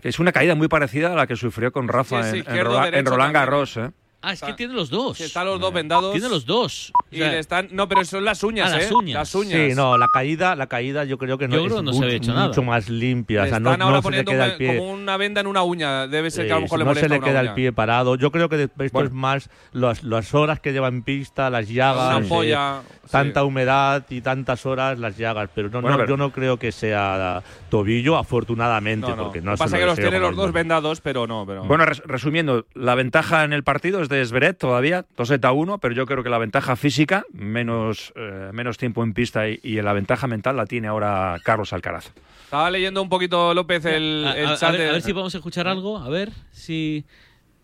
es 0.03 0.19
una 0.19 0.33
caída 0.33 0.55
muy 0.55 0.69
parecida 0.69 1.13
a 1.13 1.17
la 1.17 1.27
que 1.27 1.37
sufrió 1.37 1.73
con 1.73 1.89
Rafa 1.89 2.23
Sí, 2.23 2.29
en, 2.29 2.35
en 2.37 2.41
izquierdo, 2.43 2.71
Roland, 2.75 2.95
en 2.95 3.07
Roland. 3.07 3.35
Garros. 3.35 3.77
¿eh? 3.77 3.91
Ah, 4.21 4.33
es 4.33 4.41
que 4.41 4.47
Está- 4.47 4.57
tiene 4.57 4.75
los 4.75 4.91
dos. 4.91 5.17
Que 5.17 5.25
están 5.27 5.47
los 5.47 5.61
dos 5.61 5.73
vendados. 5.73 6.13
Tiene 6.13 6.29
los 6.29 6.45
dos. 6.45 6.93
O 7.11 7.15
Y 7.15 7.19
sea, 7.19 7.31
le 7.33 7.39
están. 7.39 7.69
No, 7.73 7.89
pero 7.89 8.05
son 8.05 8.25
las 8.25 8.43
uñas, 8.43 8.73
Ah, 8.73 8.77
las 8.77 8.91
¿eh? 8.91 8.95
uñas. 8.95 9.15
Las 9.15 9.35
uñas. 9.35 9.69
Sí, 9.71 9.75
no, 9.75 9.97
la 9.97 10.09
caída, 10.13 10.55
la 10.55 10.67
caída 10.67 11.05
yo 11.05 11.17
creo 11.17 11.39
que 11.39 11.49
no 11.49 11.57
Yo 11.57 11.65
creo 11.65 11.83
no 11.83 11.93
se 11.93 12.01
mucho, 12.01 12.09
hecho 12.11 12.35
nada. 12.35 12.49
mucho 12.49 12.63
más 12.63 12.89
limpia. 12.91 13.43
Le 13.43 13.47
o 13.47 13.51
sea, 13.51 13.61
no, 13.61 13.71
están 13.71 13.83
ahora 13.83 13.97
no 13.97 14.03
se 14.03 14.09
le 14.11 14.25
poniendo 14.25 14.31
queda 14.33 14.47
el 14.47 14.57
pie. 14.59 14.77
como 14.79 14.93
una 14.93 15.17
venda 15.17 15.41
en 15.41 15.47
una 15.47 15.63
uña. 15.63 16.07
Debe 16.07 16.31
ser 16.31 16.47
que 16.47 16.53
a 16.53 16.57
lo 16.57 16.61
mejor 16.63 16.79
si 16.79 16.81
le 16.81 16.85
no 16.85 16.91
molesta 16.91 17.09
se 17.09 17.15
le 17.15 17.21
queda 17.21 17.41
uña. 17.41 17.49
el 17.51 17.55
pie 17.55 17.73
parado. 17.73 18.15
Yo 18.17 18.31
creo 18.31 18.49
que 18.49 18.57
de- 18.59 18.65
esto 18.65 18.85
Bueno. 18.93 19.07
es 19.09 19.13
más 19.15 19.51
las, 19.73 20.03
las 20.05 20.35
horas 20.35 20.61
que 20.61 20.73
lleva 20.73 20.89
en 20.89 21.03
pista, 21.03 21.49
las 21.51 21.69
llagas, 21.69 22.31
Una 22.31 22.45
eh, 22.45 22.83
tanta 23.11 23.43
humedad 23.45 24.05
y 24.11 24.21
tantas 24.21 24.67
horas 24.67 24.99
las 24.99 25.17
llagas. 25.17 25.49
Pero 25.55 25.69
no, 25.71 25.81
Bueno, 25.81 25.97
no, 25.97 26.03
pero- 26.05 26.09
yo 26.11 26.17
no 26.19 26.31
creo 26.31 26.59
que 26.59 26.73
sea 26.73 27.43
tobillo, 27.71 28.17
afortunadamente, 28.19 29.13
porque 29.17 29.41
no 29.41 29.57
pasa 29.57 29.79
que 29.79 29.87
los 29.87 29.99
tiene 29.99 30.19
los 30.19 30.37
dos 30.37 30.53
vendados, 30.53 31.01
pero 31.01 31.27
no. 31.27 31.45
Pero... 31.47 31.65
Bueno, 31.65 31.85
res- 31.87 32.03
resumiendo, 32.05 32.67
la 32.75 32.95
ventaja 32.95 33.45
en 33.45 33.53
el 33.53 33.63
partido 33.65 34.03
es 34.03 34.09
de 34.09 34.25
Zverev 34.25 34.57
todavía, 34.57 35.07
2 35.17 35.31
a 35.43 35.53
1, 35.53 35.79
pero 35.79 35.95
yo 35.95 36.07
creo 36.07 36.23
que 36.23 36.31
la 36.31 36.39
ventaja 36.39 36.77
física, 36.77 36.98
menos, 37.33 38.13
eh, 38.17 38.51
menos 38.53 38.79
tiempo 38.79 39.03
en 39.03 39.13
pista 39.15 39.49
y, 39.49 39.61
y 39.63 39.81
la 39.83 39.93
ventaja 39.93 40.27
mental 40.27 40.57
la 40.57 40.67
tiene 40.67 40.89
ahora 40.89 41.37
Carlos 41.45 41.73
Alcaraz. 41.73 42.11
Estaba 42.45 42.71
leyendo 42.71 43.03
un 43.03 43.09
poquito, 43.09 43.53
López, 43.55 43.85
el, 43.85 44.25
a, 44.27 44.37
el 44.39 44.47
a- 44.47 44.53
a 44.53 44.57
chat. 44.57 44.73
ver, 44.73 44.81
de- 44.81 44.89
a 44.89 44.93
ver 44.93 45.03
si 45.03 45.13
podemos 45.13 45.35
escuchar 45.35 45.69
algo. 45.69 45.99
A 45.99 46.09
ver 46.09 46.31
si. 46.53 47.05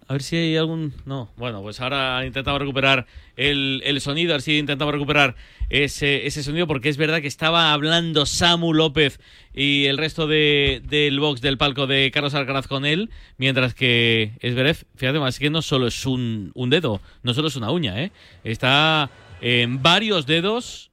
A 0.07 0.13
ver 0.13 0.23
si 0.23 0.37
hay 0.37 0.55
algún. 0.59 0.93
No, 1.07 1.31
bueno, 1.39 1.63
pues 1.63 1.81
ahora 1.81 2.27
intentamos 2.27 2.61
recuperar 2.61 3.07
el, 3.37 3.81
el 3.87 4.03
sonido, 4.03 4.33
a 4.33 4.35
ver 4.35 4.43
si 4.43 4.59
intentamos 4.59 4.93
recuperar 4.93 5.35
ese, 5.71 6.27
ese 6.27 6.43
sonido, 6.43 6.67
porque 6.67 6.91
es 6.91 6.99
verdad 6.99 7.23
que 7.23 7.27
estaba 7.27 7.73
hablando 7.73 8.27
Samu 8.27 8.75
López 8.75 9.19
y 9.55 9.87
el 9.87 9.97
resto 9.97 10.27
de, 10.27 10.83
del 10.85 11.19
box 11.21 11.41
del 11.41 11.57
palco 11.57 11.87
de 11.87 12.11
Carlos 12.13 12.35
Alcaraz 12.35 12.67
con 12.69 12.85
él, 12.85 13.09
mientras 13.39 13.73
que 13.73 14.33
Esberev, 14.41 14.77
fíjate 14.95 15.19
más, 15.21 15.39
que 15.39 15.49
no 15.49 15.63
solo 15.63 15.87
es 15.87 16.05
un, 16.05 16.51
un 16.55 16.69
dedo, 16.69 17.01
no 17.23 17.33
solo 17.33 17.49
es 17.49 17.57
una 17.57 17.71
uña, 17.71 18.03
¿eh? 18.03 18.13
está 18.45 19.09
en 19.45 19.83
varios 19.83 20.27
dedos. 20.27 20.91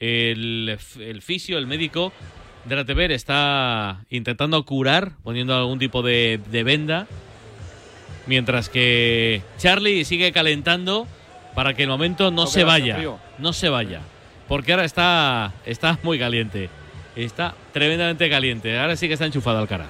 El, 0.00 0.76
el 1.00 1.22
fisio, 1.22 1.56
el 1.56 1.66
médico 1.66 2.12
de 2.64 2.76
la 2.76 2.84
TV 2.84 3.14
está 3.14 4.04
intentando 4.10 4.62
curar, 4.64 5.12
poniendo 5.22 5.54
algún 5.56 5.78
tipo 5.78 6.02
de, 6.02 6.40
de 6.50 6.62
venda. 6.64 7.06
Mientras 8.26 8.68
que 8.68 9.42
Charlie 9.58 10.04
sigue 10.04 10.32
calentando 10.32 11.06
para 11.54 11.74
que 11.74 11.84
el 11.84 11.88
momento 11.88 12.30
no 12.30 12.42
No 12.42 12.46
se 12.48 12.64
vaya. 12.64 12.96
frío. 12.96 13.18
No 13.38 13.52
se 13.52 13.68
vaya. 13.68 14.00
Porque 14.48 14.72
ahora 14.72 14.84
está, 14.84 15.52
está 15.64 15.98
muy 16.02 16.18
caliente. 16.18 16.68
Está 17.16 17.54
tremendamente 17.72 18.28
caliente. 18.28 18.76
Ahora 18.78 18.96
sí 18.96 19.06
que 19.06 19.14
está 19.14 19.24
enchufado 19.26 19.58
Alcaraz. 19.58 19.88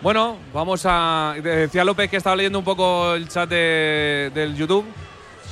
Bueno, 0.00 0.36
vamos 0.52 0.82
a. 0.84 1.34
Decía 1.42 1.84
López 1.84 2.10
que 2.10 2.16
estaba 2.16 2.34
leyendo 2.36 2.58
un 2.58 2.64
poco 2.64 3.14
el 3.14 3.28
chat 3.28 3.48
de- 3.48 4.30
del 4.34 4.56
YouTube. 4.56 4.84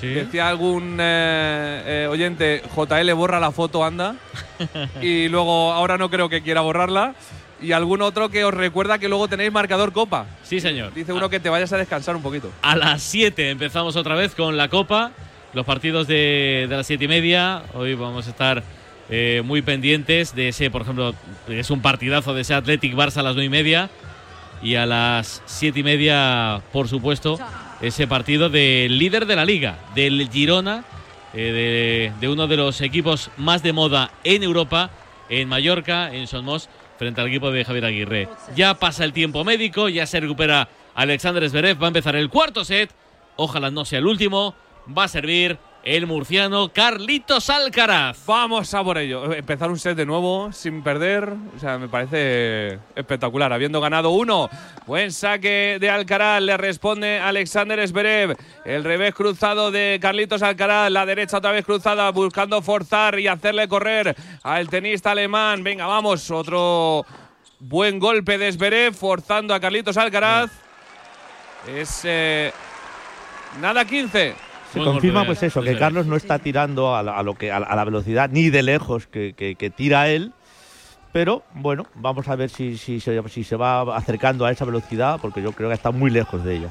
Sí. 0.01 0.09
Decía 0.09 0.49
algún 0.49 0.97
eh, 0.99 1.83
eh, 1.87 2.09
oyente, 2.11 2.63
JL 2.75 3.13
borra 3.13 3.39
la 3.39 3.53
foto, 3.53 3.85
anda. 3.85 4.17
y 5.03 5.29
luego 5.29 5.73
ahora 5.73 5.99
no 5.99 6.11
creo 6.11 6.29
que 6.29 6.43
quiera 6.43 6.61
borrarla. 6.63 7.15
Y 7.63 7.73
algún 7.73 8.01
otro 8.01 8.31
que 8.31 8.43
os 8.45 8.55
recuerda 8.55 8.99
que 8.99 9.09
luego 9.09 9.29
tenéis 9.29 9.53
marcador 9.53 9.93
copa. 9.93 10.25
Sí, 10.43 10.61
señor. 10.61 10.95
Dice 10.95 11.13
uno 11.13 11.29
que 11.29 11.41
te 11.41 11.51
vayas 11.51 11.73
a 11.75 11.77
descansar 11.77 12.17
un 12.17 12.23
poquito. 12.23 12.51
A 12.63 12.75
las 12.75 13.03
7 13.03 13.51
empezamos 13.51 13.97
otra 13.97 14.15
vez 14.15 14.35
con 14.35 14.57
la 14.57 14.69
Copa. 14.69 15.13
Los 15.53 15.67
partidos 15.67 16.07
de, 16.07 16.67
de 16.71 16.77
las 16.77 16.87
7 16.87 17.05
y 17.05 17.09
media. 17.09 17.65
Hoy 17.75 17.95
vamos 17.95 18.27
a 18.27 18.31
estar 18.31 18.63
eh, 19.13 19.43
muy 19.45 19.61
pendientes 19.61 20.37
de 20.37 20.49
ese, 20.49 20.71
por 20.71 20.83
ejemplo, 20.83 21.13
es 21.49 21.69
un 21.71 21.83
partidazo 21.83 22.33
de 22.33 22.43
ese 22.43 22.55
Athletic 22.55 22.95
Barça 22.95 23.19
a 23.19 23.23
las 23.25 23.35
9 23.35 23.45
y 23.45 23.49
media. 23.49 23.91
Y 24.63 24.77
a 24.77 24.87
las 24.87 25.43
7 25.47 25.81
y 25.81 25.83
media, 25.83 26.63
por 26.73 26.87
supuesto, 26.87 27.39
ese 27.81 28.07
partido 28.07 28.51
del 28.51 28.99
líder 28.99 29.27
de 29.27 29.37
la 29.37 29.45
liga, 29.45 29.79
del 29.95 30.29
Girona, 30.31 30.85
eh, 31.33 32.13
de, 32.13 32.21
de 32.21 32.29
uno 32.33 32.47
de 32.47 32.57
los 32.57 32.81
equipos 32.81 33.31
más 33.37 33.63
de 33.63 33.73
moda 33.73 34.11
en 34.25 34.43
Europa, 34.43 34.91
en 35.29 35.49
Mallorca, 35.49 36.13
en 36.13 36.27
Somos, 36.27 36.69
frente 36.99 37.21
al 37.21 37.29
equipo 37.29 37.51
de 37.51 37.65
Javier 37.65 37.85
Aguirre. 37.87 38.29
Ya 38.55 38.75
pasa 38.75 39.05
el 39.05 39.13
tiempo 39.13 39.45
médico, 39.45 39.89
ya 39.89 40.07
se 40.07 40.21
recupera 40.21 40.69
Alexander 40.95 41.49
Zverev, 41.49 41.81
va 41.81 41.87
a 41.87 41.89
empezar 41.89 42.17
el 42.17 42.29
cuarto 42.29 42.65
set, 42.65 42.91
ojalá 43.37 43.71
no 43.71 43.85
sea 43.85 44.01
el 44.01 44.07
último, 44.07 44.55
va 44.87 45.05
a 45.05 45.09
servir 45.09 45.57
el 45.83 46.07
murciano 46.07 46.71
Carlitos 46.73 47.49
Alcaraz. 47.49 48.19
Vamos 48.27 48.73
a 48.75 48.85
por 48.85 48.99
ello. 48.99 49.33
Empezar 49.33 49.71
un 49.71 49.79
set 49.79 49.97
de 49.97 50.05
nuevo 50.05 50.53
sin 50.53 50.83
perder. 50.83 51.33
O 51.57 51.59
sea, 51.59 51.79
me 51.79 51.89
parece 51.89 52.79
espectacular. 52.95 53.53
Habiendo 53.53 53.81
ganado 53.81 54.11
uno. 54.11 54.51
Buen 54.87 55.11
saque 55.11 55.79
de 55.81 55.89
Alcaraz. 55.89 56.43
Le 56.43 56.57
responde 56.57 57.19
Alexander 57.19 57.87
Zverev. 57.89 58.37
El 58.65 58.85
revés 58.85 59.15
cruzado 59.15 59.71
de 59.71 59.99
Carlitos 60.03 60.43
Alcaraz. 60.43 60.91
La 60.91 61.07
derecha 61.07 61.39
otra 61.39 61.53
vez 61.53 61.65
cruzada. 61.65 62.11
Buscando 62.11 62.61
forzar 62.61 63.19
y 63.19 63.27
hacerle 63.27 63.67
correr 63.69 64.15
al 64.43 64.69
tenista 64.69 65.13
alemán. 65.13 65.65
Venga, 65.65 65.87
vamos. 65.87 66.31
Otro 66.31 67.07
buen 67.59 67.99
golpe 67.99 68.37
de 68.37 68.53
Zverev. 68.53 68.95
Forzando 68.95 69.55
a 69.55 69.61
Carlitos 69.61 69.97
Alcaraz. 69.97 70.51
Es. 71.67 72.03
eh, 72.05 72.53
nada 73.61 73.85
15. 73.85 74.50
Se 74.73 74.79
confirma 74.83 75.25
pues 75.25 75.43
eso, 75.43 75.61
que. 75.63 75.77
Carlos 75.79 76.07
no 76.07 76.17
está 76.17 76.39
tirando 76.39 76.95
a, 76.95 77.03
la, 77.03 77.17
a 77.17 77.23
lo 77.23 77.35
que, 77.35 77.51
a, 77.51 77.59
la- 77.61 77.67
a 77.67 77.75
la 77.77 77.85
velocidad 77.85 78.31
ni 78.31 78.51
de 78.51 78.63
lejos 78.63 79.07
que, 79.07 79.35
que- 79.37 79.55
que 79.57 79.71
tira 79.71 80.09
él. 80.09 80.33
Pero 81.13 81.43
bueno, 81.55 81.87
vamos 81.97 82.29
a 82.29 82.37
ver 82.37 82.51
si, 82.51 82.79
si, 82.79 83.01
se- 83.01 83.29
si 83.29 83.43
se 83.43 83.57
va 83.57 83.97
acercando 83.97 84.45
a 84.47 84.53
esa 84.53 84.65
velocidad, 84.65 85.19
porque 85.21 85.43
yo 85.43 85.53
creo 85.53 85.69
que 85.69 85.75
está 85.75 85.91
muy 85.91 86.11
lejos 86.11 86.45
de 86.45 86.57
ella. 86.57 86.71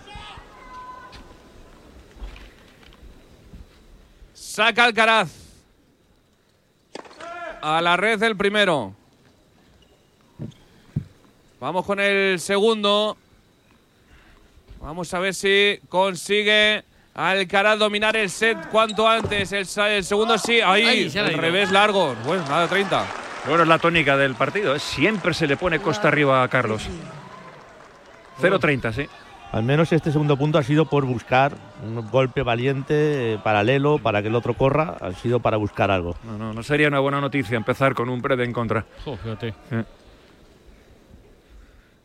Saca 4.33 4.85
Alcaraz. 4.85 5.29
A 7.61 7.81
la 7.81 7.97
red 7.97 8.21
el 8.23 8.37
primero. 8.37 8.93
Vamos 11.59 11.85
con 11.85 11.99
el 11.99 12.39
segundo. 12.39 13.17
Vamos 14.81 15.13
a 15.13 15.19
ver 15.19 15.33
si 15.33 15.79
consigue 15.89 16.85
Alcaraz 17.13 17.77
dominar 17.77 18.15
el 18.15 18.29
set 18.29 18.69
cuanto 18.69 19.07
antes. 19.07 19.51
El, 19.51 19.65
segundo 19.65 20.37
sí. 20.37 20.61
Ahí, 20.61 21.11
ha 21.15 21.27
el 21.27 21.37
revés 21.37 21.71
largo. 21.71 22.15
Bueno, 22.25 22.43
nada, 22.47 22.67
30. 22.67 23.05
Bueno, 23.47 23.63
es 23.63 23.69
la 23.69 23.79
tónica 23.79 24.15
del 24.17 24.35
partido. 24.35 24.75
¿eh? 24.75 24.79
Siempre 24.79 25.33
se 25.33 25.47
le 25.47 25.57
pone 25.57 25.79
costa 25.79 26.07
arriba 26.07 26.43
a 26.43 26.47
Carlos. 26.47 26.87
0-30, 28.41 28.93
sí. 28.93 29.07
Al 29.51 29.63
menos 29.63 29.91
este 29.91 30.11
segundo 30.11 30.37
punto 30.37 30.59
ha 30.59 30.63
sido 30.63 30.85
por 30.85 31.05
buscar 31.05 31.53
un 31.83 32.07
golpe 32.11 32.43
valiente, 32.43 33.33
eh, 33.33 33.39
paralelo, 33.43 33.97
para 33.97 34.21
que 34.21 34.27
el 34.27 34.35
otro 34.35 34.53
corra. 34.53 34.95
Ha 35.01 35.11
sido 35.13 35.39
para 35.39 35.57
buscar 35.57 35.89
algo. 35.89 36.15
No, 36.23 36.37
no, 36.37 36.53
no 36.53 36.63
sería 36.63 36.87
una 36.87 36.99
buena 36.99 37.19
noticia 37.19 37.57
empezar 37.57 37.95
con 37.95 38.09
un 38.09 38.21
Pred 38.21 38.39
en 38.41 38.53
contra. 38.53 38.85
Fíjate. 39.03 39.55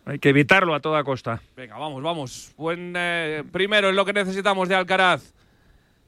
Hay 0.07 0.19
que 0.19 0.29
evitarlo 0.29 0.75
a 0.75 0.81
toda 0.81 1.03
costa. 1.03 1.41
Venga, 1.57 1.79
vamos, 1.79 2.03
vamos. 2.03 2.53
Buen 2.57 2.93
eh, 2.97 3.43
primero 3.51 3.89
es 3.89 3.95
lo 3.95 4.05
que 4.05 4.13
necesitamos 4.13 4.69
de 4.69 4.75
Alcaraz. 4.75 5.33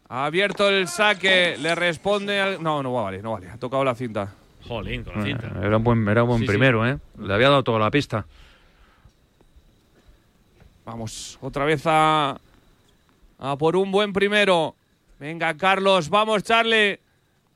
Ha 0.08 0.26
abierto 0.26 0.68
el 0.68 0.86
saque, 0.86 1.56
le 1.58 1.74
responde 1.74 2.40
al. 2.40 2.62
No, 2.62 2.82
no 2.82 2.92
vale, 2.92 3.22
no 3.22 3.32
vale. 3.32 3.48
Ha 3.50 3.56
tocado 3.56 3.82
la 3.84 3.94
cinta. 3.94 4.32
Jolín, 4.68 5.02
con 5.02 5.16
la 5.18 5.24
cinta. 5.24 5.50
Era 5.62 5.76
un 5.78 5.84
buen, 5.84 6.06
era 6.08 6.22
un 6.24 6.28
buen 6.28 6.40
Sí, 6.40 6.46
sí. 6.46 6.48
primero, 6.48 6.86
¿eh? 6.86 6.98
Le 7.18 7.32
había 7.32 7.48
dado 7.48 7.62
toda 7.62 7.78
la 7.78 7.90
pista. 7.90 8.26
Vamos, 10.84 11.38
otra 11.40 11.64
vez 11.64 11.82
a, 11.86 12.38
a 13.38 13.56
por 13.56 13.76
un 13.76 13.90
buen 13.90 14.12
primero. 14.12 14.74
Venga, 15.18 15.56
Carlos, 15.56 16.08
vamos, 16.08 16.42
Charlie. 16.44 16.98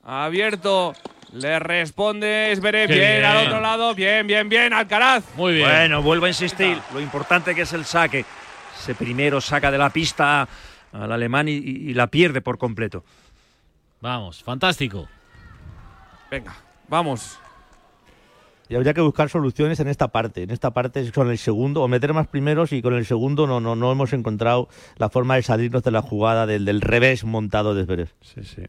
Ha 0.04 0.24
abierto, 0.24 0.94
le 1.32 1.58
responde 1.58 2.52
Esberet. 2.52 2.88
Qué 2.88 2.94
Bien, 2.94 3.24
al 3.24 3.46
otro 3.46 3.60
lado, 3.60 3.94
bien, 3.94 4.26
bien, 4.26 4.48
bien, 4.48 4.72
Alcaraz. 4.72 5.24
Muy 5.36 5.54
bien. 5.54 5.68
Bueno, 5.68 6.02
vuelvo 6.02 6.26
a 6.26 6.28
insistir. 6.28 6.78
Lo 6.92 7.00
importante 7.00 7.54
que 7.54 7.62
es 7.62 7.72
el 7.72 7.84
saque. 7.84 8.24
Ese 8.78 8.94
primero 8.94 9.40
saca 9.40 9.70
de 9.70 9.78
la 9.78 9.90
pista 9.90 10.48
al 10.92 11.12
alemán 11.12 11.48
y, 11.48 11.52
y- 11.52 11.90
y 11.90 11.94
la 11.94 12.06
pierde 12.08 12.40
por 12.40 12.58
completo. 12.58 13.04
Vamos, 14.00 14.42
fantástico. 14.42 15.08
Venga, 16.30 16.54
vamos. 16.88 17.38
Y 18.68 18.76
habría 18.76 18.94
que 18.94 19.00
buscar 19.00 19.28
soluciones 19.28 19.80
en 19.80 19.88
esta 19.88 20.08
parte. 20.08 20.42
En 20.44 20.50
esta 20.50 20.70
parte 20.70 21.00
es 21.00 21.10
con 21.12 21.28
el 21.28 21.38
segundo, 21.38 21.82
o 21.82 21.88
meter 21.88 22.12
más 22.14 22.28
primeros 22.28 22.72
y 22.72 22.80
con 22.82 22.94
el 22.94 23.04
segundo 23.04 23.46
no, 23.48 23.58
no, 23.60 23.74
no 23.74 23.90
hemos 23.90 24.12
encontrado 24.12 24.68
la 24.96 25.10
forma 25.10 25.34
de 25.34 25.42
salirnos 25.42 25.82
de 25.82 25.90
la 25.90 26.02
jugada 26.02 26.46
del, 26.46 26.64
del 26.64 26.80
revés 26.80 27.24
montado 27.24 27.74
de 27.74 27.84
Zverev. 27.84 28.08
Sí, 28.20 28.44
sí. 28.44 28.62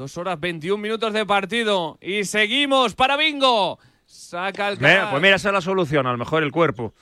Dos 0.00 0.16
horas 0.16 0.40
21 0.40 0.78
minutos 0.80 1.12
de 1.12 1.26
partido. 1.26 1.98
Y 2.00 2.24
seguimos 2.24 2.94
para 2.94 3.18
Bingo. 3.18 3.78
Saca 4.06 4.68
Alcaraz. 4.68 4.94
Mira, 4.96 5.10
pues 5.10 5.22
mira, 5.22 5.36
esa 5.36 5.48
es 5.50 5.52
la 5.52 5.60
solución. 5.60 6.06
A 6.06 6.12
lo 6.12 6.16
mejor 6.16 6.42
el 6.42 6.50
cuerpo. 6.50 6.94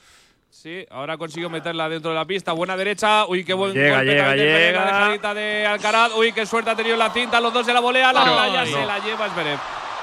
Sí, 0.49 0.85
ahora 0.91 1.17
consiguió 1.17 1.49
meterla 1.49 1.87
dentro 1.87 2.11
de 2.11 2.17
la 2.17 2.25
pista. 2.25 2.51
Buena 2.51 2.75
derecha. 2.75 3.25
Uy, 3.25 3.45
qué 3.45 3.53
buen 3.53 3.71
Llega, 3.71 3.99
golpe 3.99 4.11
llega, 4.11 4.35
llega. 4.35 4.79
La 4.83 4.85
dejadita 4.97 5.33
de 5.33 5.65
Alcaraz. 5.65 6.11
Uy, 6.17 6.33
qué 6.33 6.45
suerte 6.45 6.71
ha 6.71 6.75
tenido 6.75 6.97
la 6.97 7.09
cinta. 7.11 7.39
Los 7.39 7.53
dos 7.53 7.65
se 7.65 7.71
la 7.71 7.79
volea. 7.79 8.11
La 8.11 8.21
Ay. 8.21 8.33
playa 8.33 8.65
No. 8.65 8.77
se 8.81 8.85
la 8.85 8.99
lleva 8.99 9.29
Zverev. 9.29 9.59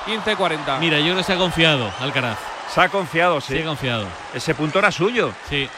15-40. 0.06 0.78
Mira, 0.80 0.96
yo 0.98 1.04
creo 1.04 1.16
que 1.18 1.22
se 1.22 1.34
ha 1.34 1.36
confiado 1.36 1.92
Alcaraz. 2.00 2.38
Se 2.72 2.80
ha 2.80 2.88
confiado, 2.88 3.42
Se 3.42 3.56
sí. 3.58 3.62
ha 3.62 3.66
confiado. 3.66 4.06
Ese 4.32 4.54
punto 4.54 4.78
era 4.78 4.90
suyo. 4.90 5.32
Sí. 5.50 5.68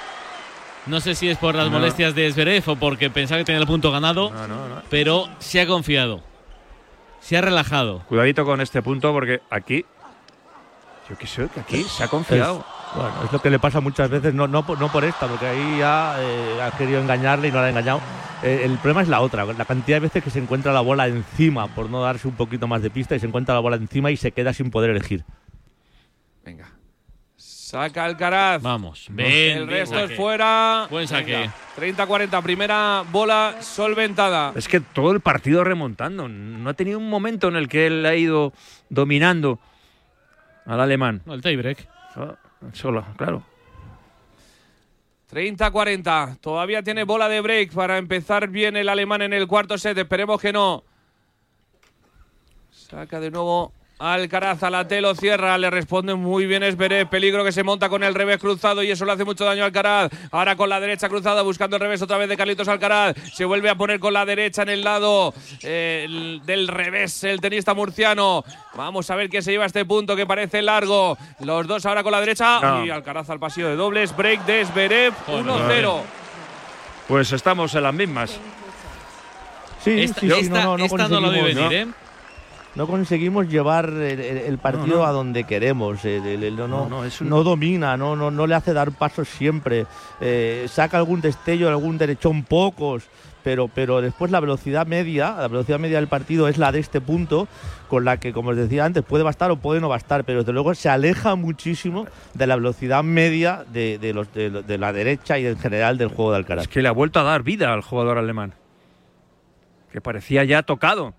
No 0.87 1.01
sé 1.01 1.17
si 1.17 1.29
es 1.29 1.37
por 1.37 1.57
las 1.57 1.65
No. 1.67 1.73
molestias 1.81 2.15
de 2.15 2.31
Zverev 2.33 2.63
o 2.71 2.77
porque 2.77 3.11
pensaba 3.11 3.39
que 3.41 3.45
tenía 3.45 3.61
el 3.61 3.67
punto 3.67 3.91
ganado, 3.91 4.31
No, 4.31 4.47
no, 4.47 4.69
no. 4.69 4.83
pero 4.89 5.29
se 5.41 5.61
ha 5.61 5.67
confiado. 5.67 6.23
Se 7.21 7.37
ha 7.37 7.41
relajado. 7.41 8.01
Cuidadito 8.09 8.45
con 8.45 8.61
este 8.61 8.83
punto 8.83 9.13
porque 9.13 9.41
aquí. 9.51 9.85
Yo 11.09 11.17
qué 11.17 11.27
sé, 11.27 11.49
que 11.49 11.61
aquí 11.61 11.83
se 11.85 12.05
ha 12.05 12.09
confiado. 12.09 12.65
Bueno, 12.95 13.13
es 13.25 13.33
lo 13.33 13.41
que 13.41 13.51
le 13.51 13.59
pasa 13.59 13.81
muchas 13.81 14.09
veces, 14.09 14.35
no, 14.35 14.47
no, 14.47 14.65
por, 14.65 14.79
no 14.79 14.91
por 14.91 15.05
esta, 15.05 15.27
porque 15.27 15.47
ahí 15.47 15.79
ya 15.79 16.17
eh, 16.19 16.63
ha 16.63 16.71
querido 16.77 17.01
engañarle 17.01 17.49
y 17.49 17.51
no 17.51 17.59
la 17.59 17.67
ha 17.67 17.71
engañado. 17.71 18.01
Eh, 18.43 18.63
el 18.65 18.79
problema 18.79 19.03
es 19.03 19.09
la 19.09 19.21
otra, 19.21 19.45
la 19.45 19.65
cantidad 19.65 19.97
de 19.97 20.01
veces 20.01 20.23
que 20.23 20.31
se 20.31 20.39
encuentra 20.39 20.73
la 20.73 20.81
bola 20.81 21.07
encima 21.07 21.67
por 21.69 21.91
no 21.91 22.03
darse 22.03 22.29
un 22.29 22.35
poquito 22.35 22.67
más 22.67 22.83
de 22.83 22.91
pista 22.91 23.15
y 23.15 23.21
se 23.21 23.27
encuentra 23.27 23.55
la 23.55 23.61
bola 23.61 23.77
encima 23.77 24.11
y 24.11 24.17
se 24.17 24.33
queda 24.33 24.53
sin 24.53 24.71
poder 24.71 24.91
elegir. 24.91 25.25
Venga. 26.45 26.78
Saca 27.69 28.07
Alcaraz. 28.07 28.63
Vamos. 28.63 29.09
Ven, 29.11 29.27
El 29.59 29.67
bien 29.67 29.69
resto 29.69 29.95
saque. 29.97 30.15
es 30.15 30.17
fuera. 30.19 30.87
Buen 30.91 31.07
saque. 31.07 31.51
Venga, 31.79 32.07
30-40. 32.07 32.43
Primera 32.43 33.05
bola 33.13 33.57
solventada. 33.61 34.55
Es 34.57 34.67
que 34.67 34.81
todo 34.81 35.13
el 35.13 35.21
partido 35.21 35.63
remontando. 35.65 36.29
No 36.29 36.71
ha 36.71 36.73
tenido 36.73 36.99
un 36.99 37.11
momento 37.11 37.49
en 37.49 37.57
el 37.57 37.69
que 37.69 37.87
él 37.89 38.07
ha 38.07 38.17
ido 38.17 38.55
dominando 38.89 39.59
al 40.65 40.81
alemán. 40.81 41.21
No, 41.27 41.35
el 41.35 41.43
tiebreak. 41.43 41.87
Ah, 42.17 42.37
Solo, 42.73 43.05
claro. 43.19 43.43
30-40. 45.31 46.39
Todavía 46.41 46.83
tiene 46.83 47.05
bola 47.05 47.29
de 47.29 47.43
break 47.43 47.75
para 47.75 47.99
empezar 47.99 48.49
bien 48.49 48.79
el 48.79 48.89
alemán 48.89 49.21
en 49.21 49.35
el 49.35 49.47
cuarto 49.47 49.77
set. 49.77 49.99
Esperemos 49.99 50.41
que 50.41 50.55
no. 50.55 50.85
Saca 52.71 53.21
de 53.21 53.31
nuevo 53.31 53.75
Alcaraz 54.01 54.63
a 54.63 54.71
la 54.71 54.87
telo, 54.87 55.13
cierra, 55.17 55.59
le 55.59 55.71
responde 55.71 56.15
muy 56.15 56.47
bien 56.47 56.63
Esberet, 56.63 57.09
peligro 57.09 57.43
que 57.43 57.51
se 57.51 57.65
monta 57.65 57.89
con 57.89 58.05
el 58.05 58.15
revés 58.15 58.39
cruzado 58.39 58.81
y 58.85 58.91
eso 58.93 59.05
le 59.05 59.11
hace 59.11 59.25
mucho 59.25 59.45
daño 59.45 59.65
a 59.65 59.67
Alcaraz. 59.67 60.13
Ahora 60.31 60.55
con 60.55 60.69
la 60.69 60.79
derecha 60.79 61.09
cruzada 61.09 61.43
buscando 61.43 61.75
el 61.77 61.81
revés 61.81 62.01
otra 62.01 62.17
vez 62.17 62.29
de 62.29 62.37
Carlitos 62.37 62.69
Alcaraz, 62.69 63.17
se 63.35 63.45
vuelve 63.45 63.69
a 63.71 63.75
poner 63.75 63.99
con 63.99 64.13
la 64.13 64.25
derecha 64.25 64.63
en 64.63 64.69
el 64.69 64.85
lado 64.85 65.35
eh, 65.65 66.03
el- 66.07 66.43
del 66.47 66.69
revés 66.69 67.25
el 67.25 67.41
tenista 67.41 67.75
murciano. 67.75 68.45
Vamos 68.77 69.11
a 69.11 69.17
ver 69.17 69.29
quién 69.29 69.43
se 69.43 69.51
lleva 69.51 69.67
este 69.67 69.85
punto 69.85 70.15
que 70.15 70.27
parece 70.27 70.63
largo. 70.63 71.19
Los 71.41 71.67
dos 71.67 71.85
ahora 71.85 72.05
con 72.05 72.13
la 72.13 72.21
derecha 72.21 72.61
No. 72.61 72.87
y 72.87 72.91
Alcaraz 72.91 73.29
al 73.31 73.41
pasillo 73.41 73.69
de 73.69 73.75
dobles, 73.75 74.17
break 74.17 74.45
de 74.47 74.61
Esberet, 74.61 75.13
1-0. 75.27 76.03
Pues 77.09 77.33
estamos 77.33 77.75
en 77.75 77.83
las 77.83 77.95
mismas. 77.95 78.39
Sí, 79.83 80.03
Esta, 80.03 80.21
sí, 80.21 80.31
sí, 80.31 80.41
esta- 80.43 80.55
no, 80.63 80.77
no, 80.77 80.79
no 80.79 80.85
esta 80.85 81.09
no 81.09 81.31
vi 81.33 81.41
venir, 81.41 81.73
¿eh? 81.73 81.87
No 82.79 82.87
conseguimos 82.87 83.49
llevar 83.49 83.89
el, 83.91 84.57
partido 84.59 84.87
No, 84.87 84.97
no. 84.99 85.05
a 85.05 85.11
donde 85.11 85.43
queremos. 85.43 86.05
el- 86.05 86.57
no, 86.57 86.69
no, 86.69 86.85
No, 86.85 86.89
no, 86.89 87.05
es 87.05 87.21
un- 87.21 87.29
no 87.29 87.43
domina, 87.43 87.97
no, 87.97 88.15
no, 88.15 88.31
no 88.31 88.47
le 88.47 88.55
hace 88.55 88.73
dar 88.73 88.93
pasos 88.93 89.29
siempre. 89.29 89.85
Eh, 90.21 90.65
saca 90.69 90.97
algún 90.97 91.21
destello, 91.21 91.69
algún 91.69 91.99
derechón 91.99 92.45
pocos. 92.45 93.03
Pero, 93.43 93.67
pero 93.67 94.01
después 94.01 94.31
la 94.31 94.39
velocidad 94.41 94.87
media, 94.87 95.35
la 95.39 95.49
velocidad 95.49 95.79
media 95.81 95.97
del 95.99 96.07
partido 96.07 96.47
es 96.49 96.57
la 96.59 96.71
de 96.71 96.79
este 96.81 97.01
punto, 97.01 97.49
con 97.89 98.05
la 98.05 98.19
que, 98.19 98.33
como 98.33 98.51
os 98.51 98.57
decía 98.57 98.85
antes, 98.85 99.03
puede 99.03 99.25
bastar 99.25 99.51
o 99.51 99.57
puede 99.57 99.81
no 99.81 99.89
bastar, 99.89 100.23
pero 100.25 100.41
desde 100.41 100.53
luego 100.53 100.73
se 100.75 100.89
aleja 100.89 101.35
muchísimo 101.35 102.07
de 102.35 102.47
la 102.47 102.57
velocidad 102.57 103.03
media 103.03 103.65
de, 103.73 103.99
de 103.99 104.13
los, 104.15 104.33
de, 104.35 104.51
de 104.51 104.79
la 104.79 104.93
derecha 104.93 105.37
y 105.39 105.47
en 105.47 105.59
general 105.59 105.99
del 105.99 106.09
juego 106.09 106.31
de 106.33 106.37
Alcaraz. 106.39 106.65
Es 106.65 106.69
que 106.69 106.81
le 106.83 106.89
ha 106.89 106.93
vuelto 106.93 107.19
a 107.19 107.25
dar 107.25 107.43
vida 107.43 107.73
al 107.73 107.81
jugador 107.83 108.19
alemán. 108.19 108.53
Que 109.93 110.01
parecía 110.01 110.45
ya 110.45 110.63
tocado. 110.63 111.15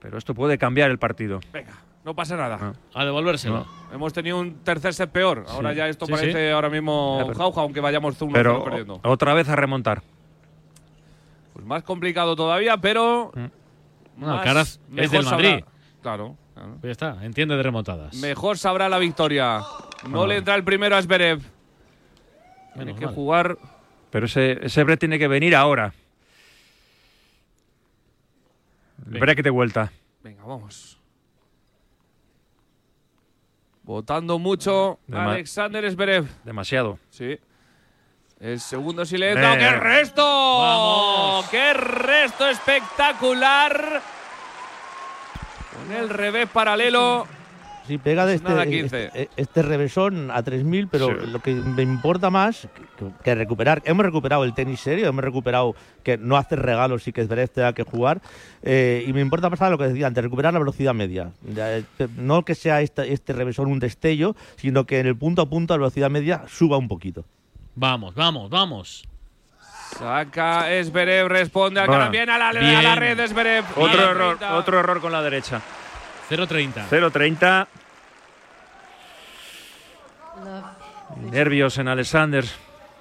Pero 0.00 0.16
esto 0.18 0.34
puede 0.34 0.58
cambiar 0.58 0.90
el 0.90 0.98
partido. 0.98 1.40
Venga, 1.52 1.72
no 2.04 2.14
pasa 2.14 2.36
nada. 2.36 2.58
Ah. 2.60 2.72
A 2.94 3.04
devolvérselo. 3.04 3.66
Hemos 3.92 4.12
tenido 4.12 4.38
un 4.38 4.54
tercer 4.62 4.94
set 4.94 5.10
peor. 5.10 5.44
Ahora 5.48 5.72
ya 5.72 5.88
esto 5.88 6.06
Sí, 6.06 6.12
parece 6.12 6.52
ahora 6.52 6.70
mismo 6.70 7.18
pero- 7.26 7.38
jauja, 7.38 7.60
aunque 7.62 7.80
vayamos 7.80 8.20
1 8.20 8.32
Pero 8.32 8.64
perdiendo. 8.64 9.00
otra 9.04 9.34
vez 9.34 9.48
a 9.48 9.56
remontar. 9.56 10.02
Pues 11.52 11.66
más 11.66 11.82
complicado 11.82 12.36
todavía, 12.36 12.76
pero. 12.76 13.32
Mm. 13.34 14.20
Más- 14.24 14.38
Alcaraz 14.38 14.68
es 14.74 14.80
mejor 14.90 15.10
del 15.10 15.24
sabrá- 15.24 15.30
Madrid. 15.50 15.64
Claro. 16.02 16.36
claro. 16.54 16.70
Pues 16.80 16.82
ya 16.84 16.90
está, 16.90 17.24
entiende 17.24 17.56
de 17.56 17.62
remontadas. 17.62 18.14
Mejor 18.16 18.58
sabrá 18.58 18.88
la 18.88 18.98
victoria. 18.98 19.60
No 20.08 20.22
Ah. 20.22 20.26
le 20.28 20.36
entra 20.36 20.54
el 20.54 20.64
primero 20.64 20.96
a 20.96 21.02
Zverev. 21.02 21.40
Tiene 22.74 22.94
que 22.94 23.06
mal. 23.06 23.14
jugar. 23.14 23.58
Pero 24.10 24.26
ese, 24.26 24.64
ese 24.64 24.84
break 24.84 25.00
tiene 25.00 25.18
que 25.18 25.28
venir 25.28 25.54
ahora. 25.56 25.92
Venga. 29.08 29.20
break 29.20 29.42
de 29.42 29.50
vuelta. 29.50 29.92
Venga, 30.22 30.44
vamos. 30.44 30.98
Votando 33.82 34.38
mucho 34.38 34.98
Alexander 35.10 35.90
Zverev. 35.90 36.28
Demasiado. 36.44 36.98
Sí. 37.08 37.38
El 38.38 38.60
segundo 38.60 39.02
entra. 39.02 39.54
Eh. 39.54 39.58
¡Qué 39.58 39.70
resto! 39.72 40.22
¡Vamos! 40.22 41.48
¡Qué 41.48 41.72
resto 41.72 42.46
espectacular! 42.48 44.02
Con 45.74 45.92
el 45.96 46.08
revés 46.08 46.48
paralelo. 46.50 47.26
Sí, 47.88 47.98
pega 47.98 48.26
de 48.26 48.34
este, 48.34 48.48
Nada, 48.48 48.66
15. 48.66 49.06
este, 49.06 49.28
este 49.36 49.62
revésón 49.62 50.30
a 50.30 50.42
3.000, 50.44 50.88
pero 50.90 51.06
Sí. 51.08 51.26
lo 51.26 51.40
que 51.40 51.54
me 51.54 51.82
importa 51.82 52.30
más 52.30 52.68
que, 52.98 53.06
que 53.24 53.34
recuperar. 53.34 53.82
Hemos 53.86 54.04
recuperado 54.04 54.44
el 54.44 54.54
tenis 54.54 54.78
serio, 54.80 55.08
hemos 55.08 55.24
recuperado 55.24 55.74
que 56.04 56.18
no 56.18 56.36
hacer 56.36 56.60
regalos 56.60 57.08
y 57.08 57.12
que 57.12 57.24
Zverev 57.24 57.48
tenga 57.48 57.72
que 57.72 57.82
jugar. 57.82 58.20
eh, 58.62 59.04
y 59.06 59.12
me 59.12 59.20
importa 59.22 59.48
más 59.50 59.58
lo 59.70 59.78
que 59.78 59.88
decía 59.88 60.06
antes, 60.06 60.22
recuperar 60.22 60.52
la 60.52 60.58
velocidad 60.58 60.92
media. 60.94 61.30
Ya, 61.54 61.78
eh, 61.78 61.84
No 62.16 62.44
que 62.44 62.54
sea 62.54 62.80
este, 62.82 63.12
este 63.12 63.32
revésón 63.32 63.68
un 63.68 63.78
destello, 63.80 64.36
sino 64.56 64.84
que 64.84 65.00
en 65.00 65.06
el 65.06 65.16
punto 65.16 65.42
a 65.42 65.46
punto 65.48 65.74
la 65.74 65.78
velocidad 65.78 66.10
media 66.10 66.42
suba 66.46 66.76
un 66.76 66.86
poquito. 66.88 67.24
Vamos, 67.74 68.14
vamos, 68.14 68.50
vamos. 68.50 69.04
Saca 69.98 70.66
Zverev, 70.84 71.28
responde 71.28 71.80
al 71.80 71.86
Bueno, 71.86 72.00
cara 72.00 72.10
bien 72.10 72.28
a 72.30 72.36
la, 72.38 72.48
a 72.50 72.82
la 72.82 72.94
red 72.94 73.18
Zverev. 73.26 73.64
Otro 73.76 74.10
error, 74.10 74.36
30. 74.36 74.56
otro 74.56 74.78
error 74.78 75.00
con 75.00 75.12
la 75.12 75.22
derecha. 75.22 75.62
0-30. 76.28 76.88
0-30. 76.90 77.66
Nervios 81.30 81.78
en 81.78 81.88
Alexander. 81.88 82.44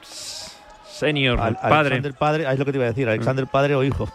Senior, 0.02 1.40
Al- 1.40 1.56
padre. 1.56 1.76
Alexander 1.96 2.14
padre, 2.16 2.48
ahí 2.48 2.54
es 2.54 2.60
lo 2.60 2.66
que 2.66 2.72
te 2.72 2.78
iba 2.78 2.86
a 2.86 2.90
decir, 2.90 3.08
Alexander 3.08 3.46
padre 3.48 3.76
o 3.76 3.84
hijo. 3.84 4.10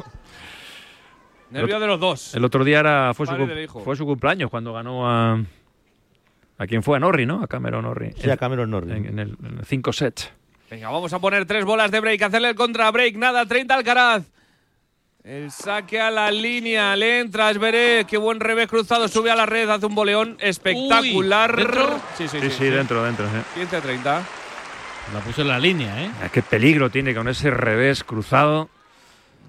Nervio 1.51 1.79
de 1.79 1.87
los 1.87 2.01
dos. 2.01 2.35
El 2.35 2.45
otro 2.45 2.65
día 2.65 2.81
era, 2.81 3.15
fue, 3.15 3.27
su, 3.27 3.81
fue 3.85 3.95
su 3.95 4.07
cumpleaños 4.07 4.51
cuando 4.51 4.73
ganó 4.73 5.09
a. 5.09 5.39
¿A 6.59 6.67
quién 6.67 6.83
fue? 6.83 6.97
A 6.97 7.01
Norrie, 7.01 7.27
¿no? 7.27 7.43
A 7.43 7.47
Cameron 7.47 7.83
Norrie. 7.85 8.15
Sí, 8.17 8.31
a 8.31 8.37
Cameron 8.37 8.71
Norrie. 8.71 8.97
En, 8.97 9.07
en 9.07 9.19
el, 9.19 9.37
en 9.45 9.59
el 9.59 9.65
cinco 9.65 9.93
sets. 9.93 10.31
Venga, 10.71 10.89
vamos 10.91 11.13
a 11.13 11.19
poner 11.19 11.45
tres 11.45 11.65
bolas 11.65 11.91
de 11.91 12.01
break, 12.01 12.23
hacerle 12.23 12.49
el 12.51 12.55
contra 12.55 12.91
break, 12.91 13.17
nada, 13.17 13.45
30 13.45 13.75
Alcaraz. 13.75 14.25
El 15.25 15.53
saque 15.53 16.01
a 16.01 16.11
la 16.11 16.31
línea, 16.33 16.97
le 16.97 17.21
entra 17.21 17.53
Zverev, 17.55 18.07
qué 18.07 18.17
buen 18.17 18.41
revés 18.41 18.67
cruzado, 18.67 19.07
sube 19.07 19.31
a 19.31 19.37
la 19.37 19.47
red, 19.47 19.69
hace 19.71 19.87
un 19.87 19.95
boleón 19.95 20.37
espectacular. 20.41 21.55
Uy, 21.55 21.63
¿dentro? 21.63 22.01
Sí, 22.19 22.27
sí, 22.27 22.41
Sí, 22.41 22.51
sí, 22.51 22.65
dentro, 22.65 23.05
dentro. 23.05 23.27
sí. 23.55 23.61
15-30. 23.61 24.03
La 25.15 25.21
puso 25.25 25.43
en 25.43 25.49
la 25.49 25.61
línea, 25.61 26.03
¿eh? 26.05 26.11
Qué 26.33 26.43
peligro 26.43 26.91
tiene 26.91 27.15
con 27.15 27.29
ese 27.29 27.51
revés 27.51 28.03
cruzado 28.05 28.69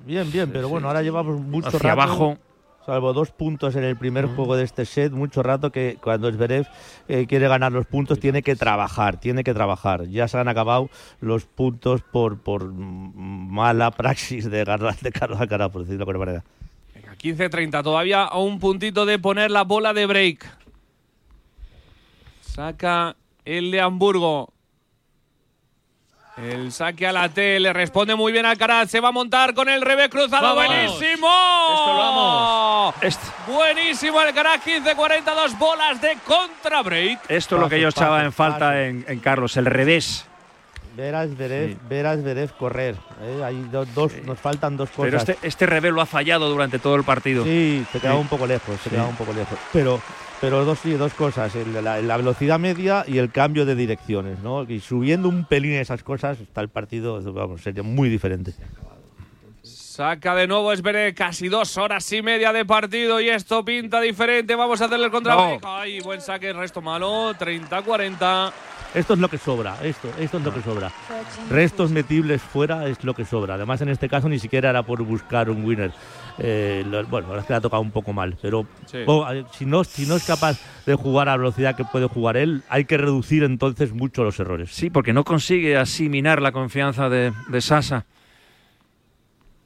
Bien, 0.05 0.30
bien, 0.32 0.51
pero 0.51 0.67
bueno, 0.67 0.88
ahora 0.89 1.01
llevamos 1.01 1.39
mucho 1.39 1.69
hacia 1.69 1.80
rato. 1.80 2.01
abajo. 2.01 2.38
Salvo 2.86 3.13
dos 3.13 3.31
puntos 3.31 3.75
en 3.77 3.86
el 3.86 3.95
primer 3.95 4.25
juego 4.25 4.57
de 4.57 4.63
este 4.65 4.86
set, 4.86 5.13
mucho 5.13 5.41
rato 5.41 5.71
que 5.71 5.97
cuando 6.01 6.29
Zverev 6.29 6.67
eh, 7.07 7.25
quiere 7.27 7.47
ganar 7.47 7.71
los 7.71 7.86
puntos 7.86 8.19
tiene 8.19 8.41
que 8.43 8.57
trabajar, 8.57 9.19
tiene 9.21 9.45
que 9.45 9.53
trabajar. 9.53 10.05
Ya 10.09 10.27
se 10.27 10.38
han 10.38 10.49
acabado 10.49 10.89
los 11.21 11.45
puntos 11.45 12.01
por, 12.01 12.39
por 12.39 12.65
mala 12.73 13.91
praxis 13.91 14.49
de, 14.51 14.65
Gar- 14.65 14.99
de 14.99 15.11
Carlos 15.13 15.39
Alcaraz, 15.39 15.71
por 15.71 15.84
decirlo 15.84 16.05
con 16.05 16.17
manera. 16.19 16.43
Venga, 16.93 17.15
15-30, 17.15 17.84
todavía 17.84 18.23
a 18.25 18.38
un 18.39 18.59
puntito 18.59 19.05
de 19.05 19.17
poner 19.17 19.49
la 19.49 19.63
bola 19.63 19.93
de 19.93 20.05
break. 20.05 20.45
Saca 22.41 23.15
el 23.45 23.71
de 23.71 23.81
Hamburgo. 23.81 24.53
El 26.36 26.71
saque 26.71 27.05
a 27.05 27.11
la 27.11 27.29
T, 27.29 27.59
le 27.59 27.71
responde 27.73 28.15
muy 28.15 28.31
bien 28.31 28.45
Alcaraz, 28.45 28.89
se 28.89 28.99
va 28.99 29.09
a 29.09 29.11
montar 29.11 29.53
con 29.53 29.69
el 29.69 29.81
revés 29.84 30.09
cruzado, 30.09 30.55
¡Vamos! 30.55 30.65
buenísimo. 30.65 31.27
Esto 31.69 31.93
lo 31.93 31.97
vamos. 31.99 32.95
Este- 33.01 33.27
Buenísimo 33.47 34.19
Alcaraz, 34.19 34.61
15-42 34.65 35.57
bolas 35.59 36.01
de 36.01 36.17
contra 36.25 36.81
break. 36.81 37.19
esto 37.29 37.55
es 37.55 37.61
lo 37.61 37.69
que 37.69 37.79
yo 37.79 37.89
echaba 37.89 38.23
en 38.23 38.34
falta 38.34 38.84
en, 38.84 39.05
en 39.07 39.19
Carlos, 39.19 39.55
el 39.57 39.65
revés. 39.67 40.25
Ver 40.95 41.13
a 41.15 41.25
Zverev, 41.27 41.69
Sí. 41.71 41.77
ver 41.89 42.05
a 42.07 42.15
Zverev 42.15 42.51
correr. 42.57 42.95
¿eh? 43.21 43.41
Hay 43.43 43.55
do- 43.71 43.86
dos, 43.86 44.13
nos 44.25 44.39
faltan 44.39 44.75
dos 44.77 44.89
cosas. 44.89 45.05
Pero 45.05 45.17
este, 45.17 45.38
este 45.47 45.65
revés 45.67 45.91
lo 45.91 46.01
ha 46.01 46.05
fallado 46.07 46.49
durante 46.49 46.77
todo 46.79 46.95
el 46.95 47.03
partido. 47.03 47.43
Sí, 47.43 47.86
se 47.91 47.99
quedaba 47.99 48.17
Sí. 48.17 48.21
un 48.21 48.27
poco 48.27 48.45
lejos, 48.47 48.75
se 48.77 48.84
Sí. 48.86 48.89
quedaba 48.91 49.09
un 49.09 49.15
poco 49.15 49.34
lejos. 49.34 49.57
Pero, 49.71 49.99
pero 50.44 50.66
dos, 50.66 50.80
sí, 50.80 50.91
dos 50.91 51.14
cosas, 51.14 51.56
el- 51.56 51.72
la, 51.82 52.02
la 52.02 52.18
velocidad 52.18 52.60
media 52.60 53.06
y 53.08 53.18
el 53.18 53.32
cambio 53.32 53.66
de 53.66 53.76
direcciones, 53.76 54.39
¿no? 54.39 54.64
Y 54.64 54.82
subiendo 54.82 55.30
un 55.30 55.46
pelín 55.46 55.72
esas 55.72 56.04
cosas, 56.04 56.38
está 56.41 56.60
el 56.60 56.68
partido, 56.68 57.22
vamos, 57.32 57.62
sería 57.62 57.82
muy 57.82 58.10
diferente. 58.10 58.54
Saca 59.62 60.36
de 60.36 60.46
nuevo 60.48 60.74
Esbere, 60.74 61.14
casi 61.14 61.48
dos 61.48 61.78
horas 61.78 62.12
y 62.12 62.22
media 62.22 62.52
de 62.52 62.66
partido 62.66 63.22
y 63.22 63.30
esto 63.30 63.64
pinta 63.64 64.02
diferente. 64.02 64.54
Vamos 64.56 64.82
a 64.82 64.86
hacerle 64.86 65.06
el 65.06 65.12
contra 65.12 65.36
No. 65.36 65.46
break. 65.46 65.62
Ay, 65.66 66.00
buen 66.02 66.20
saque, 66.20 66.52
resto 66.52 66.82
malo, 66.82 67.34
30-40. 67.36 68.52
Esto 68.96 69.14
es 69.14 69.20
lo 69.20 69.30
que 69.30 69.38
sobra, 69.38 69.78
esto, 69.82 70.10
esto 70.20 70.38
es 70.39 70.44
lo 70.44 70.54
que 70.54 70.62
sobra. 70.62 70.91
Restos 71.50 71.89
metibles 71.89 72.41
fuera 72.41 72.86
es 72.88 73.02
lo 73.04 73.14
que 73.14 73.24
sobra. 73.24 73.54
Además, 73.56 73.82
en 73.82 73.89
este 73.89 74.10
caso 74.10 74.28
ni 74.28 74.39
siquiera 74.39 74.70
era 74.72 74.84
por 74.84 75.02
buscar 75.04 75.50
un 75.50 75.64
winner. 75.64 75.91
Eh, 76.39 76.84
lo- 76.88 77.05
bueno, 77.05 77.27
la 77.27 77.34
verdad 77.34 77.39
es 77.43 77.45
que 77.47 77.53
le 77.53 77.57
ha 77.57 77.61
tocado 77.61 77.81
un 77.81 77.91
poco 77.91 78.11
mal, 78.13 78.36
pero 78.41 78.65
Sí. 78.86 78.99
oh, 79.05 79.25
si, 79.51 79.65
no, 79.65 79.84
si 79.84 80.05
no 80.07 80.15
es 80.15 80.25
capaz 80.25 80.59
de 80.86 80.95
jugar 80.95 81.29
a 81.29 81.34
la 81.34 81.38
velocidad 81.38 81.75
que 81.75 81.86
puede 81.86 82.07
jugar 82.07 82.38
él, 82.38 82.63
hay 82.69 82.86
que 82.86 82.97
reducir 82.97 83.43
entonces 83.43 83.93
mucho 83.93 84.23
los 84.23 84.39
errores. 84.39 84.71
Sí, 84.71 84.89
porque 84.89 85.13
no 85.13 85.23
consigue 85.23 85.77
así 85.77 86.09
minar 86.09 86.41
la 86.41 86.51
confianza 86.51 87.07
de, 87.09 87.31
de 87.49 87.61
Sasa. 87.61 88.05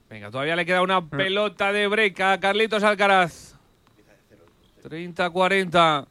Venga, 0.09 0.29
todavía 0.31 0.55
le 0.55 0.65
queda 0.65 0.81
una 0.81 1.05
pelota 1.05 1.71
de 1.71 1.87
break 1.87 2.19
a 2.21 2.39
Carlitos 2.39 2.83
Alcaraz. 2.83 3.55
30-40. 4.83 6.07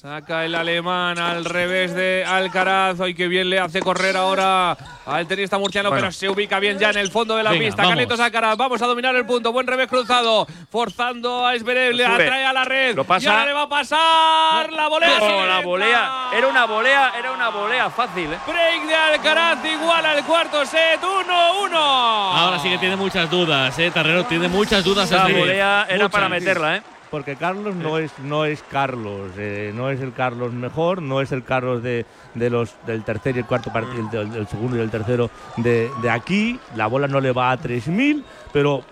Saca 0.00 0.44
el 0.44 0.54
alemán 0.54 1.18
al 1.18 1.44
revés 1.44 1.92
de 1.92 2.24
Alcaraz. 2.24 3.00
Ay, 3.00 3.14
qué 3.14 3.26
bien 3.26 3.50
le 3.50 3.58
hace 3.58 3.80
correr 3.80 4.16
ahora 4.16 4.76
al 5.04 5.26
tenista 5.26 5.58
murciano, 5.58 5.88
Bueno. 5.88 6.02
pero 6.02 6.12
se 6.12 6.28
ubica 6.28 6.60
bien 6.60 6.78
ya 6.78 6.90
en 6.90 6.98
el 6.98 7.10
fondo 7.10 7.34
de 7.34 7.42
la 7.42 7.50
Venga, 7.50 7.64
pista. 7.64 7.82
vamos. 7.82 7.96
Carlitos 7.96 8.20
Alcaraz, 8.20 8.56
vamos 8.56 8.80
a 8.80 8.86
dominar 8.86 9.16
el 9.16 9.26
punto. 9.26 9.50
Buen 9.50 9.66
revés 9.66 9.88
cruzado, 9.88 10.46
forzando 10.70 11.44
a 11.44 11.56
Esberet, 11.56 11.94
le 11.94 12.06
atrae 12.06 12.44
a 12.44 12.52
la 12.52 12.64
red. 12.64 12.94
Lo 12.94 13.02
pasa. 13.02 13.24
Y 13.24 13.26
ahora 13.28 13.46
le 13.46 13.52
va 13.54 13.62
a 13.62 13.68
pasar 13.68 14.72
la 14.72 14.86
volea. 14.86 15.18
Oh, 15.20 15.46
la 15.46 15.60
volea. 15.62 16.10
Era 16.32 16.46
una 16.46 16.64
volea, 16.66 17.12
era 17.18 17.32
una 17.32 17.48
volea 17.48 17.90
fácil, 17.90 18.32
¿eh? 18.32 18.38
Break 18.46 18.86
de 18.86 18.94
Alcaraz 18.94 19.64
igual 19.64 20.06
al 20.06 20.24
cuarto 20.24 20.64
set. 20.64 21.00
1-1. 21.02 21.74
Ahora 21.74 22.60
sí 22.60 22.68
que 22.70 22.78
tiene 22.78 22.94
muchas 22.94 23.28
dudas, 23.28 23.76
¿eh? 23.80 23.90
Terrero 23.90 24.24
tiene 24.26 24.46
muchas 24.46 24.84
dudas. 24.84 25.10
La 25.10 25.24
volea 25.26 25.86
era 25.88 25.96
Muchas. 26.04 26.10
para 26.12 26.28
meterla, 26.28 26.76
¿eh? 26.76 26.82
Porque 27.10 27.36
Carlos 27.36 27.74
no 27.74 27.98
es, 27.98 28.12
no 28.18 28.44
es 28.44 28.62
Carlos, 28.62 29.32
eh, 29.38 29.72
no 29.74 29.90
es 29.90 30.00
el 30.00 30.12
Carlos 30.12 30.52
mejor, 30.52 31.00
no 31.00 31.20
es 31.20 31.32
el 31.32 31.42
Carlos 31.42 31.82
de, 31.82 32.04
de 32.34 32.50
los, 32.50 32.74
del 32.86 33.02
tercer 33.02 33.36
y 33.36 33.40
el 33.40 33.46
cuarto 33.46 33.72
partido, 33.72 34.08
del, 34.10 34.30
del 34.30 34.46
segundo 34.46 34.76
y 34.76 34.80
el 34.80 34.90
tercero 34.90 35.30
de, 35.56 35.90
de 36.02 36.10
aquí. 36.10 36.60
La 36.76 36.86
bola 36.86 37.08
no 37.08 37.20
le 37.20 37.32
va 37.32 37.50
a 37.50 37.58
3.000, 37.58 38.22
pero 38.52 38.84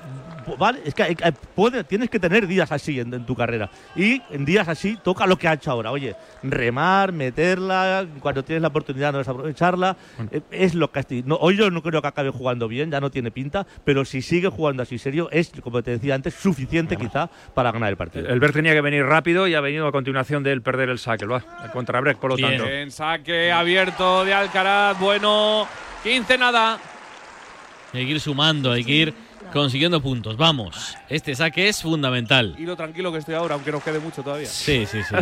vale, 0.58 0.80
es 0.84 0.94
que 0.94 1.02
hay- 1.02 1.16
hay- 1.22 1.32
puede- 1.54 1.84
tienes 1.84 2.08
que 2.10 2.18
tener 2.20 2.46
días 2.46 2.70
así 2.72 3.00
en, 3.00 3.12
en 3.12 3.26
tu 3.26 3.34
carrera. 3.34 3.70
Y 3.94 4.22
en 4.30 4.44
días 4.44 4.68
así 4.68 4.96
toca 5.02 5.26
lo 5.26 5.36
que 5.38 5.48
ha 5.48 5.54
hecho 5.54 5.70
ahora. 5.70 5.90
Oye, 5.90 6.14
remar, 6.42 7.12
meterla, 7.12 8.06
cuando 8.20 8.44
tienes 8.44 8.62
la 8.62 8.68
oportunidad 8.68 9.12
no 9.12 9.18
desaprovecharla. 9.18 9.96
Eh, 10.30 10.40
Es 10.50 10.74
lo 10.74 10.90
que 10.90 11.22
no, 11.24 11.36
Hoy 11.36 11.56
yo 11.56 11.70
no 11.70 11.82
creo 11.82 12.00
que 12.02 12.08
acabe 12.08 12.30
jugando 12.30 12.68
bien, 12.68 12.90
ya 12.90 13.00
no 13.00 13.10
tiene 13.10 13.30
pinta, 13.30 13.66
pero 13.84 14.04
si 14.04 14.22
sigue 14.22 14.48
jugando 14.48 14.82
así 14.82 14.98
serio, 14.98 15.28
es, 15.30 15.52
como 15.62 15.82
te 15.82 15.92
decía 15.92 16.14
antes, 16.14 16.34
suficiente 16.34 16.96
quizá 16.96 17.28
para 17.54 17.70
ganar 17.72 17.90
el 17.90 17.96
partido. 17.96 18.28
El 18.28 18.40
Bert 18.40 18.54
tenía 18.54 18.72
que 18.72 18.80
venir 18.80 19.04
rápido 19.04 19.46
y 19.46 19.54
ha 19.54 19.60
venido 19.60 19.86
a 19.86 19.92
continuación 19.92 20.42
de 20.42 20.52
él 20.52 20.62
perder 20.62 20.88
el 20.88 20.98
saque. 20.98 21.26
Va, 21.26 21.42
el 21.64 21.70
contrabreak, 21.70 22.18
por 22.18 22.30
lo 22.30 22.36
Bien. 22.36 22.50
tanto. 22.58 22.66
En 22.68 22.90
saque 22.90 23.52
abierto 23.52 24.24
de 24.24 24.34
Alcaraz. 24.34 24.98
Bueno, 24.98 25.66
15 26.02 26.38
nada. 26.38 26.78
Hay 27.92 28.04
que 28.04 28.12
ir 28.12 28.20
sumando, 28.20 28.72
hay 28.72 28.84
que 28.84 28.92
ir 28.92 29.14
consiguiendo 29.52 30.00
puntos. 30.00 30.36
Vamos, 30.36 30.96
este 31.08 31.34
saque 31.34 31.68
es 31.68 31.82
fundamental. 31.82 32.54
Y 32.58 32.64
lo 32.64 32.76
tranquilo 32.76 33.12
que 33.12 33.18
estoy 33.18 33.34
ahora, 33.34 33.54
aunque 33.54 33.72
nos 33.72 33.82
quede 33.82 33.98
mucho 33.98 34.22
todavía. 34.22 34.46
Sí, 34.46 34.86
sí, 34.86 35.02
sí. 35.02 35.14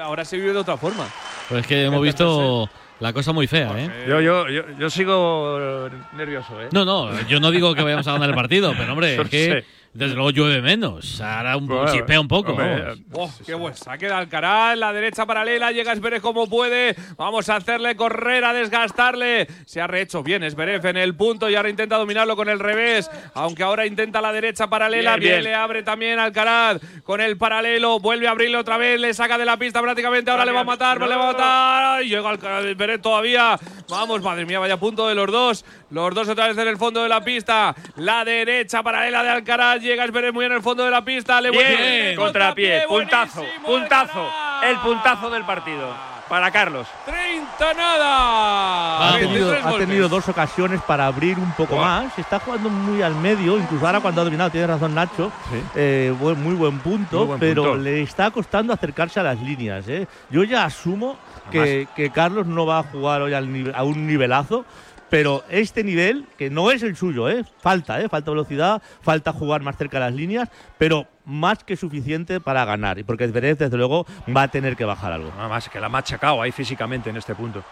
Ahora 0.00 0.24
se 0.24 0.36
vive 0.36 0.52
de 0.52 0.58
otra 0.58 0.76
forma. 0.76 1.06
Pues 1.48 1.62
es 1.62 1.66
que 1.66 1.84
hemos 1.84 2.02
visto 2.02 2.68
la 3.00 3.12
cosa 3.12 3.32
muy 3.32 3.46
fea, 3.46 3.72
¿eh? 3.76 3.90
Yo, 4.08 4.20
yo, 4.20 4.48
yo, 4.48 4.62
yo 4.78 4.90
sigo 4.90 5.58
eh, 5.88 5.90
nervioso, 6.16 6.60
¿eh? 6.62 6.68
No, 6.72 6.84
no, 6.84 7.10
yo 7.26 7.40
no 7.40 7.50
digo 7.50 7.74
que 7.74 7.82
vayamos 7.82 8.06
a 8.06 8.12
ganar 8.12 8.28
el 8.28 8.34
partido, 8.34 8.72
pero 8.76 8.92
hombre, 8.92 9.20
es 9.20 9.28
que 9.28 9.44
sé. 9.46 9.64
Desde 9.94 10.14
luego 10.14 10.30
llueve 10.30 10.62
menos. 10.62 11.20
Ahora 11.20 11.56
un 11.56 11.66
Bueno, 11.66 11.92
chispea 11.92 12.20
un 12.20 12.28
poco. 12.28 12.52
hombre, 12.52 12.82
vamos. 13.06 13.40
Oh, 13.40 13.44
qué 13.44 13.54
buen 13.54 13.74
saque 13.74 14.06
de 14.06 14.12
Alcaraz, 14.12 14.76
la 14.78 14.92
derecha 14.92 15.26
paralela, 15.26 15.70
llega 15.72 15.92
Esberev 15.92 16.20
como 16.22 16.48
puede, 16.48 16.94
vamos 17.16 17.48
a 17.48 17.56
hacerle 17.56 17.94
correr, 17.96 18.44
a 18.44 18.52
desgastarle, 18.52 19.46
se 19.66 19.80
ha 19.80 19.86
rehecho 19.86 20.22
bien 20.22 20.42
Esberev 20.42 20.84
en 20.86 20.96
el 20.96 21.14
punto 21.14 21.50
y 21.50 21.54
ahora 21.56 21.68
intenta 21.68 21.96
dominarlo 21.96 22.36
con 22.36 22.48
el 22.48 22.58
revés, 22.58 23.10
aunque 23.34 23.62
ahora 23.62 23.86
intenta 23.86 24.20
la 24.20 24.32
derecha 24.32 24.68
paralela, 24.68 25.16
Bien, 25.16 25.20
bien, 25.20 25.32
bien. 25.40 25.44
le 25.44 25.54
abre 25.54 25.82
también 25.82 26.18
Alcaraz 26.18 26.78
con 27.04 27.20
el 27.20 27.36
paralelo, 27.36 28.00
vuelve 28.00 28.28
a 28.28 28.30
abrirle 28.30 28.56
otra 28.56 28.76
vez, 28.78 28.98
le 29.00 29.12
saca 29.14 29.36
de 29.36 29.44
la 29.44 29.56
pista 29.56 29.80
prácticamente, 29.82 30.30
ahora 30.30 30.44
le 30.44 30.52
va 30.52 30.60
a 30.60 30.64
matar, 30.64 31.00
le 31.00 31.14
va 31.16 31.30
a 31.30 31.32
matar, 31.32 31.84
Ay, 32.00 32.08
llega 32.08 32.28
Alcaraz 32.30 32.64
todavía, 33.02 33.58
vamos, 33.88 34.22
madre 34.22 34.46
mía, 34.46 34.58
vaya 34.58 34.76
punto 34.78 35.06
de 35.08 35.14
los 35.14 35.30
dos, 35.30 35.64
los 35.92 36.14
dos 36.14 36.28
otra 36.28 36.48
vez 36.48 36.58
en 36.58 36.68
el 36.68 36.76
fondo 36.76 37.02
de 37.02 37.08
la 37.08 37.20
pista, 37.20 37.74
la 37.96 38.24
derecha 38.24 38.82
paralela 38.82 39.22
de 39.22 39.28
Alcaraz, 39.30 39.80
llega 39.80 40.04
Esberev 40.04 40.32
muy 40.32 40.46
en 40.46 40.52
el 40.52 40.62
fondo 40.62 40.84
de 40.84 40.90
la 40.90 41.04
pista, 41.04 41.40
le 41.40 41.50
vuelve 41.50 42.02
Bien, 42.04 42.16
contrapié, 42.16 42.82
puntazo, 42.88 43.44
puntazo, 43.64 44.26
el 44.68 44.76
puntazo 44.78 45.30
del 45.30 45.44
partido 45.44 45.94
para 46.28 46.50
Carlos. 46.50 46.86
30 47.04 47.74
nada. 47.74 49.08
Ha 49.08 49.16
23 49.16 49.28
tenido, 49.28 49.52
ha 49.52 49.70
golpes. 49.70 49.86
tenido 49.86 50.08
dos 50.08 50.28
ocasiones 50.30 50.80
para 50.80 51.06
abrir 51.06 51.38
un 51.38 51.52
poco 51.52 51.76
más. 51.76 52.18
Está 52.18 52.38
jugando 52.38 52.70
muy 52.70 53.02
al 53.02 53.14
medio, 53.16 53.58
incluso 53.58 53.84
ahora 53.86 54.00
cuando 54.00 54.22
ha 54.22 54.24
dominado, 54.24 54.48
tiene 54.50 54.66
razón 54.66 54.94
Nacho. 54.94 55.30
Sí. 55.50 55.60
Eh, 55.74 56.14
buen- 56.18 56.42
muy 56.42 56.54
buen 56.54 56.78
punto, 56.78 57.18
Muy 57.18 57.26
buen 57.26 57.40
pero 57.40 57.62
punto. 57.64 57.76
le 57.78 58.00
está 58.00 58.30
costando 58.30 58.72
acercarse 58.72 59.20
a 59.20 59.24
las 59.24 59.38
líneas. 59.42 59.86
¿eh? 59.88 60.06
Yo 60.30 60.42
ya 60.44 60.64
asumo 60.64 61.18
que, 61.50 61.86
que 61.94 62.08
Carlos 62.10 62.46
no 62.46 62.64
va 62.64 62.78
a 62.78 62.82
jugar 62.84 63.20
hoy 63.20 63.34
al 63.34 63.72
a 63.74 63.82
un 63.84 64.06
nivelazo. 64.06 64.64
Pero 65.12 65.44
este 65.50 65.84
nivel, 65.84 66.24
que 66.38 66.48
no 66.48 66.70
es 66.70 66.82
el 66.82 66.96
suyo, 66.96 67.28
¿eh? 67.28 67.44
falta, 67.58 68.00
¿eh? 68.00 68.08
falta 68.08 68.30
velocidad, 68.30 68.80
falta 69.02 69.34
jugar 69.34 69.60
más 69.60 69.76
cerca 69.76 69.98
de 69.98 70.06
las 70.06 70.14
líneas, 70.14 70.48
pero 70.78 71.06
más 71.26 71.62
que 71.64 71.76
suficiente 71.76 72.40
para 72.40 72.64
ganar. 72.64 72.98
Y 72.98 73.02
porque 73.02 73.28
Zverev, 73.28 73.58
desde 73.58 73.76
luego, 73.76 74.06
va 74.34 74.44
a 74.44 74.48
tener 74.48 74.74
que 74.74 74.86
bajar 74.86 75.12
algo. 75.12 75.28
Nada 75.36 75.50
más 75.50 75.68
que 75.68 75.78
la 75.78 75.88
ha 75.88 75.90
machacado 75.90 76.40
ahí 76.40 76.50
físicamente 76.50 77.10
en 77.10 77.18
este 77.18 77.34
punto. 77.34 77.62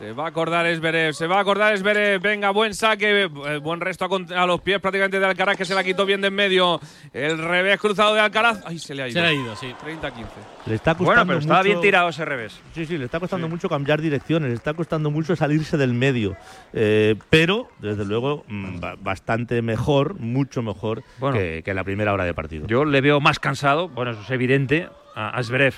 Se 0.00 0.14
va 0.14 0.24
a 0.24 0.28
acordar 0.28 0.64
Esberev, 0.64 1.12
se 1.12 1.26
va 1.26 1.36
a 1.36 1.40
acordar 1.40 1.74
Esberev. 1.74 2.22
Venga, 2.22 2.52
buen 2.52 2.72
saque, 2.72 3.24
eh, 3.24 3.58
buen 3.58 3.80
resto 3.82 4.08
a, 4.34 4.46
los 4.46 4.62
pies 4.62 4.80
prácticamente 4.80 5.20
de 5.20 5.26
Alcaraz 5.26 5.58
que 5.58 5.66
se 5.66 5.74
la 5.74 5.84
quitó 5.84 6.06
bien 6.06 6.22
de 6.22 6.28
en 6.28 6.34
medio. 6.34 6.80
El 7.12 7.36
revés 7.36 7.78
cruzado 7.78 8.14
de 8.14 8.20
Alcaraz. 8.20 8.62
Ay, 8.64 8.78
se 8.78 8.94
le 8.94 9.02
ha 9.02 9.08
ido. 9.08 9.12
Se 9.12 9.20
le 9.20 9.26
ha 9.28 9.32
ido, 9.34 9.54
sí. 9.56 9.66
30-15. 9.84 10.24
Le 10.64 10.74
está 10.74 10.94
costando 10.94 11.04
Bueno, 11.04 11.26
pero 11.26 11.38
estaba 11.40 11.58
mucho- 11.58 11.68
bien 11.68 11.80
tirado 11.82 12.08
ese 12.08 12.24
revés. 12.24 12.58
Sí, 12.74 12.86
sí, 12.86 12.96
le 12.96 13.04
está 13.04 13.20
costando 13.20 13.46
mucho 13.46 13.68
cambiar 13.68 14.00
direcciones, 14.00 14.48
le 14.48 14.54
está 14.54 14.72
costando 14.72 15.10
mucho 15.10 15.36
salirse 15.36 15.76
del 15.76 15.92
medio. 15.92 16.34
Eh, 16.72 17.16
pero, 17.28 17.68
desde 17.80 18.06
luego, 18.06 18.44
mm, 18.48 18.80
ba- 18.80 18.96
bastante 18.98 19.60
mejor, 19.60 20.18
mucho 20.18 20.62
mejor 20.62 21.02
Bueno. 21.18 21.36
que, 21.36 21.60
que 21.62 21.72
en 21.72 21.76
la 21.76 21.84
primera 21.84 22.14
hora 22.14 22.24
de 22.24 22.32
partido. 22.32 22.66
Yo 22.66 22.86
le 22.86 23.02
veo 23.02 23.20
más 23.20 23.38
cansado, 23.38 23.90
bueno, 23.90 24.12
eso 24.12 24.22
es 24.22 24.30
evidente, 24.30 24.88
a, 25.14 25.28
a 25.36 25.42
Zverev. 25.42 25.74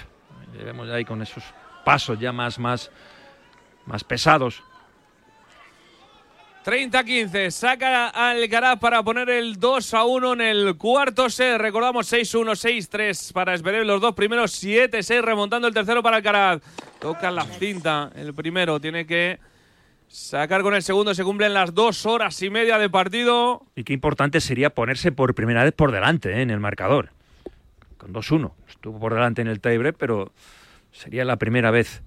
Le 0.57 0.62
vemos 0.62 0.89
ahí 0.91 1.05
con 1.05 1.20
esos 1.23 1.43
pasos 1.85 2.20
ya 2.20 2.31
más, 2.31 2.61
más, 2.61 2.93
más 3.87 4.05
pesados. 4.05 4.62
30-15. 6.64 7.51
Saca 7.51 8.09
Alcaraz 8.09 8.78
para 8.78 9.03
poner 9.03 9.28
el 9.30 9.59
2 9.59 9.95
a 9.95 10.05
1 10.05 10.33
en 10.35 10.41
el 10.41 10.76
cuarto 10.76 11.28
set. 11.28 11.59
Recordamos 11.59 12.12
6-1, 12.12 12.89
6-3 12.89 13.33
para 13.33 13.55
Esberev. 13.55 13.85
Los 13.85 14.01
dos 14.01 14.14
primeros 14.14 14.62
7-6 14.62 15.22
remontando 15.22 15.66
el 15.66 15.74
tercero 15.74 16.03
para 16.03 16.18
Alcaraz. 16.18 16.62
Toca 17.01 17.30
la 17.30 17.45
cinta. 17.45 18.11
El 18.14 18.33
primero 18.33 18.78
tiene 18.80 19.07
que 19.07 19.41
sacar 20.07 20.62
con 20.62 20.74
el 20.74 20.83
segundo. 20.83 21.14
Se 21.14 21.24
cumplen 21.24 21.53
las 21.53 21.74
dos 21.74 22.07
horas 22.07 22.41
y 22.43 22.51
media 22.51 22.78
de 22.78 22.89
partido. 22.89 23.66
Y 23.74 23.83
qué 23.83 23.93
importante 23.93 24.41
sería 24.41 24.70
ponerse 24.70 25.11
por 25.11 25.35
primera 25.35 25.64
vez 25.64 25.72
por 25.72 25.91
delante 25.91 26.33
¿eh? 26.33 26.43
en 26.43 26.51
el 26.51 26.61
marcador. 26.61 27.11
Con 27.99 28.12
2-1. 28.12 28.53
Estuvo 28.68 29.01
por 29.01 29.14
delante 29.14 29.43
en 29.43 29.49
el 29.49 29.61
tiebreak, 29.61 29.97
pero 29.99 30.33
sería 30.93 31.24
la 31.24 31.37
primera 31.37 31.72
vez. 31.72 32.03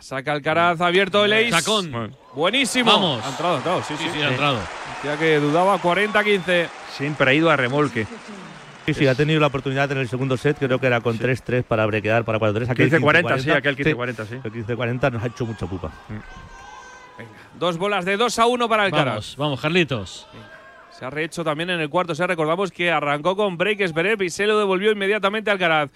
Venga, 0.00 0.02
saca 0.02 0.32
Alcaraz. 0.32 0.80
Abierto 0.80 1.24
el 1.24 1.32
ace. 1.32 1.50
Sacón. 1.50 1.90
Bueno, 1.90 2.16
Buenísimo. 2.34 2.90
Vamos. 2.90 3.24
Ha 3.24 3.30
entrado, 3.30 3.54
ha 3.54 3.56
entrado. 3.58 3.82
Sí, 3.82 3.94
sí. 3.96 4.04
Sí, 4.04 4.10
sí, 4.14 4.22
ha 4.22 4.28
entrado. 4.30 4.58
Ya 5.04 5.18
que 5.18 5.38
dudaba 5.38 5.78
40-15. 5.80 6.68
siempre 6.96 7.30
ha 7.30 7.34
ido 7.34 7.50
a 7.50 7.56
remolque. 7.56 8.06
Sí, 8.86 8.94
sí, 8.94 9.06
ha 9.06 9.14
tenido 9.14 9.40
la 9.40 9.46
oportunidad 9.48 9.90
en 9.92 9.98
el 9.98 10.08
segundo 10.08 10.36
set, 10.36 10.58
creo 10.58 10.80
que 10.80 10.86
era 10.86 11.00
con 11.00 11.18
3-3 11.18 11.62
para 11.62 11.86
brequear 11.86 12.24
para 12.24 12.38
4-3. 12.40 12.70
Aquel 12.70 12.90
15-40, 12.90 13.38
sí, 13.38 13.48
15-40, 13.50 13.56
aquel 13.56 13.76
15-40, 13.76 14.26
sí. 14.26 14.40
El 14.42 14.52
15-40 14.66 15.12
nos 15.12 15.22
ha 15.22 15.26
hecho 15.26 15.46
mucha 15.46 15.66
pupa. 15.66 15.92
Dos 17.58 17.76
bolas 17.76 18.04
de 18.04 18.16
2 18.16 18.38
a 18.38 18.46
1 18.46 18.68
para 18.68 18.84
Alcaraz. 18.84 19.06
Vamos, 19.06 19.36
vamos, 19.36 19.60
Carlitos. 19.60 20.26
Se 20.90 21.04
ha 21.04 21.10
rehecho 21.10 21.44
también 21.44 21.70
en 21.70 21.80
el 21.80 21.88
cuarto. 21.88 22.14
Se 22.14 22.26
recordamos 22.26 22.72
que 22.72 22.90
arrancó 22.90 23.36
con 23.36 23.56
break 23.56 23.86
Zverev 23.86 24.22
y 24.22 24.30
se 24.30 24.46
lo 24.46 24.58
devolvió 24.58 24.90
inmediatamente 24.90 25.50
a 25.50 25.52
Alcaraz. 25.52 25.90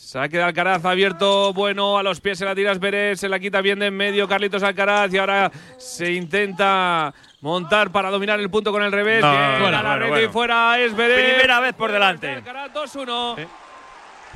Saque 0.00 0.36
de 0.38 0.44
Alcaraz 0.44 0.84
abierto, 0.84 1.52
bueno, 1.52 1.98
a 1.98 2.04
los 2.04 2.20
pies 2.20 2.38
se 2.38 2.44
la 2.44 2.54
tira 2.54 2.72
Zverev, 2.72 3.16
se 3.16 3.28
la 3.28 3.40
quita 3.40 3.60
bien 3.60 3.80
de 3.80 3.86
en 3.86 3.96
medio 3.96 4.28
Carlitos 4.28 4.62
Alcaraz 4.62 5.12
y 5.12 5.18
ahora 5.18 5.50
se 5.76 6.12
intenta 6.12 7.12
montar 7.40 7.90
para 7.90 8.08
dominar 8.08 8.38
el 8.38 8.48
punto 8.48 8.70
con 8.70 8.82
el 8.84 8.92
revés. 8.92 9.22
No, 9.22 9.30
Bien, 9.30 9.42
a 9.42 9.82
la 9.82 9.82
bueno, 9.82 9.98
red 9.98 10.06
y 10.06 10.10
bueno. 10.10 10.32
fuera 10.32 10.76
Zverev. 10.88 11.30
Primera 11.34 11.60
vez 11.60 11.74
por 11.74 11.90
delante. 11.90 12.28
Alcaraz 12.36 12.72
2-1. 12.72 13.36
Sí. 13.36 13.42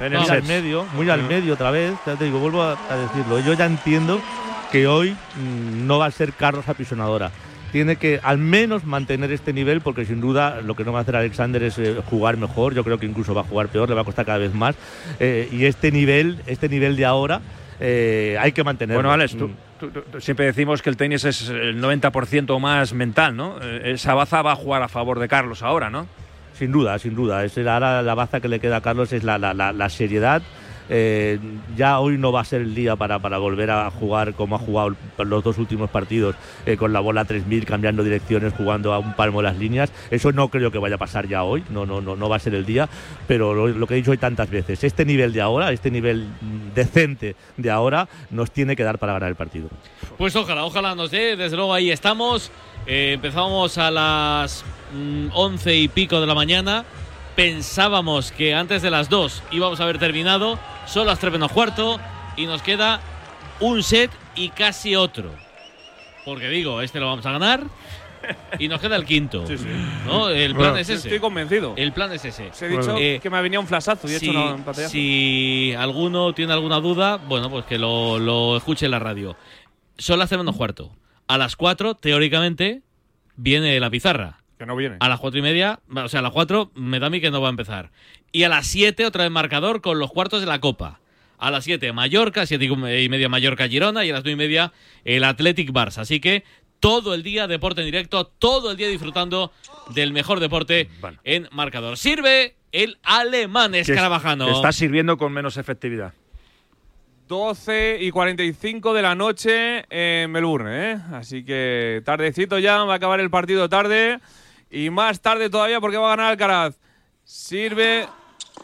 En 0.01 0.13
el 0.13 0.19
Muy 0.19 0.29
al 0.31 0.43
medio, 0.43 0.85
muy 0.95 1.09
al 1.11 1.23
medio 1.23 1.55
otra 1.55 1.71
vez. 1.71 1.95
Ya 2.07 2.17
te 2.17 2.25
digo, 2.25 2.41
vuelvo 2.41 2.63
a, 2.65 2.77
a 2.91 2.97
decirlo. 2.97 3.39
Yo 3.39 3.53
ya 3.55 3.67
entiendo 3.67 4.21
que 4.73 4.89
hoy 4.89 5.13
mm, 5.13 5.87
no 5.87 5.99
va 6.01 6.07
a 6.07 6.11
ser 6.11 6.33
Carlos 6.33 6.69
apisonadora. 6.69 7.31
Tiene 7.73 7.97
que 7.97 8.21
al 8.23 8.39
menos 8.39 8.85
mantener 8.85 9.33
este 9.33 9.53
nivel 9.53 9.81
porque 9.81 10.05
sin 10.05 10.21
duda 10.21 10.61
lo 10.61 10.77
que 10.77 10.85
no 10.85 10.93
va 10.93 10.99
a 11.01 11.03
hacer 11.03 11.17
Alexander 11.17 11.63
es 11.63 11.79
eh, 11.79 11.97
jugar 12.09 12.37
mejor. 12.37 12.75
Yo 12.75 12.85
creo 12.85 12.99
que 12.99 13.07
incluso 13.07 13.35
va 13.35 13.41
a 13.41 13.45
jugar 13.45 13.69
peor, 13.69 13.89
le 13.89 13.95
va 13.95 14.03
a 14.03 14.05
costar 14.05 14.27
cada 14.27 14.39
vez 14.39 14.53
más. 14.55 14.77
Eh, 15.19 15.49
y 15.51 15.65
este 15.65 15.91
nivel, 15.91 16.39
este 16.47 16.69
nivel 16.69 16.97
de 16.97 17.07
ahora, 17.07 17.41
eh, 17.81 18.37
hay 18.39 18.53
que 18.53 18.63
mantenerlo. 18.63 18.99
Bueno, 18.99 19.11
Alex, 19.13 19.37
tú, 19.37 19.49
Mm. 19.49 19.55
tú- 19.81 19.91
tú- 19.91 20.21
siempre 20.21 20.45
decimos 20.47 20.83
que 20.83 20.91
el 20.91 20.97
tenis 20.99 21.25
es 21.25 21.49
el 21.49 21.81
90% 21.81 22.61
más 22.61 22.93
mental, 22.93 23.35
¿no? 23.37 23.59
Esa 23.61 24.13
baza 24.15 24.43
va 24.43 24.53
a 24.53 24.57
jugar 24.57 24.83
a 24.83 24.89
favor 24.89 25.19
de 25.19 25.27
Carlos 25.29 25.63
ahora, 25.63 25.89
¿no? 25.89 26.07
Sin 26.53 26.71
duda, 26.71 26.99
sin 26.99 27.15
duda. 27.15 27.43
Es 27.45 27.57
ahora 27.59 28.03
la 28.03 28.15
baza 28.15 28.41
que 28.41 28.49
le 28.49 28.61
queda 28.61 28.77
a 28.77 28.81
Carlos 28.83 29.13
es 29.15 29.25
la, 29.25 29.39
la- 29.39 29.55
la- 29.55 29.73
la 29.73 29.89
seriedad. 29.89 30.43
Eh, 30.95 31.39
ya 31.75 32.01
hoy 32.01 32.19
no 32.19 32.33
va 32.33 32.43
a 32.43 32.45
ser 32.45 32.61
el 32.61 32.75
día 32.75 32.97
para, 32.97 33.19
para 33.19 33.39
volver 33.39 33.71
a 33.71 33.91
jugar 33.91 34.35
como 34.35 34.57
ha 34.57 34.59
jugado 34.59 34.95
los 35.17 35.43
dos 35.43 35.57
últimos 35.57 35.89
partidos, 35.89 36.37
eh, 36.67 36.77
con 36.77 36.93
la 36.93 37.01
bola 37.01 37.25
3000, 37.25 37.65
cambiando 37.65 38.05
direcciones, 38.05 38.53
jugando 38.53 38.93
a 38.93 38.99
un 38.99 39.15
palmo 39.15 39.41
de 39.41 39.45
las 39.45 39.57
líneas. 39.57 39.91
Eso 40.11 40.33
no 40.33 40.49
creo 40.49 40.71
que 40.71 40.77
vaya 40.77 40.97
a 40.97 40.99
pasar 40.99 41.27
ya 41.27 41.45
hoy, 41.45 41.65
no, 41.71 41.87
no, 41.87 42.03
no, 42.03 42.15
no 42.15 42.29
va 42.29 42.37
a 42.37 42.41
ser 42.41 42.55
el 42.55 42.67
día. 42.67 42.91
Pero 43.27 43.55
lo, 43.55 43.69
lo 43.69 43.87
que 43.87 43.95
he 43.95 43.97
dicho 43.97 44.11
hoy 44.11 44.19
tantas 44.19 44.51
veces, 44.51 44.85
este 44.85 45.07
nivel 45.07 45.33
de 45.33 45.41
ahora, 45.41 45.73
este 45.73 45.91
nivel 45.91 46.27
mm, 46.27 46.75
decente 46.75 47.37
de 47.57 47.71
ahora, 47.71 48.07
nos 48.29 48.51
tiene 48.51 48.77
que 48.77 48.83
dar 48.83 48.99
para 48.99 49.15
ganar 49.15 49.31
el 49.31 49.37
partido. 49.37 49.71
Pues 50.19 50.37
ojalá, 50.37 50.65
ojalá 50.65 50.95
nos 50.95 51.11
dé. 51.11 51.37
Desde 51.37 51.57
luego 51.57 51.73
ahí 51.73 51.91
estamos. 51.91 52.51
Eh, 52.87 53.13
empezamos 53.15 53.79
a 53.79 53.91
las 53.91 54.63
mm, 54.95 55.29
once 55.33 55.75
y 55.75 55.89
pico 55.89 56.21
de 56.21 56.27
la 56.27 56.35
mañana. 56.35 56.85
Pensábamos 57.37 58.33
que 58.33 58.55
antes 58.55 58.83
de 58.83 58.91
las 58.91 59.09
dos 59.09 59.43
íbamos 59.51 59.81
a 59.81 59.85
haber 59.85 59.99
terminado. 59.99 60.59
Son 60.87 61.07
las 61.07 61.19
tres 61.19 61.33
menos 61.33 61.53
cuarto. 61.53 61.99
Y 62.37 62.47
nos 62.47 62.63
queda 62.63 63.01
un 63.61 63.83
set 63.83 64.11
y 64.35 64.51
casi 64.51 64.97
otro. 64.97 65.31
Porque 66.25 66.49
digo, 66.49 66.81
este 66.83 67.01
lo 67.01 67.07
vamos 67.07 67.27
a 67.27 67.33
ganar. 67.33 67.65
Y 68.59 68.69
nos 68.69 68.81
queda 68.81 68.97
el 68.97 69.05
quinto. 69.05 69.45
¿no? 70.07 70.29
El 70.29 70.53
plan 70.55 70.57
Bueno, 70.71 70.77
es 70.77 70.89
ese. 70.89 71.09
Estoy 71.09 71.19
convencido. 71.19 71.75
El 71.77 71.93
plan 71.93 72.13
es 72.13 72.25
ese. 72.25 72.49
Os 72.51 72.63
he 72.63 72.69
dicho 72.69 72.97
Eh, 72.97 73.19
que 73.21 73.29
me 73.31 73.43
venía 73.43 73.59
un 73.59 73.67
flashazo 73.67 74.09
y 74.09 74.15
he 74.15 74.19
si, 74.19 74.29
hecho 74.31 74.39
una 74.55 74.75
si 74.75 75.75
alguno 75.77 76.33
tiene 76.33 76.53
alguna 76.53 76.79
duda, 76.81 77.17
bueno, 77.17 77.51
pues 77.51 77.65
que 77.65 77.79
lo, 77.79 78.19
lo 78.19 78.57
escuche 78.57 78.85
en 78.87 78.93
la 78.93 78.99
radio. 79.01 79.37
Son 79.99 80.19
las 80.19 80.29
tres 80.29 80.39
menos 80.39 80.57
cuarto. 80.57 80.95
A 81.27 81.39
las 81.39 81.57
4, 81.57 81.95
teóricamente, 81.97 82.83
viene 83.37 83.79
la 83.81 83.91
pizarra. 83.91 84.42
Que 84.63 84.67
no 84.67 84.77
viene. 84.77 84.97
A 85.01 85.09
las 85.09 85.19
cuatro 85.19 85.41
y 85.41 85.43
media, 85.43 85.81
o 85.93 86.09
sea, 86.09 86.21
a 86.21 86.23
las 86.23 86.31
cuatro 86.31 86.71
me 86.77 87.01
da 87.01 87.09
a 87.09 87.11
mí 87.11 87.21
que 87.21 87.33
no 87.33 87.41
va 87.41 87.49
a 87.49 87.51
empezar. 87.51 87.91
Y 88.31 88.45
a 88.45 88.49
las 88.49 88.65
siete 88.65 89.05
otra 89.05 89.25
vez 89.25 89.33
marcador 89.33 89.81
con 89.81 89.99
los 89.99 90.13
cuartos 90.13 90.39
de 90.39 90.47
la 90.47 90.61
Copa. 90.61 91.01
A 91.39 91.51
las 91.51 91.65
siete 91.65 91.93
Mallorca, 91.93 92.47
siete 92.47 92.67
y 92.67 93.09
media 93.09 93.29
Mallorca 93.29 93.67
Girona 93.67 94.05
y 94.05 94.11
a 94.11 94.13
las 94.13 94.23
nueve 94.23 94.35
y 94.35 94.47
media 94.47 94.73
el 95.05 95.25
Athletic 95.25 95.71
Barça. 95.73 95.99
Así 96.03 96.21
que 96.21 96.45
todo 96.79 97.13
el 97.13 97.25
día 97.25 97.49
deporte 97.49 97.81
en 97.81 97.87
directo, 97.87 98.25
todo 98.25 98.71
el 98.71 98.77
día 98.77 98.87
disfrutando 98.87 99.51
del 99.97 100.13
mejor 100.13 100.39
deporte 100.39 100.89
Bueno. 101.01 101.19
en 101.25 101.49
marcador. 101.51 101.99
Sirve 101.99 102.55
el 102.71 102.99
alemán 103.03 103.75
Escarabajano. 103.75 104.47
que 104.47 104.53
Está 104.53 104.71
sirviendo 104.71 105.17
con 105.19 105.33
menos 105.33 105.57
efectividad. 105.57 106.15
12 107.27 107.99
y 108.01 108.11
45 108.13 108.95
de 108.95 109.03
la 109.03 109.17
noche 109.17 109.85
en 109.91 110.31
Melbourne, 110.31 110.93
¿eh? 110.93 110.99
Así 111.15 111.45
que 111.45 112.01
tardecito 112.05 112.61
ya, 112.61 112.85
va 112.85 112.93
a 112.93 112.97
acabar 112.97 113.19
el 113.19 113.31
partido 113.31 113.69
tarde. 113.69 114.21
Y 114.73 114.91
más 114.91 115.21
tarde 115.21 115.49
todavía 115.51 115.81
porque 115.81 115.99
va 115.99 116.07
a 116.13 116.17
ganar 116.17 116.31
Alcaraz. 116.33 116.75
Sirve 117.25 118.09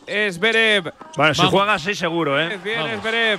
Esberev. 0.07 0.93
Bueno, 1.17 1.35
si 1.35 1.39
Vamos. 1.43 1.53
juega 1.55 1.75
así 1.75 1.95
seguro, 1.95 2.41
¿eh? 2.41 2.59
Bien, 2.65 2.81
Vamos. 2.81 2.95
Esberev. 2.95 3.39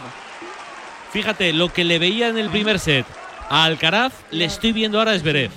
Fíjate, 1.12 1.52
lo 1.54 1.74
que 1.74 1.84
le 1.84 1.98
veía 2.00 2.28
en 2.30 2.38
el 2.38 2.50
primer 2.50 2.78
set 2.80 3.06
a 3.50 3.64
Alcaraz, 3.64 4.14
le 4.32 4.46
estoy 4.46 4.72
viendo 4.72 5.00
ahora 5.00 5.12
a 5.14 5.20
Zverev. 5.20 5.52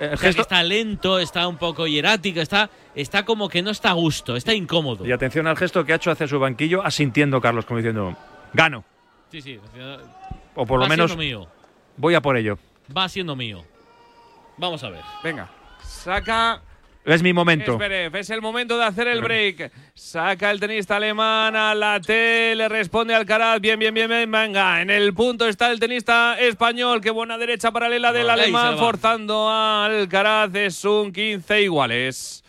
El 0.00 0.14
O 0.14 0.16
sea, 0.16 0.18
que 0.18 0.26
gesto- 0.36 0.40
está 0.42 0.62
lento, 0.62 1.18
está 1.18 1.46
un 1.46 1.58
poco 1.58 1.86
hierático, 1.86 2.40
está, 2.40 2.70
está 2.94 3.24
como 3.26 3.50
que 3.50 3.60
no 3.60 3.70
está 3.70 3.90
a 3.90 3.92
gusto, 3.92 4.34
está 4.34 4.54
incómodo. 4.54 5.04
Y 5.06 5.12
atención 5.12 5.46
al 5.46 5.56
gesto 5.58 5.84
que 5.84 5.92
ha 5.92 5.96
hecho 5.96 6.10
hacia 6.10 6.26
su 6.26 6.40
banquillo, 6.40 6.82
asintiendo 6.82 7.38
Carlos, 7.42 7.66
como 7.66 7.78
diciendo, 7.78 8.16
gano. 8.54 8.82
Sí, 9.30 9.42
sí. 9.42 9.60
O 10.54 10.64
por 10.64 10.78
lo 10.78 10.84
va 10.84 10.88
menos 10.88 11.10
siendo 11.10 11.22
mío. 11.42 11.48
voy 11.98 12.14
a 12.14 12.22
por 12.22 12.38
ello. 12.38 12.58
Va 12.96 13.06
siendo 13.10 13.36
mío. 13.36 13.62
Vamos 14.56 14.82
a 14.84 14.88
ver. 14.88 15.02
Venga. 15.22 15.50
Saca 16.04 16.60
Es 17.06 17.22
mi 17.22 17.32
momento. 17.32 17.78
Es 17.80 18.28
el 18.28 18.42
momento 18.42 18.76
de 18.76 18.84
hacer 18.84 19.08
el 19.08 19.22
break. 19.22 19.72
Saca 19.94 20.50
el 20.50 20.60
tenista 20.60 20.96
alemán 20.96 21.56
a 21.56 21.74
la 21.74 21.98
T. 21.98 22.54
Le 22.54 22.68
responde 22.68 23.14
Alcaraz. 23.14 23.58
Bien, 23.58 23.78
bien, 23.78 23.94
bien, 23.94 24.10
bien. 24.10 24.30
Venga. 24.30 24.82
En 24.82 24.90
el 24.90 25.14
punto 25.14 25.48
está 25.48 25.70
el 25.70 25.80
tenista 25.80 26.38
español. 26.38 27.00
Qué 27.00 27.10
buena 27.10 27.38
derecha 27.38 27.70
paralela 27.72 28.12
del 28.12 28.28
Ahí 28.28 28.40
alemán. 28.40 28.76
Forzando 28.76 29.48
a 29.48 29.86
Alcaraz. 29.86 30.54
Es 30.54 30.84
un 30.84 31.10
15 31.10 31.62
iguales. 31.62 32.44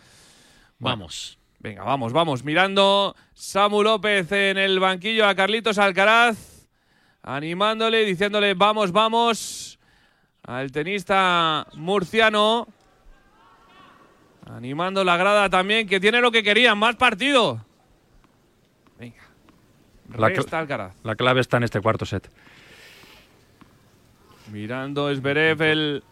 Vamos. 0.78 1.38
Venga, 1.60 1.84
vamos, 1.84 2.12
vamos. 2.12 2.43
Mirando 2.43 3.16
Samu 3.34 3.84
López 3.84 4.30
en 4.34 4.58
el 4.58 4.82
banquillo 4.82 5.30
a 5.30 5.34
Carlitos 5.34 5.78
Alcaraz. 5.78 6.68
Animándole 7.24 8.03
y 8.03 8.06
diciéndole 8.06 8.53
vamos, 8.53 8.91
vamos. 8.91 9.80
Al 10.43 10.74
tenista 10.74 11.66
murciano. 11.76 12.68
Animando 14.46 15.04
la 15.04 15.18
grada 15.18 15.50
también, 15.50 15.88
que 15.88 16.00
tiene 16.00 16.22
lo 16.22 16.32
que 16.32 16.43
quería, 16.43 16.76
más 16.76 16.96
partido. 16.96 17.66
Venga. 19.00 19.22
La 20.16 20.30
cl- 20.30 20.54
Alcaraz. 20.54 20.93
La 21.04 21.16
clave 21.16 21.41
está 21.41 21.58
en 21.58 21.64
este 21.64 21.82
cuarto 21.82 22.06
set. 22.06 22.30
Mirando 24.52 25.10
Esberev, 25.10 25.62
el 25.64 26.04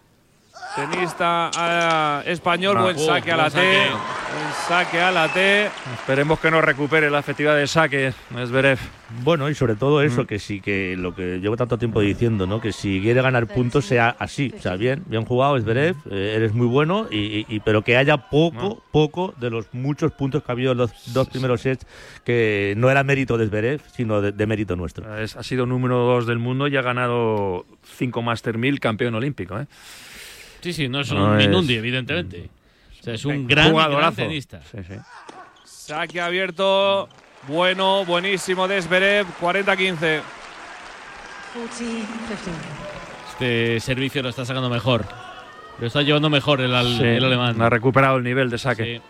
tenista 0.75 1.51
ah, 1.55 2.23
español. 2.25 2.77
Buen 2.81 2.97
saque 2.99 3.31
a 3.31 3.37
la 3.37 3.49
T. 3.49 3.51
saque. 3.51 3.89
Buen 3.91 4.53
saque 4.67 5.01
a 5.01 5.11
la 5.11 5.27
T. 5.31 5.65
Esperemos 5.95 6.39
que 6.39 6.49
no 6.51 6.61
recupere 6.61 7.09
la 7.09 7.19
efectividad 7.19 7.55
de 7.55 7.67
saque, 7.67 8.13
Zverev. 8.45 8.79
Bueno, 9.23 9.47
y 9.49 9.53
sobre 9.55 9.75
todo 9.75 10.01
eso, 10.01 10.25
que 10.25 10.39
sí 10.39 10.59
que 10.59 10.95
lo 10.97 11.13
que 11.13 11.39
llevo 11.39 11.55
tanto 11.55 11.77
tiempo 11.77 12.01
diciendo, 12.01 12.47
¿no? 12.47 12.59
Que 12.59 12.71
si 12.71 12.99
quiere 13.01 13.21
ganar 13.21 13.45
puntos 13.47 13.85
sea 13.85 14.15
así, 14.17 14.51
o 14.57 14.59
sea, 14.61 14.75
bien, 14.75 15.03
bien 15.05 15.23
jugado, 15.25 15.55
Esberev, 15.55 15.95
eh, 16.09 16.33
eres 16.35 16.53
muy 16.53 16.65
bueno, 16.65 17.07
y, 17.11 17.17
y- 17.19 17.45
y- 17.47 17.59
pero 17.59 17.83
que 17.83 17.95
haya 17.95 18.17
poco, 18.29 18.81
poco 18.91 19.35
de 19.39 19.51
los 19.51 19.67
muchos 19.71 20.11
puntos 20.13 20.41
que 20.43 20.51
ha 20.51 20.53
habido 20.53 20.71
en 20.71 20.79
los 20.79 21.13
dos 21.13 21.29
primeros 21.29 21.61
sets, 21.61 21.85
que 22.23 22.73
no 22.75 22.89
era 22.89 23.03
mérito 23.03 23.37
de 23.37 23.45
Esberev, 23.45 23.81
sino 23.95 24.19
de, 24.19 24.31
de 24.31 24.47
mérito 24.47 24.75
nuestro. 24.75 25.15
Es- 25.17 25.35
ha 25.35 25.43
sido 25.43 25.67
número 25.67 25.97
dos 25.99 26.25
del 26.25 26.39
mundo 26.39 26.67
y 26.67 26.75
ha 26.75 26.81
ganado 26.81 27.65
cinco 27.83 28.23
Master 28.23 28.57
1000 28.57 28.79
campeón 28.79 29.13
olímpico. 29.13 29.59
¿eh? 29.59 29.67
Sí, 30.63 30.73
sí, 30.73 30.87
no 30.89 31.01
es 31.01 31.11
un 31.11 31.39
es- 31.39 31.47
Minundi, 31.47 31.75
evidentemente. 31.75 32.49
O 32.99 33.03
sea, 33.03 33.13
es 33.15 33.25
un 33.25 33.47
gran, 33.47 33.73
gran 33.75 34.15
tenista. 34.15 34.61
Sí, 34.71 34.77
sí. 34.87 34.93
Saque 35.65 36.21
abierto. 36.21 37.09
Bueno, 37.47 38.05
buenísimo 38.05 38.67
de 38.67 38.81
Zverev. 38.81 39.27
40-15. 39.41 39.41
40, 39.41 39.75
15. 39.75 40.21
Este 43.31 43.79
servicio 43.79 44.23
lo 44.23 44.29
está 44.29 44.45
sacando 44.45 44.69
mejor. 44.69 45.05
Lo 45.79 45.87
está 45.87 46.01
llevando 46.01 46.29
mejor 46.29 46.61
el, 46.61 46.73
al- 46.73 46.97
Sí, 46.97 47.03
el 47.03 47.23
alemán. 47.25 47.61
Ha 47.61 47.69
recuperado 47.69 48.17
el 48.17 48.23
nivel 48.23 48.49
de 48.49 48.57
saque. 48.57 48.83
Sí. 48.97 49.01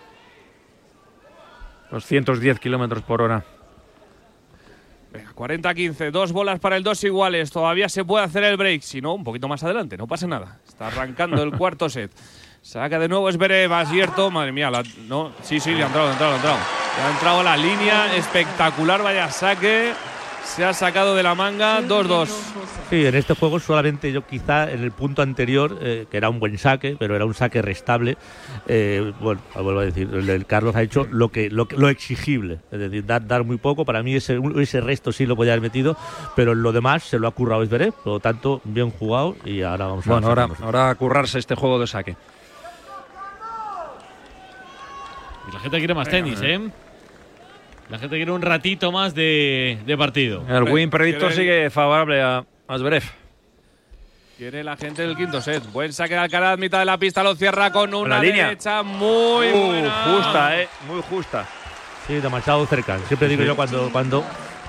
Los 1.92 2.06
110 2.06 2.60
kilómetros 2.60 3.04
por 3.04 3.22
hora. 3.22 3.46
Venga, 5.14 5.32
40-15. 5.36 6.10
Dos 6.12 6.32
bolas 6.32 6.60
para 6.60 6.76
el 6.76 6.84
dos 6.84 7.04
iguales. 7.04 7.52
Todavía 7.52 7.88
se 7.88 8.04
puede 8.04 8.26
hacer 8.26 8.44
el 8.44 8.58
break. 8.58 8.82
Si 8.82 9.00
no, 9.00 9.14
un 9.14 9.24
poquito 9.24 9.48
más 9.48 9.64
adelante. 9.64 9.96
No 9.96 10.08
pasa 10.08 10.26
nada. 10.28 10.58
Está 10.68 10.88
arrancando 10.88 11.42
el 11.44 11.52
cuarto 11.58 11.88
set. 11.90 12.12
Saca 12.64 12.98
de 12.98 13.08
nuevo 13.08 13.32
Zverev. 13.32 13.72
Abierto. 13.72 14.32
Madre 14.32 14.52
mía. 14.52 14.72
la- 14.72 14.84
no, 15.08 15.32
sí, 15.44 15.60
sí, 15.60 15.72
le 15.76 15.84
ha 15.84 15.88
entrado, 15.88 16.08
le 16.08 16.12
ha 16.12 16.14
entrado, 16.14 16.32
le 16.32 16.36
ha 16.36 16.42
entrado. 16.42 16.58
Le 16.98 17.04
ha 17.04 17.12
entrado 17.12 17.40
a 17.40 17.44
la 17.44 17.58
línea. 17.58 18.16
Espectacular. 18.16 19.04
Vaya 19.04 19.30
saque. 19.30 19.94
Se 20.44 20.64
ha 20.64 20.74
sacado 20.74 21.16
de 21.16 21.24
la 21.24 21.36
manga. 21.36 21.82
2-2. 21.82 22.28
Sí, 22.90 23.06
en 23.06 23.16
este 23.16 23.34
juego 23.34 23.60
solamente 23.60 24.12
yo 24.12 24.26
quizá 24.28 24.70
en 24.70 24.84
el 24.84 24.92
punto 24.92 25.22
anterior, 25.24 25.80
eh, 25.82 26.06
que 26.12 26.18
era 26.18 26.30
un 26.30 26.40
buen 26.40 26.58
saque, 26.60 26.96
pero 27.00 27.16
era 27.16 27.26
un 27.26 27.34
saque 27.34 27.62
restable, 27.62 28.18
eh, 28.68 29.14
bueno, 29.20 29.42
vuelvo 29.56 29.80
a 29.80 29.86
decir, 29.86 30.10
el 30.14 30.28
del 30.28 30.46
Carlos 30.46 30.76
ha 30.76 30.84
hecho 30.84 31.08
lo 31.10 31.30
que 31.30 31.50
lo, 31.50 31.68
lo 31.76 31.90
exigible, 31.90 32.60
es 32.72 32.80
decir, 32.80 33.04
dar, 33.06 33.26
dar 33.26 33.44
muy 33.46 33.58
poco, 33.58 33.84
para 33.84 34.04
mí 34.04 34.16
ese, 34.16 34.40
ese 34.58 34.80
resto 34.80 35.12
sí 35.12 35.26
lo 35.26 35.36
podía 35.36 35.54
haber 35.54 35.62
metido, 35.62 35.98
pero 36.36 36.52
en 36.52 36.62
lo 36.62 36.72
demás 36.72 37.04
se 37.04 37.18
lo 37.18 37.28
ha 37.28 37.32
currado 37.32 37.64
Esberé, 37.64 37.92
por 37.92 38.14
lo 38.14 38.20
tanto, 38.20 38.62
bien 38.64 38.92
jugado 38.92 39.36
y 39.44 39.64
ahora 39.64 39.88
vamos 39.88 40.06
a 40.06 40.12
Bueno, 40.12 40.28
ahora, 40.28 40.48
ahora 40.62 40.90
a 40.90 40.96
currarse 40.96 41.40
este 41.40 41.56
juego 41.56 41.80
de 41.80 41.88
saque. 41.88 42.16
Y 45.50 45.52
la 45.52 45.60
gente 45.60 45.78
quiere 45.80 45.94
más 45.96 46.10
tenis, 46.10 46.40
¿eh? 46.44 46.62
La 47.90 48.00
gente 48.00 48.16
quiere 48.16 48.32
un 48.32 48.42
ratito 48.42 48.92
más 48.92 49.14
de, 49.14 49.78
de 49.86 49.98
partido. 49.98 50.44
El 50.50 50.64
win 50.64 50.90
predictor 50.90 51.32
sigue 51.34 51.70
favorable 51.70 52.22
a, 52.22 52.44
a 52.68 52.78
Zverev. 52.78 53.04
Tiene 54.38 54.64
la 54.64 54.76
gente 54.76 55.04
del 55.04 55.16
quinto 55.16 55.42
set. 55.42 55.64
Buen 55.72 55.94
saque 55.94 56.16
de 56.16 56.22
Alcaraz. 56.22 56.58
Mitad 56.58 56.80
de 56.80 56.86
la 56.86 56.98
pista. 56.98 57.24
Lo 57.24 57.36
cierra 57.36 57.72
con 57.72 57.94
una 57.94 58.20
línea. 58.20 58.46
derecha 58.46 58.82
muy 58.84 59.48
Uh, 59.48 59.66
buena. 59.68 59.92
justa, 60.06 60.60
eh. 60.62 60.68
Muy 60.88 61.02
justa. 61.04 61.46
Sí, 62.08 62.16
demasiado 62.16 62.66
cerca. 62.66 62.98
Siempre 63.08 63.28
digo 63.28 63.42
Sí. 63.44 63.48
yo 63.48 63.56
cuando, 63.56 63.90
cuando 63.92 64.24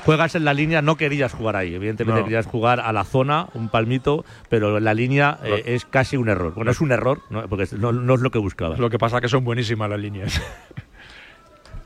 juegas 0.05 0.35
en 0.35 0.45
la 0.45 0.53
línea 0.53 0.83
no 0.83 0.97
querías 0.97 1.33
jugar 1.33 1.57
ahí. 1.57 1.75
Evidentemente 1.75 2.21
No. 2.21 2.25
querías 2.27 2.47
jugar 2.47 2.79
a 2.81 2.93
la 2.93 3.05
zona, 3.05 3.47
un 3.55 3.69
palmito, 3.71 4.25
pero 4.51 4.79
la 4.81 4.93
línea 4.93 5.39
eh, 5.43 5.63
es 5.67 5.87
casi 5.87 6.17
un 6.19 6.29
error. 6.29 6.53
Bueno, 6.55 6.71
es 6.71 6.81
un 6.83 6.93
error, 6.93 7.23
¿no? 7.31 7.49
porque 7.49 7.67
no, 7.79 7.91
no 7.93 8.15
es 8.15 8.21
lo 8.21 8.31
que 8.31 8.39
buscabas. 8.39 8.79
Lo 8.79 8.91
que 8.91 8.99
pasa 8.99 9.21
que 9.23 9.29
son 9.29 9.45
buenísimas 9.45 9.89
las 9.89 9.99
líneas. 9.99 10.41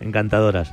Encantadoras. 0.01 0.72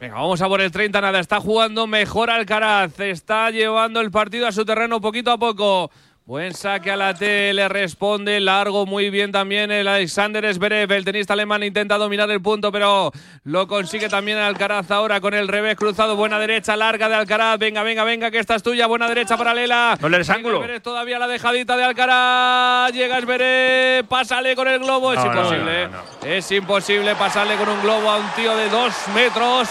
Venga, 0.00 0.16
vamos 0.16 0.42
a 0.42 0.48
por 0.48 0.60
el 0.60 0.72
30, 0.72 1.00
nada, 1.00 1.20
está 1.20 1.40
jugando 1.40 1.86
mejor 1.86 2.28
Alcaraz, 2.28 2.98
está 2.98 3.50
llevando 3.50 4.00
el 4.00 4.10
partido 4.10 4.48
a 4.48 4.52
su 4.52 4.64
terreno 4.64 5.00
poquito 5.00 5.30
a 5.30 5.38
poco. 5.38 5.92
Buen 6.24 6.54
saque 6.54 6.88
a 6.88 6.96
la 6.96 7.14
T, 7.14 7.52
le 7.52 7.68
responde 7.68 8.38
largo 8.38 8.86
muy 8.86 9.10
bien 9.10 9.32
también 9.32 9.72
el 9.72 9.88
Alexander 9.88 10.54
Zverev, 10.54 10.92
el 10.92 11.04
tenista 11.04 11.32
alemán 11.32 11.64
intenta 11.64 11.98
dominar 11.98 12.30
el 12.30 12.40
punto, 12.40 12.70
pero 12.70 13.10
lo 13.42 13.66
consigue 13.66 14.08
también 14.08 14.38
Alcaraz 14.38 14.88
ahora 14.92 15.20
con 15.20 15.34
el 15.34 15.48
revés 15.48 15.74
cruzado, 15.74 16.14
buena 16.14 16.38
derecha 16.38 16.76
larga 16.76 17.08
de 17.08 17.16
Alcaraz, 17.16 17.58
venga, 17.58 17.82
venga, 17.82 18.04
venga, 18.04 18.30
que 18.30 18.38
esta 18.38 18.54
es 18.54 18.62
tuya, 18.62 18.86
buena 18.86 19.08
derecha 19.08 19.36
paralela. 19.36 19.98
No 20.00 20.08
le 20.08 20.18
des 20.18 20.30
ángulo. 20.30 20.58
Zverev, 20.60 20.80
todavía 20.80 21.18
la 21.18 21.26
dejadita 21.26 21.76
de 21.76 21.82
Alcaraz, 21.82 22.92
llega 22.92 23.20
Zverev, 23.20 24.06
pásale 24.06 24.54
con 24.54 24.68
el 24.68 24.78
globo, 24.78 25.12
es 25.12 25.18
No, 25.18 25.24
no, 25.24 25.32
imposible, 25.32 25.88
no, 25.88 25.92
no, 26.22 26.28
es 26.28 26.52
imposible 26.52 27.16
pasarle 27.16 27.56
con 27.56 27.68
un 27.68 27.82
globo 27.82 28.08
a 28.08 28.18
un 28.18 28.30
tío 28.36 28.56
de 28.56 28.68
dos 28.68 28.94
metros. 29.12 29.68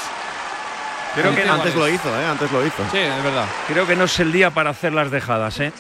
Creo 1.16 1.34
que, 1.34 1.44
Antes 1.44 1.76
lo 1.76 1.88
hizo, 1.88 2.10
¿eh? 2.10 2.26
Antes 2.26 2.52
lo 2.52 2.66
hizo. 2.66 2.84
Sí, 2.92 2.98
es 2.98 3.24
verdad. 3.24 3.46
creo 3.68 3.88
que 3.88 3.96
no 3.96 4.04
es 4.04 4.20
el 4.20 4.34
día 4.34 4.50
para 4.50 4.72
hacer 4.72 4.92
las 4.92 5.12
dejadas, 5.12 5.58
¿eh? 5.62 5.72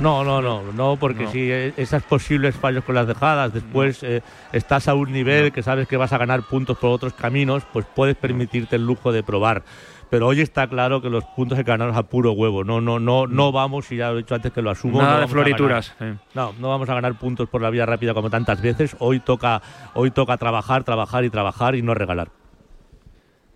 No, 0.00 0.24
no, 0.24 0.42
no, 0.42 0.60
no, 0.72 0.96
porque 0.96 1.24
No. 1.24 1.30
si 1.30 1.50
eh, 1.52 1.72
esas 1.76 2.02
posibles 2.02 2.56
fallos 2.56 2.82
con 2.84 2.94
las 2.96 3.06
dejadas, 3.06 3.52
después 3.52 4.02
eh, 4.02 4.22
estás 4.52 4.88
a 4.88 4.94
un 4.94 5.12
nivel 5.12 5.52
que 5.52 5.62
sabes 5.62 5.86
que 5.86 5.96
vas 5.96 6.12
a 6.12 6.18
ganar 6.18 6.42
puntos 6.42 6.76
por 6.78 6.90
otros 6.90 7.12
caminos, 7.14 7.62
pues 7.72 7.86
puedes 7.94 8.16
permitirte 8.16 8.76
el 8.76 8.84
lujo 8.84 9.12
de 9.12 9.22
probar. 9.22 9.62
Pero 10.10 10.26
hoy 10.28 10.40
está 10.40 10.66
claro 10.68 11.00
que 11.00 11.08
los 11.10 11.24
puntos 11.24 11.58
hay 11.58 11.64
que 11.64 11.70
ganarlos 11.70 11.96
a 11.96 12.02
puro 12.04 12.32
huevo. 12.32 12.62
No, 12.64 12.80
no, 12.80 12.98
no, 13.00 13.26
no 13.26 13.52
vamos, 13.52 13.90
y 13.92 13.96
ya 13.96 14.08
lo 14.10 14.14
he 14.14 14.22
dicho 14.22 14.34
antes 14.34 14.52
que 14.52 14.62
lo 14.62 14.70
asumo. 14.70 15.00
no 15.00 15.06
Nada 15.06 15.20
de 15.20 15.28
florituras. 15.28 15.94
eh. 16.00 16.14
No, 16.34 16.52
no 16.58 16.68
vamos 16.68 16.88
a 16.88 16.94
ganar 16.94 17.14
puntos 17.18 17.48
por 17.48 17.62
la 17.62 17.70
vía 17.70 17.86
rápida 17.86 18.14
como 18.14 18.30
tantas 18.30 18.60
veces. 18.60 18.96
Hoy 18.98 19.20
toca, 19.20 19.62
hoy 19.94 20.10
toca 20.10 20.36
trabajar, 20.36 20.84
trabajar 20.84 21.24
y 21.24 21.30
trabajar 21.30 21.74
y 21.74 21.82
no 21.82 21.94
regalar. 21.94 22.28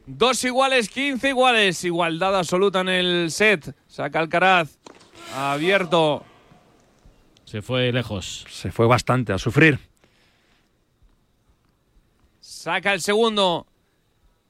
Dos 0.06 0.42
iguales, 0.44 0.88
15 0.88 1.28
iguales. 1.28 1.84
Igualdad 1.84 2.36
absoluta 2.36 2.80
en 2.80 2.88
el 2.88 3.30
set. 3.30 3.74
Saca 3.86 4.20
Alcaraz. 4.20 4.78
Abierto. 5.36 6.24
Se 7.50 7.62
fue 7.62 7.90
lejos. 7.92 8.44
Se 8.50 8.70
fue 8.70 8.86
bastante 8.86 9.32
a 9.32 9.38
sufrir. 9.38 9.78
Saca 12.40 12.92
el 12.92 13.00
segundo. 13.00 13.66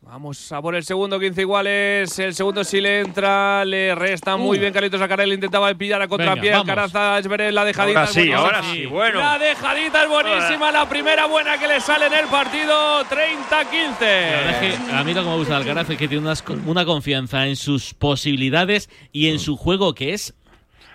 Vamos 0.00 0.50
a 0.52 0.62
por 0.62 0.74
el 0.74 0.84
segundo, 0.84 1.18
15 1.20 1.40
iguales. 1.42 2.18
El 2.18 2.34
segundo 2.34 2.64
si 2.64 2.80
le 2.80 3.00
entra, 3.00 3.64
le 3.64 3.94
resta 3.94 4.36
muy 4.36 4.56
Uh. 4.56 4.60
bien 4.60 4.72
Carlitos 4.72 5.00
Alcaraz. 5.00 5.26
Le 5.26 5.34
intentaba 5.34 5.72
pillar 5.74 6.00
a 6.00 6.08
contrapié. 6.08 6.50
Venga, 6.50 6.58
vamos. 6.58 6.70
Alcaraz 6.70 6.94
a 6.94 7.18
Esberet, 7.18 7.52
la 7.52 7.64
dejadita. 7.64 8.00
Ahora 8.00 8.12
sí, 8.12 8.18
buenísima. 8.20 8.38
ahora 8.40 8.62
sí, 8.62 8.86
bueno. 8.86 9.18
La 9.20 9.38
dejadita 9.38 10.02
es 10.04 10.08
buenísima. 10.08 10.72
La 10.72 10.88
primera 10.88 11.26
buena 11.26 11.58
que 11.58 11.68
le 11.68 11.80
sale 11.80 12.06
en 12.06 12.14
el 12.14 12.26
partido. 12.26 13.04
30-15. 13.04 13.10
La 13.10 14.06
verdad 14.06 14.64
es 14.64 14.78
que 14.80 14.92
a 14.92 15.04
mí 15.04 15.14
lo 15.14 15.22
que 15.24 15.28
me 15.30 15.36
gusta 15.36 15.54
de 15.54 15.60
Alcaraz 15.60 15.90
es 15.90 15.98
que 15.98 16.08
tiene 16.08 16.22
unas- 16.24 16.44
una 16.66 16.84
confianza 16.84 17.46
en 17.46 17.56
sus 17.56 17.92
posibilidades 17.94 18.88
y 19.12 19.28
en 19.28 19.38
su 19.40 19.56
juego 19.56 19.94
que 19.94 20.14
es 20.14 20.34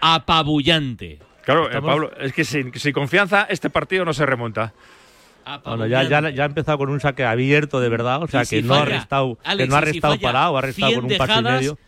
apabullante. 0.01 1.19
Claro, 1.43 1.71
eh, 1.71 1.81
Pablo, 1.81 2.11
es 2.19 2.33
que 2.33 2.43
sin, 2.45 2.73
sin 2.73 2.93
confianza 2.93 3.45
este 3.49 3.69
partido 3.69 4.05
no 4.05 4.13
se 4.13 4.25
remonta. 4.25 4.73
Bueno, 5.65 5.85
ya, 5.87 6.03
ya, 6.03 6.29
ya 6.29 6.43
ha 6.43 6.45
empezado 6.45 6.77
con 6.77 6.89
un 6.89 7.01
saque 7.01 7.25
abierto 7.25 7.81
de 7.81 7.89
verdad, 7.89 8.23
o 8.23 8.27
sea 8.27 8.45
si 8.45 8.57
que 8.57 8.61
no 8.61 8.75
ha 8.75 8.79
falla, 8.79 8.95
restado, 8.95 9.37
Alex, 9.43 9.65
que 9.65 9.69
no 9.69 9.75
ha 9.75 9.79
y 9.81 9.85
si 9.85 9.91
restado 9.91 10.13
falla 10.13 10.21
parado, 10.27 10.57
ha 10.57 10.61
restado 10.61 10.91
100 10.91 11.01
con 11.01 11.11
un 11.11 11.17
paso 11.17 11.39
y 11.39 11.43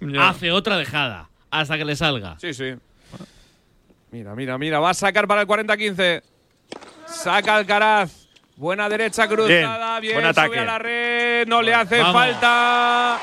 medio. 0.06 0.22
Hace 0.22 0.52
otra 0.52 0.78
dejada 0.78 1.30
hasta 1.52 1.78
que 1.78 1.86
le 1.86 1.96
salga. 1.96 2.38
Sí, 2.38 2.54
sí. 2.54 2.74
Mira, 4.12 4.36
mira, 4.36 4.58
mira. 4.58 4.80
Va 4.80 4.90
a 4.90 4.94
sacar 4.94 5.28
para 5.28 5.42
el 5.42 5.48
40-15. 5.48 6.22
Saca 7.06 7.56
Alcaraz. 7.56 8.28
Buena 8.58 8.88
derecha 8.90 9.28
cruzada. 9.28 10.00
Bien, 10.00 10.16
buen 10.16 10.26
ataque. 10.26 10.48
sube 10.48 10.60
a 10.60 10.66
la 10.66 10.80
red. 10.80 11.48
No 11.48 11.62
le 11.62 11.74
hace 11.74 12.00
Vamos. 12.00 12.14
falta. 12.14 13.20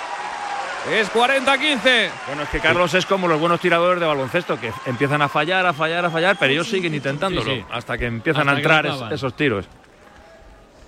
Es 0.90 1.10
40-15. 1.12 2.10
Bueno, 2.26 2.42
es 2.42 2.48
que 2.48 2.58
Carlos 2.58 2.92
es 2.94 3.06
como 3.06 3.28
los 3.28 3.38
buenos 3.40 3.60
tiradores 3.60 4.00
de 4.00 4.06
baloncesto, 4.06 4.58
que 4.58 4.72
empiezan 4.86 5.22
a 5.22 5.28
fallar, 5.28 5.64
a 5.64 5.72
fallar, 5.72 6.04
a 6.04 6.10
fallar, 6.10 6.36
pero 6.38 6.52
ellos 6.52 6.68
siguen 6.68 6.94
intentándolo 6.94 7.44
Sí, 7.44 7.58
sí. 7.60 7.64
hasta 7.70 7.96
que 7.96 8.06
empiezan 8.06 8.48
Hasta 8.48 8.52
a 8.52 8.56
entrar 8.56 8.86
es- 8.86 9.12
esos 9.12 9.36
tiros. 9.36 9.66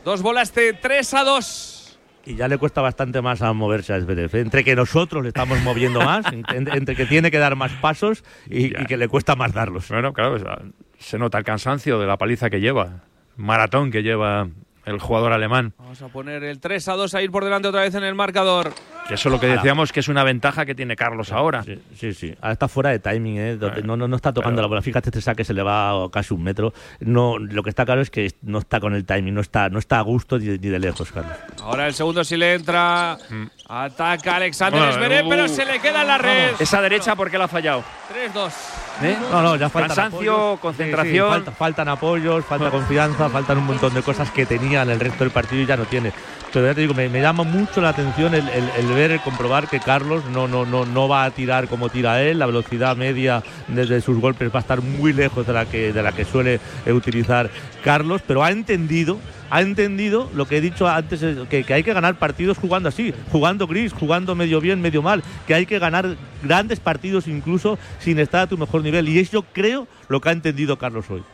Dos 0.04 0.20
bolas 0.20 0.52
de 0.54 0.72
3 0.74 1.14
a 1.14 1.24
2. 1.24 1.98
Y 2.26 2.34
ya 2.36 2.48
le 2.48 2.58
cuesta 2.58 2.80
bastante 2.80 3.22
más 3.22 3.40
a 3.42 3.52
moverse 3.52 3.92
a 3.92 4.00
Zverev. 4.00 4.34
Entre 4.36 4.64
que 4.64 4.74
nosotros 4.74 5.22
le 5.22 5.28
estamos 5.28 5.60
moviendo 5.62 6.00
más, 6.00 6.26
en- 6.32 6.44
entre 6.72 6.96
que 6.96 7.06
tiene 7.06 7.30
que 7.30 7.38
dar 7.38 7.54
más 7.54 7.72
pasos 7.72 8.24
y, 8.50 8.66
y 8.80 8.86
que 8.86 8.96
le 8.96 9.08
cuesta 9.08 9.36
más 9.36 9.52
darlos. 9.52 9.88
Bueno, 9.88 10.12
claro, 10.12 10.36
se 10.98 11.18
nota 11.18 11.38
el 11.38 11.44
cansancio 11.44 11.98
de 12.00 12.06
la 12.06 12.16
paliza 12.16 12.50
que 12.50 12.60
lleva, 12.60 13.02
maratón 13.36 13.90
que 13.90 14.02
lleva 14.02 14.48
el 14.86 14.98
jugador 15.00 15.32
alemán. 15.32 15.72
Vamos 15.78 16.00
a 16.02 16.08
poner 16.08 16.42
el 16.44 16.60
3 16.60 16.88
a 16.88 16.92
2 16.94 17.14
a 17.14 17.22
ir 17.22 17.30
por 17.30 17.44
delante 17.44 17.68
otra 17.68 17.82
vez 17.82 17.94
en 17.94 18.04
el 18.04 18.14
marcador. 18.14 18.72
Que 19.08 19.14
eso 19.14 19.28
es 19.28 19.32
lo 19.32 19.38
que 19.40 19.46
decíamos 19.48 19.92
que 19.92 20.00
es 20.00 20.08
una 20.08 20.24
ventaja 20.24 20.64
que 20.64 20.74
tiene 20.74 20.96
Carlos 20.96 21.30
ahora. 21.32 21.62
Sí, 21.62 21.78
sí, 21.96 22.14
sí. 22.14 22.34
Ahora 22.40 22.52
está 22.54 22.68
fuera 22.68 22.90
de 22.90 22.98
timing, 22.98 23.36
¿eh? 23.38 23.56
Donde 23.56 23.80
Eh, 23.80 23.82
no, 23.84 23.96
no, 23.96 24.08
no 24.08 24.16
está 24.16 24.32
tocando 24.32 24.56
pero- 24.56 24.62
la 24.62 24.68
bola. 24.68 24.82
Fíjate, 24.82 25.10
este 25.10 25.20
saque 25.20 25.44
se 25.44 25.52
le 25.54 25.62
va 25.62 25.90
a 26.04 26.10
casi 26.10 26.32
un 26.34 26.42
metro. 26.42 26.72
No, 27.00 27.38
lo 27.38 27.62
que 27.62 27.70
está 27.70 27.84
claro 27.84 28.00
es 28.00 28.10
que 28.10 28.32
no 28.42 28.58
está 28.58 28.80
con 28.80 28.94
el 28.94 29.04
timing, 29.04 29.34
no 29.34 29.40
está, 29.42 29.68
no 29.68 29.78
está 29.78 29.98
a 29.98 30.02
gusto 30.02 30.38
ni 30.38 30.46
de, 30.46 30.58
ni 30.58 30.68
de 30.68 30.78
lejos, 30.78 31.12
Carlos. 31.12 31.36
Ahora 31.62 31.86
el 31.86 31.94
segundo 31.94 32.24
si 32.24 32.36
le 32.36 32.54
entra. 32.54 33.18
Ataca 33.68 34.36
Alexander 34.36 34.80
Bueno, 34.80 34.94
Zverev, 34.96 35.26
uh, 35.26 35.30
pero 35.30 35.48
se 35.48 35.64
le 35.64 35.80
queda 35.80 36.02
en 36.02 36.06
la 36.08 36.18
red. 36.18 36.54
Esa 36.58 36.80
derecha, 36.80 37.14
¿por 37.16 37.30
qué 37.30 37.38
la 37.38 37.44
ha 37.44 37.48
fallado? 37.48 37.82
3-2. 38.12 38.52
¿Eh? 39.02 39.16
No, 39.30 39.42
no, 39.42 39.56
ya 39.56 39.68
faltan 39.68 39.88
Cansancio, 39.96 40.32
apoyos. 40.34 40.60
concentración. 40.60 41.28
falta- 41.28 41.50
faltan 41.52 41.88
apoyos, 41.88 42.44
falta 42.44 42.70
confianza, 42.70 43.28
faltan 43.28 43.58
un 43.58 43.64
montón 43.66 43.92
de 43.92 44.02
cosas 44.02 44.30
que 44.30 44.46
tenía 44.46 44.82
en 44.82 44.90
el 44.90 45.00
resto 45.00 45.24
del 45.24 45.32
partido 45.32 45.62
y 45.62 45.66
ya 45.66 45.76
no 45.76 45.84
tiene. 45.84 46.12
Ya 46.62 46.72
te 46.72 46.82
digo, 46.82 46.94
me, 46.94 47.08
llama 47.08 47.42
mucho 47.42 47.80
la 47.80 47.88
atención 47.88 48.32
el, 48.32 48.44
ver, 48.94 49.10
el 49.10 49.20
comprobar 49.20 49.68
que 49.68 49.80
Carlos 49.80 50.22
no, 50.32 50.46
no, 50.46 50.64
no, 50.64 50.86
no 50.86 51.08
va 51.08 51.24
a 51.24 51.30
tirar 51.32 51.66
como 51.66 51.88
tira 51.88 52.22
él. 52.22 52.38
La 52.38 52.46
velocidad 52.46 52.96
media 52.96 53.42
desde 53.66 54.00
sus 54.00 54.20
golpes 54.20 54.50
va 54.54 54.58
a 54.58 54.62
estar 54.62 54.80
muy 54.80 55.12
lejos 55.12 55.44
de 55.48 55.52
la 55.52 55.66
que, 55.66 55.92
de 55.92 56.00
la 56.00 56.12
que 56.12 56.24
suele 56.24 56.60
eh, 56.86 56.92
utilizar 56.92 57.50
Carlos, 57.82 58.22
pero 58.24 58.44
ha 58.44 58.52
entendido. 58.52 59.18
Ha 59.50 59.62
entendido 59.62 60.30
lo 60.34 60.46
que 60.46 60.58
he 60.58 60.60
dicho 60.60 60.88
antes, 60.88 61.22
eh, 61.22 61.44
que, 61.50 61.74
hay 61.74 61.82
que 61.82 61.92
ganar 61.92 62.18
partidos 62.18 62.56
jugando 62.58 62.88
así, 62.88 63.12
jugando 63.32 63.66
gris, 63.66 63.92
jugando 63.92 64.36
medio 64.36 64.60
bien, 64.60 64.80
medio 64.80 65.02
mal, 65.02 65.24
que 65.46 65.54
hay 65.54 65.66
que 65.66 65.80
ganar 65.80 66.16
grandes 66.42 66.78
partidos 66.78 67.26
incluso 67.26 67.78
sin 67.98 68.20
estar 68.20 68.42
a 68.42 68.46
tu 68.46 68.56
mejor 68.56 68.82
nivel. 68.82 69.08
Y 69.08 69.18
es 69.18 69.30
yo 69.30 69.42
creo 69.42 69.88
lo 70.08 70.20
que 70.20 70.28
ha 70.28 70.32
entendido 70.32 70.78
Carlos 70.78 71.06
hoy. 71.10 71.24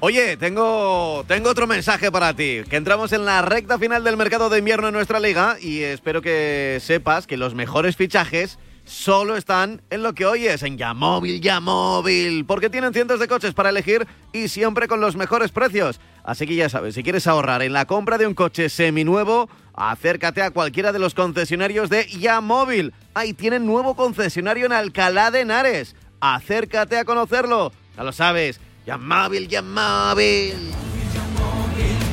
Oye, 0.00 0.36
tengo, 0.36 1.24
tengo 1.26 1.50
otro 1.50 1.66
mensaje 1.66 2.12
para 2.12 2.32
ti. 2.32 2.60
Que 2.70 2.76
entramos 2.76 3.12
en 3.12 3.24
la 3.24 3.42
recta 3.42 3.80
final 3.80 4.04
del 4.04 4.16
mercado 4.16 4.48
de 4.48 4.60
invierno 4.60 4.86
en 4.86 4.94
nuestra 4.94 5.18
liga 5.18 5.56
y 5.60 5.80
espero 5.80 6.22
que 6.22 6.78
sepas 6.80 7.26
que 7.26 7.36
los 7.36 7.56
mejores 7.56 7.96
fichajes 7.96 8.60
solo 8.84 9.36
están 9.36 9.82
en 9.90 10.04
lo 10.04 10.14
que 10.14 10.24
oyes, 10.24 10.62
en 10.62 10.78
Yamóvil, 10.78 11.40
Yamóvil, 11.40 12.44
porque 12.46 12.70
tienen 12.70 12.94
cientos 12.94 13.18
de 13.18 13.26
coches 13.26 13.54
para 13.54 13.70
elegir 13.70 14.06
y 14.32 14.46
siempre 14.46 14.86
con 14.86 15.00
los 15.00 15.16
mejores 15.16 15.50
precios. 15.50 16.00
Así 16.22 16.46
que 16.46 16.54
ya 16.54 16.68
sabes, 16.68 16.94
si 16.94 17.02
quieres 17.02 17.26
ahorrar 17.26 17.62
en 17.62 17.72
la 17.72 17.84
compra 17.84 18.18
de 18.18 18.28
un 18.28 18.34
coche 18.34 18.68
seminuevo, 18.68 19.50
acércate 19.74 20.42
a 20.42 20.52
cualquiera 20.52 20.92
de 20.92 21.00
los 21.00 21.14
concesionarios 21.14 21.90
de 21.90 22.06
Yamóvil. 22.06 22.94
Ahí 23.14 23.32
tienen 23.32 23.66
nuevo 23.66 23.96
concesionario 23.96 24.66
en 24.66 24.72
Alcalá 24.72 25.32
de 25.32 25.40
Henares. 25.40 25.96
Acércate 26.20 26.98
a 26.98 27.04
conocerlo. 27.04 27.72
Ya 27.96 28.04
lo 28.04 28.12
sabes. 28.12 28.60
Yamóvil, 28.88 29.48
Yamóvil. 29.48 30.72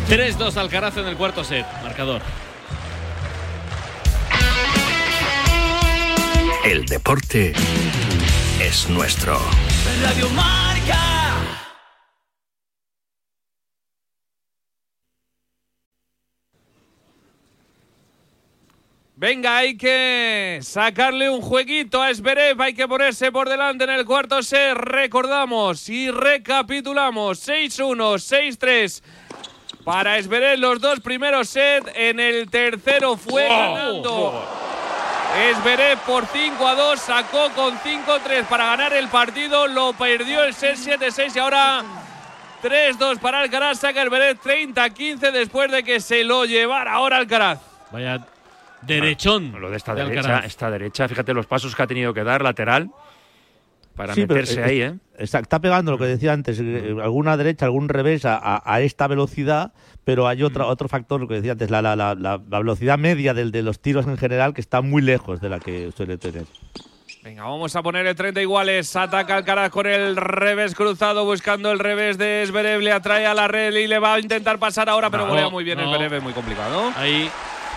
3-2 0.09 0.57
Alcaraz 0.57 0.97
en 0.97 1.07
el 1.07 1.15
cuarto 1.15 1.41
set. 1.41 1.65
Marcador. 1.81 2.21
El 6.65 6.85
deporte 6.85 7.53
es 8.59 8.89
nuestro. 8.89 9.39
Radio 10.03 10.29
Marca. 10.31 11.14
Venga, 19.25 19.57
hay 19.57 19.75
que 19.75 20.59
sacarle 20.61 21.31
un 21.31 21.41
jueguito 21.41 21.99
a 21.99 22.11
Esberev, 22.11 22.61
hay 22.61 22.75
que 22.75 22.87
ponerse 22.87 23.31
por 23.31 23.49
delante 23.49 23.83
en 23.83 23.89
el 23.89 24.05
cuarto 24.05 24.43
set. 24.43 24.75
Recordamos 24.75 25.89
y 25.89 26.11
recapitulamos 26.11 27.47
6-1, 27.47 27.95
6-3 28.19 29.01
para 29.83 30.19
Esberev 30.19 30.59
los 30.59 30.79
dos 30.79 30.99
primeros 30.99 31.49
sets. 31.49 31.91
En 31.95 32.19
el 32.19 32.47
tercero 32.51 33.17
fue 33.17 33.47
ganando 33.49 34.47
Esberev 35.49 35.97
por 36.01 36.27
5 36.27 36.67
a 36.67 36.75
2, 36.75 36.99
sacó 36.99 37.49
con 37.55 37.79
5-3 37.79 38.45
para 38.45 38.67
ganar 38.67 38.93
el 38.93 39.07
partido, 39.07 39.65
lo 39.65 39.93
perdió 39.93 40.43
el 40.43 40.53
set 40.53 40.77
7-6 40.77 41.35
y 41.35 41.39
ahora 41.39 41.83
3-2 42.61 43.17
para 43.17 43.39
Alcaraz, 43.39 43.79
saca 43.79 44.03
Esberev 44.03 44.39
30-15 44.39 45.31
después 45.31 45.71
de 45.71 45.83
que 45.83 45.99
se 45.99 46.23
lo 46.23 46.45
llevara 46.45 46.93
ahora 46.93 47.17
Alcaraz. 47.17 47.59
Vaya 47.89 48.23
derechón. 48.87 49.59
Lo 49.59 49.69
de 49.69 49.77
esta 49.77 49.93
de 49.93 50.03
derecha, 50.03 50.19
Alcaraz. 50.21 50.45
esta 50.45 50.69
derecha, 50.71 51.07
fíjate 51.07 51.33
los 51.33 51.45
pasos 51.45 51.75
que 51.75 51.83
ha 51.83 51.87
tenido 51.87 52.13
que 52.13 52.23
dar 52.23 52.41
lateral 52.41 52.89
para 53.95 54.13
Sí, 54.13 54.25
pero, 54.27 54.41
meterse 54.41 54.59
eh, 54.59 54.63
ahí, 54.63 54.81
¿eh? 54.81 54.93
Está, 55.17 55.39
está 55.39 55.59
pegando 55.59 55.91
lo 55.91 55.97
que 55.97 56.05
decía 56.05 56.33
antes, 56.33 56.59
eh, 56.59 56.95
alguna 57.01 57.37
derecha, 57.37 57.65
algún 57.65 57.87
revés 57.87 58.25
a, 58.25 58.61
a- 58.65 58.81
esta 58.81 59.07
velocidad, 59.07 59.71
pero 60.03 60.27
hay 60.27 60.43
otra, 60.43 60.65
otro 60.65 60.89
factor, 60.89 61.21
lo 61.21 61.27
que 61.29 61.35
decía 61.35 61.53
antes, 61.53 61.69
la, 61.71 61.81
la- 61.81 61.95
la- 61.95 62.13
la- 62.15 62.37
velocidad 62.37 62.97
media 62.97 63.33
del, 63.33 63.51
de 63.51 63.61
los 63.63 63.79
tiros 63.79 64.05
en 64.07 64.17
general, 64.17 64.53
que 64.53 64.59
está 64.59 64.81
muy 64.81 65.01
lejos 65.01 65.39
de 65.39 65.47
la 65.49 65.59
que 65.61 65.91
suele 65.95 66.17
tener. 66.17 66.43
Venga, 67.23 67.43
vamos 67.43 67.75
a 67.75 67.81
poner 67.81 68.05
el 68.05 68.15
30 68.15 68.39
iguales. 68.41 68.95
Ataca 68.95 69.37
Alcaraz 69.37 69.71
con 69.71 69.87
el 69.87 70.15
revés 70.15 70.75
cruzado, 70.75 71.25
buscando 71.25 71.71
el 71.71 71.79
revés 71.79 72.19
de 72.19 72.43
Esberev. 72.43 72.81
Le 72.81 72.91
atrae 72.91 73.25
a 73.25 73.33
la 73.33 73.47
red 73.47 73.73
y 73.73 73.87
le 73.87 73.97
va 73.97 74.13
a 74.13 74.19
intentar 74.19 74.59
pasar 74.59 74.89
ahora, 74.89 75.09
pero 75.09 75.23
No, 75.23 75.29
golea 75.29 75.49
muy 75.49 75.63
bien 75.63 75.79
no. 75.79 75.85
Esberev, 75.85 76.13
es 76.13 76.21
muy 76.21 76.33
complicado. 76.33 76.91
Ahí 76.95 77.27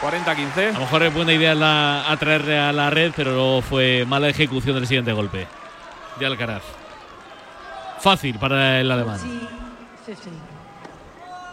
40-15. 0.00 0.70
a 0.70 0.72
lo 0.74 0.80
mejor 0.80 1.02
es 1.02 1.14
buena 1.14 1.32
idea 1.32 1.54
la, 1.54 2.10
atraerle 2.10 2.58
a 2.58 2.72
la 2.72 2.88
red, 2.90 3.12
pero 3.16 3.32
luego 3.32 3.62
fue 3.62 4.04
mala 4.06 4.28
ejecución 4.28 4.76
del 4.76 4.86
siguiente 4.86 5.12
golpe 5.12 5.46
de 6.18 6.26
Alcaraz. 6.26 6.62
Fácil 7.98 8.38
para 8.38 8.80
el 8.80 8.90
alemán. 8.90 9.18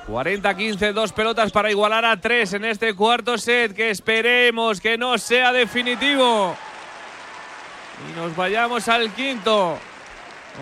40-15, 0.07 0.93
dos 0.93 1.11
pelotas 1.11 1.51
para 1.51 1.71
igualar 1.71 2.05
a 2.05 2.21
tres 2.21 2.53
en 2.53 2.65
este 2.65 2.93
cuarto 2.93 3.37
set, 3.37 3.73
que 3.73 3.89
esperemos 3.89 4.79
que 4.79 4.97
no 4.97 5.17
sea 5.17 5.51
definitivo. 5.51 6.55
Y 8.07 8.19
nos 8.19 8.35
vayamos 8.35 8.87
al 8.87 9.09
quinto, 9.11 9.79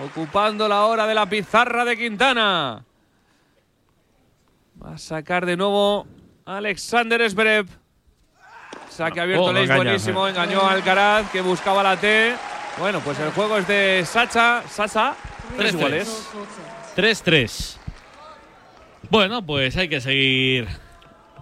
ocupando 0.05 0.69
la 0.69 0.86
hora 0.86 1.05
de 1.05 1.13
la 1.13 1.25
pizarra 1.25 1.84
de 1.84 1.97
Quintana. 1.97 2.86
Va 4.81 4.93
a 4.93 4.97
sacar 4.97 5.45
de 5.45 5.57
nuevo 5.57 6.07
Alexander 6.45 7.29
Zverev. 7.29 7.67
Saque 8.89 9.19
abierto, 9.21 9.45
Oh, 9.45 9.49
engaña, 9.51 9.75
buenísimo, 9.75 10.27
engañó 10.27 10.61
a 10.61 10.71
Alcaraz, 10.73 11.29
que 11.31 11.41
buscaba 11.41 11.81
la 11.81 11.97
T. 11.97 12.35
Bueno, 12.77 12.99
pues 12.99 13.19
el 13.19 13.31
juego 13.31 13.57
es 13.57 13.67
de 13.67 14.03
Sacha, 14.05 14.63
Sacha, 14.67 15.15
tres 15.57 15.71
Tres, 15.71 15.73
iguales. 15.73 16.29
3-3. 16.95 17.77
Bueno, 19.09 19.43
pues 19.45 19.75
hay 19.77 19.89
que 19.89 19.99
seguir 20.01 20.67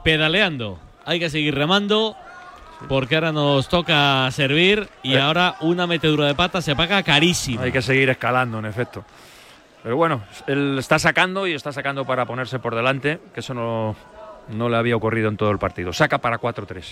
pedaleando. 0.03 0.79
Hay 1.05 1.19
que 1.19 1.29
seguir 1.29 1.55
remando. 1.55 2.15
porque 2.89 3.13
ahora 3.13 3.31
nos 3.31 3.69
toca 3.69 4.27
servir 4.31 4.89
y 5.03 5.13
Eh. 5.13 5.21
ahora 5.21 5.55
una 5.59 5.85
metedura 5.85 6.25
de 6.25 6.33
pata 6.33 6.63
se 6.63 6.75
paga 6.75 7.03
carísimo. 7.03 7.61
Hay 7.61 7.71
que 7.71 7.81
seguir 7.83 8.09
escalando, 8.09 8.57
en 8.57 8.65
efecto. 8.65 9.05
Pero 9.83 9.95
bueno, 9.97 10.23
él 10.47 10.77
está 10.79 10.97
sacando 10.97 11.45
y 11.45 11.53
está 11.53 11.71
sacando 11.71 12.05
para 12.05 12.25
ponerse 12.25 12.57
por 12.57 12.73
delante, 12.73 13.19
que 13.35 13.41
eso 13.41 13.53
no, 13.53 13.95
no 14.51 14.69
le 14.69 14.77
había 14.77 14.95
ocurrido 14.95 15.29
en 15.29 15.37
todo 15.37 15.51
el 15.51 15.57
partido. 15.57 15.93
Saca 15.93 16.19
para 16.19 16.39
4-3. 16.39 16.83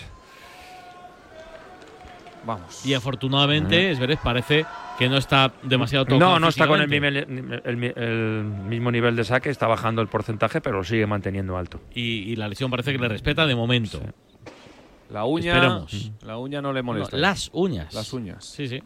Vamos. 2.45 2.85
Y 2.85 2.93
afortunadamente, 2.93 3.91
Esverez 3.91 4.19
parece 4.23 4.65
que 4.97 5.09
no 5.09 5.17
está 5.17 5.51
demasiado 5.63 6.05
tocado. 6.05 6.31
No, 6.31 6.39
no 6.39 6.47
está 6.47 6.67
con 6.67 6.81
el, 6.81 6.87
mismo 8.67 8.91
nivel 8.91 9.15
de 9.15 9.23
saque, 9.23 9.49
está 9.49 9.67
bajando 9.67 10.01
el 10.01 10.07
porcentaje, 10.07 10.61
pero 10.61 10.77
lo 10.77 10.83
sigue 10.83 11.05
manteniendo 11.05 11.57
alto. 11.57 11.81
Y, 11.93 12.31
y 12.31 12.35
la 12.35 12.47
lesión 12.47 12.71
parece 12.71 12.91
que 12.91 12.97
le 12.97 13.07
respeta 13.07 13.45
de 13.45 13.55
momento. 13.55 13.99
La 15.09 15.25
uña. 15.25 15.53
Esperemos. 15.53 16.11
La 16.21 16.37
uña 16.37 16.61
no 16.61 16.71
le 16.71 16.81
No, 16.81 16.85
molesta. 16.85 17.17
las 17.17 17.49
uñas. 17.53 17.93
Las 17.93 18.13
uñas. 18.13 18.45
Sí, 18.45 18.67
sí. 18.67 18.81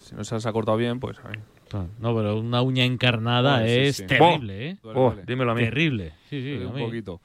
Si 0.00 0.14
no 0.14 0.24
se 0.24 0.34
las 0.34 0.46
ha 0.46 0.52
cortado 0.52 0.76
bien, 0.76 1.00
pues. 1.00 1.18
ahí. 1.24 1.38
No, 1.98 2.14
pero 2.16 2.38
una 2.38 2.62
uña 2.62 2.84
encarnada 2.84 3.58
sí, 3.64 3.70
es 3.72 3.96
sí. 3.96 4.06
terrible, 4.06 4.70
¿eh? 4.70 4.76
Oh, 4.84 5.14
dímelo 5.26 5.52
a 5.52 5.54
mí. 5.54 5.62
Terrible. 5.62 6.12
Sí, 6.30 6.40
sí. 6.42 6.62
A 6.64 6.68
un 6.68 6.78
poquito. 6.78 7.20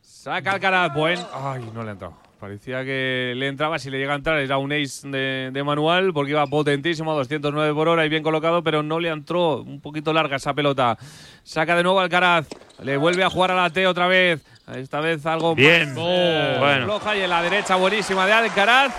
Saca 0.00 0.52
Alcaraz, 0.52 0.92
buen. 0.94 1.18
Ay, 1.32 1.68
no 1.74 1.82
le 1.82 1.88
ha 1.90 1.92
entrado. 1.92 2.16
Parecía 2.38 2.84
que 2.84 3.32
le 3.36 3.48
entraba, 3.48 3.80
si 3.80 3.90
le 3.90 3.98
llega 3.98 4.12
a 4.12 4.16
entrar 4.16 4.38
era 4.38 4.58
un 4.58 4.72
ace 4.72 5.08
de, 5.08 5.50
de 5.52 5.64
manual 5.64 6.12
porque 6.12 6.30
iba 6.30 6.46
potentísimo 6.46 7.10
a 7.10 7.14
209 7.16 7.74
por 7.74 7.88
hora 7.88 8.06
y 8.06 8.08
bien 8.08 8.22
colocado, 8.22 8.62
pero 8.62 8.80
no 8.84 9.00
le 9.00 9.08
entró 9.08 9.62
un 9.62 9.80
poquito 9.80 10.12
larga 10.12 10.36
esa 10.36 10.54
pelota. 10.54 10.96
Saca 11.42 11.74
de 11.74 11.82
nuevo 11.82 11.98
Alcaraz, 11.98 12.46
le 12.84 12.96
vuelve 12.96 13.24
a 13.24 13.30
jugar 13.30 13.50
a 13.50 13.56
la 13.56 13.70
T 13.70 13.84
otra 13.88 14.06
vez. 14.06 14.44
Esta 14.72 15.00
vez 15.00 15.26
algo 15.26 15.54
Bien. 15.56 15.88
más 15.88 15.98
Oh. 15.98 16.58
Bueno. 16.60 16.84
floja 16.84 17.16
y 17.16 17.22
en 17.22 17.30
la 17.30 17.42
derecha 17.42 17.74
buenísima 17.74 18.24
de 18.26 18.32
Alcaraz 18.34 18.94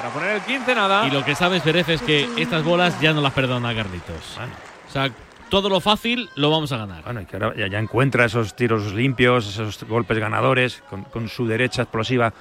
para 0.00 0.12
poner 0.14 0.36
el 0.36 0.40
15 0.42 0.74
nada. 0.74 1.06
Y 1.06 1.10
lo 1.10 1.24
que 1.24 1.34
sabes, 1.34 1.62
Pérez, 1.62 1.88
es 1.88 2.02
que 2.02 2.28
estas 2.36 2.64
bolas 2.64 3.00
ya 3.00 3.12
no 3.12 3.20
las 3.20 3.32
perdona 3.32 3.74
Carlitos. 3.74 4.34
Bueno. 4.36 4.52
O 4.88 4.92
sea, 4.92 5.10
todo 5.48 5.68
lo 5.68 5.80
fácil 5.80 6.28
lo 6.36 6.50
vamos 6.50 6.72
a 6.72 6.78
ganar. 6.78 7.02
Bueno, 7.04 7.20
y 7.20 7.26
que 7.26 7.36
ahora 7.36 7.54
ya, 7.56 7.66
ya 7.68 7.78
encuentra 7.78 8.24
esos 8.24 8.54
tiros 8.56 8.92
limpios, 8.94 9.46
esos 9.48 9.82
golpes 9.84 10.18
ganadores, 10.18 10.82
con, 10.88 11.04
con 11.04 11.28
su 11.28 11.46
derecha 11.46 11.82
explosiva 11.82 12.32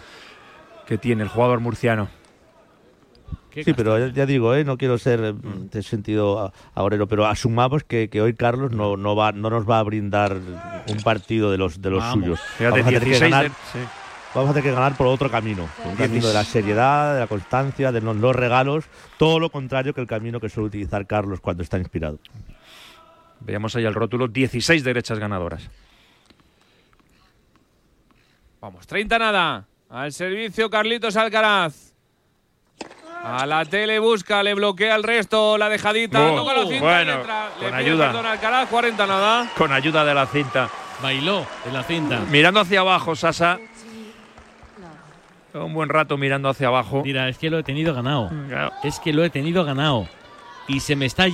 que 0.85 0.97
tiene 0.97 1.23
el 1.23 1.29
jugador 1.29 1.59
murciano. 1.59 2.07
Qué 3.51 3.63
Sí, 3.63 3.73
pero 3.73 4.07
ya, 4.09 4.25
digo, 4.27 4.53
¿eh? 4.53 4.63
no 4.63 4.77
quiero 4.77 4.97
ser 4.99 5.19
eh, 5.23 5.33
de 5.33 5.81
sentido 5.81 6.39
a- 6.39 6.53
agorero, 6.75 7.07
pero 7.07 7.25
asumamos 7.25 7.83
que, 7.83 8.07
que 8.07 8.21
hoy 8.21 8.35
Carlos 8.35 8.71
no, 8.71 8.95
no, 8.95 9.15
va, 9.15 9.31
no 9.31 9.49
nos 9.49 9.67
va 9.67 9.79
a 9.79 9.83
brindar 9.83 10.37
un 10.87 10.97
partido 11.03 11.49
de 11.51 11.57
los, 11.57 11.81
de 11.81 11.89
los 11.89 11.99
Vamos. 11.99 12.23
suyos. 12.23 12.39
Fíjate, 12.57 12.81
Vamos 12.81 12.85
a, 12.85 12.99
tener 12.99 12.99
que 13.03 13.09
16 13.09 13.31
ganar, 13.31 13.49
de- 13.49 13.55
sí. 13.73 13.79
Vamos 14.33 14.49
a 14.51 14.53
tener 14.53 14.69
que 14.69 14.75
ganar 14.75 14.95
por 14.95 15.07
otro 15.07 15.29
camino, 15.29 15.67
por 15.77 15.87
un 15.87 15.95
camino 15.95 16.27
de 16.27 16.33
la 16.33 16.43
seriedad, 16.43 17.13
de 17.13 17.19
la 17.21 17.27
constancia, 17.27 17.91
de 17.91 18.01
los, 18.01 18.15
los 18.15 18.35
regalos, 18.35 18.85
todo 19.17 19.39
lo 19.39 19.49
contrario 19.49 19.93
que 19.93 20.01
el 20.01 20.07
camino 20.07 20.39
que 20.39 20.49
suele 20.49 20.67
utilizar 20.67 21.05
Carlos 21.07 21.39
cuando 21.39 21.63
está 21.63 21.77
inspirado. 21.77 22.19
Veamos 23.41 23.75
ahí 23.75 23.85
el 23.85 23.93
rótulo, 23.93 24.27
16 24.27 24.83
derechas 24.83 25.19
ganadoras. 25.19 25.69
Vamos, 28.61 28.85
30 28.87 29.19
nada. 29.19 29.65
Al 29.89 30.11
servicio 30.11 30.69
Carlitos 30.69 31.15
Alcaraz. 31.15 31.93
A 33.23 33.45
la 33.45 33.65
tele 33.65 33.99
busca, 33.99 34.43
le 34.43 34.53
bloquea 34.53 34.95
el 34.95 35.03
resto, 35.03 35.57
la 35.57 35.67
dejadita. 35.67 36.31
Oh, 36.31 36.35
toca 36.35 36.53
la 36.53 36.67
cinta 36.67 36.79
bueno, 36.79 37.11
y 37.11 37.15
entra. 37.15 37.49
Le 37.49 37.53
con 37.53 37.65
pide 37.65 37.75
ayuda. 37.75 38.31
Alcaraz, 38.31 38.69
40 38.69 39.07
nada. 39.07 39.51
Con 39.57 39.71
ayuda 39.71 40.05
de 40.05 40.13
la 40.13 40.25
cinta. 40.25 40.69
Bailó 41.01 41.45
en 41.65 41.73
la 41.73 41.83
cinta. 41.83 42.19
Mirando 42.29 42.59
hacia 42.59 42.81
abajo, 42.81 43.15
Sasa. 43.15 43.59
Un 45.53 45.73
buen 45.73 45.89
rato 45.89 46.17
mirando 46.17 46.49
hacia 46.49 46.67
abajo. 46.67 47.01
Mira, 47.03 47.27
es 47.27 47.37
que 47.37 47.49
lo 47.49 47.57
he 47.59 47.63
tenido 47.63 47.93
ganado. 47.93 48.29
Claro. 48.47 48.71
Es 48.83 48.99
que 48.99 49.13
lo 49.13 49.23
he 49.23 49.29
tenido 49.29 49.63
ganado. 49.65 50.07
Y 50.67 50.81
se 50.81 50.95
me 50.95 51.05
está 51.05 51.25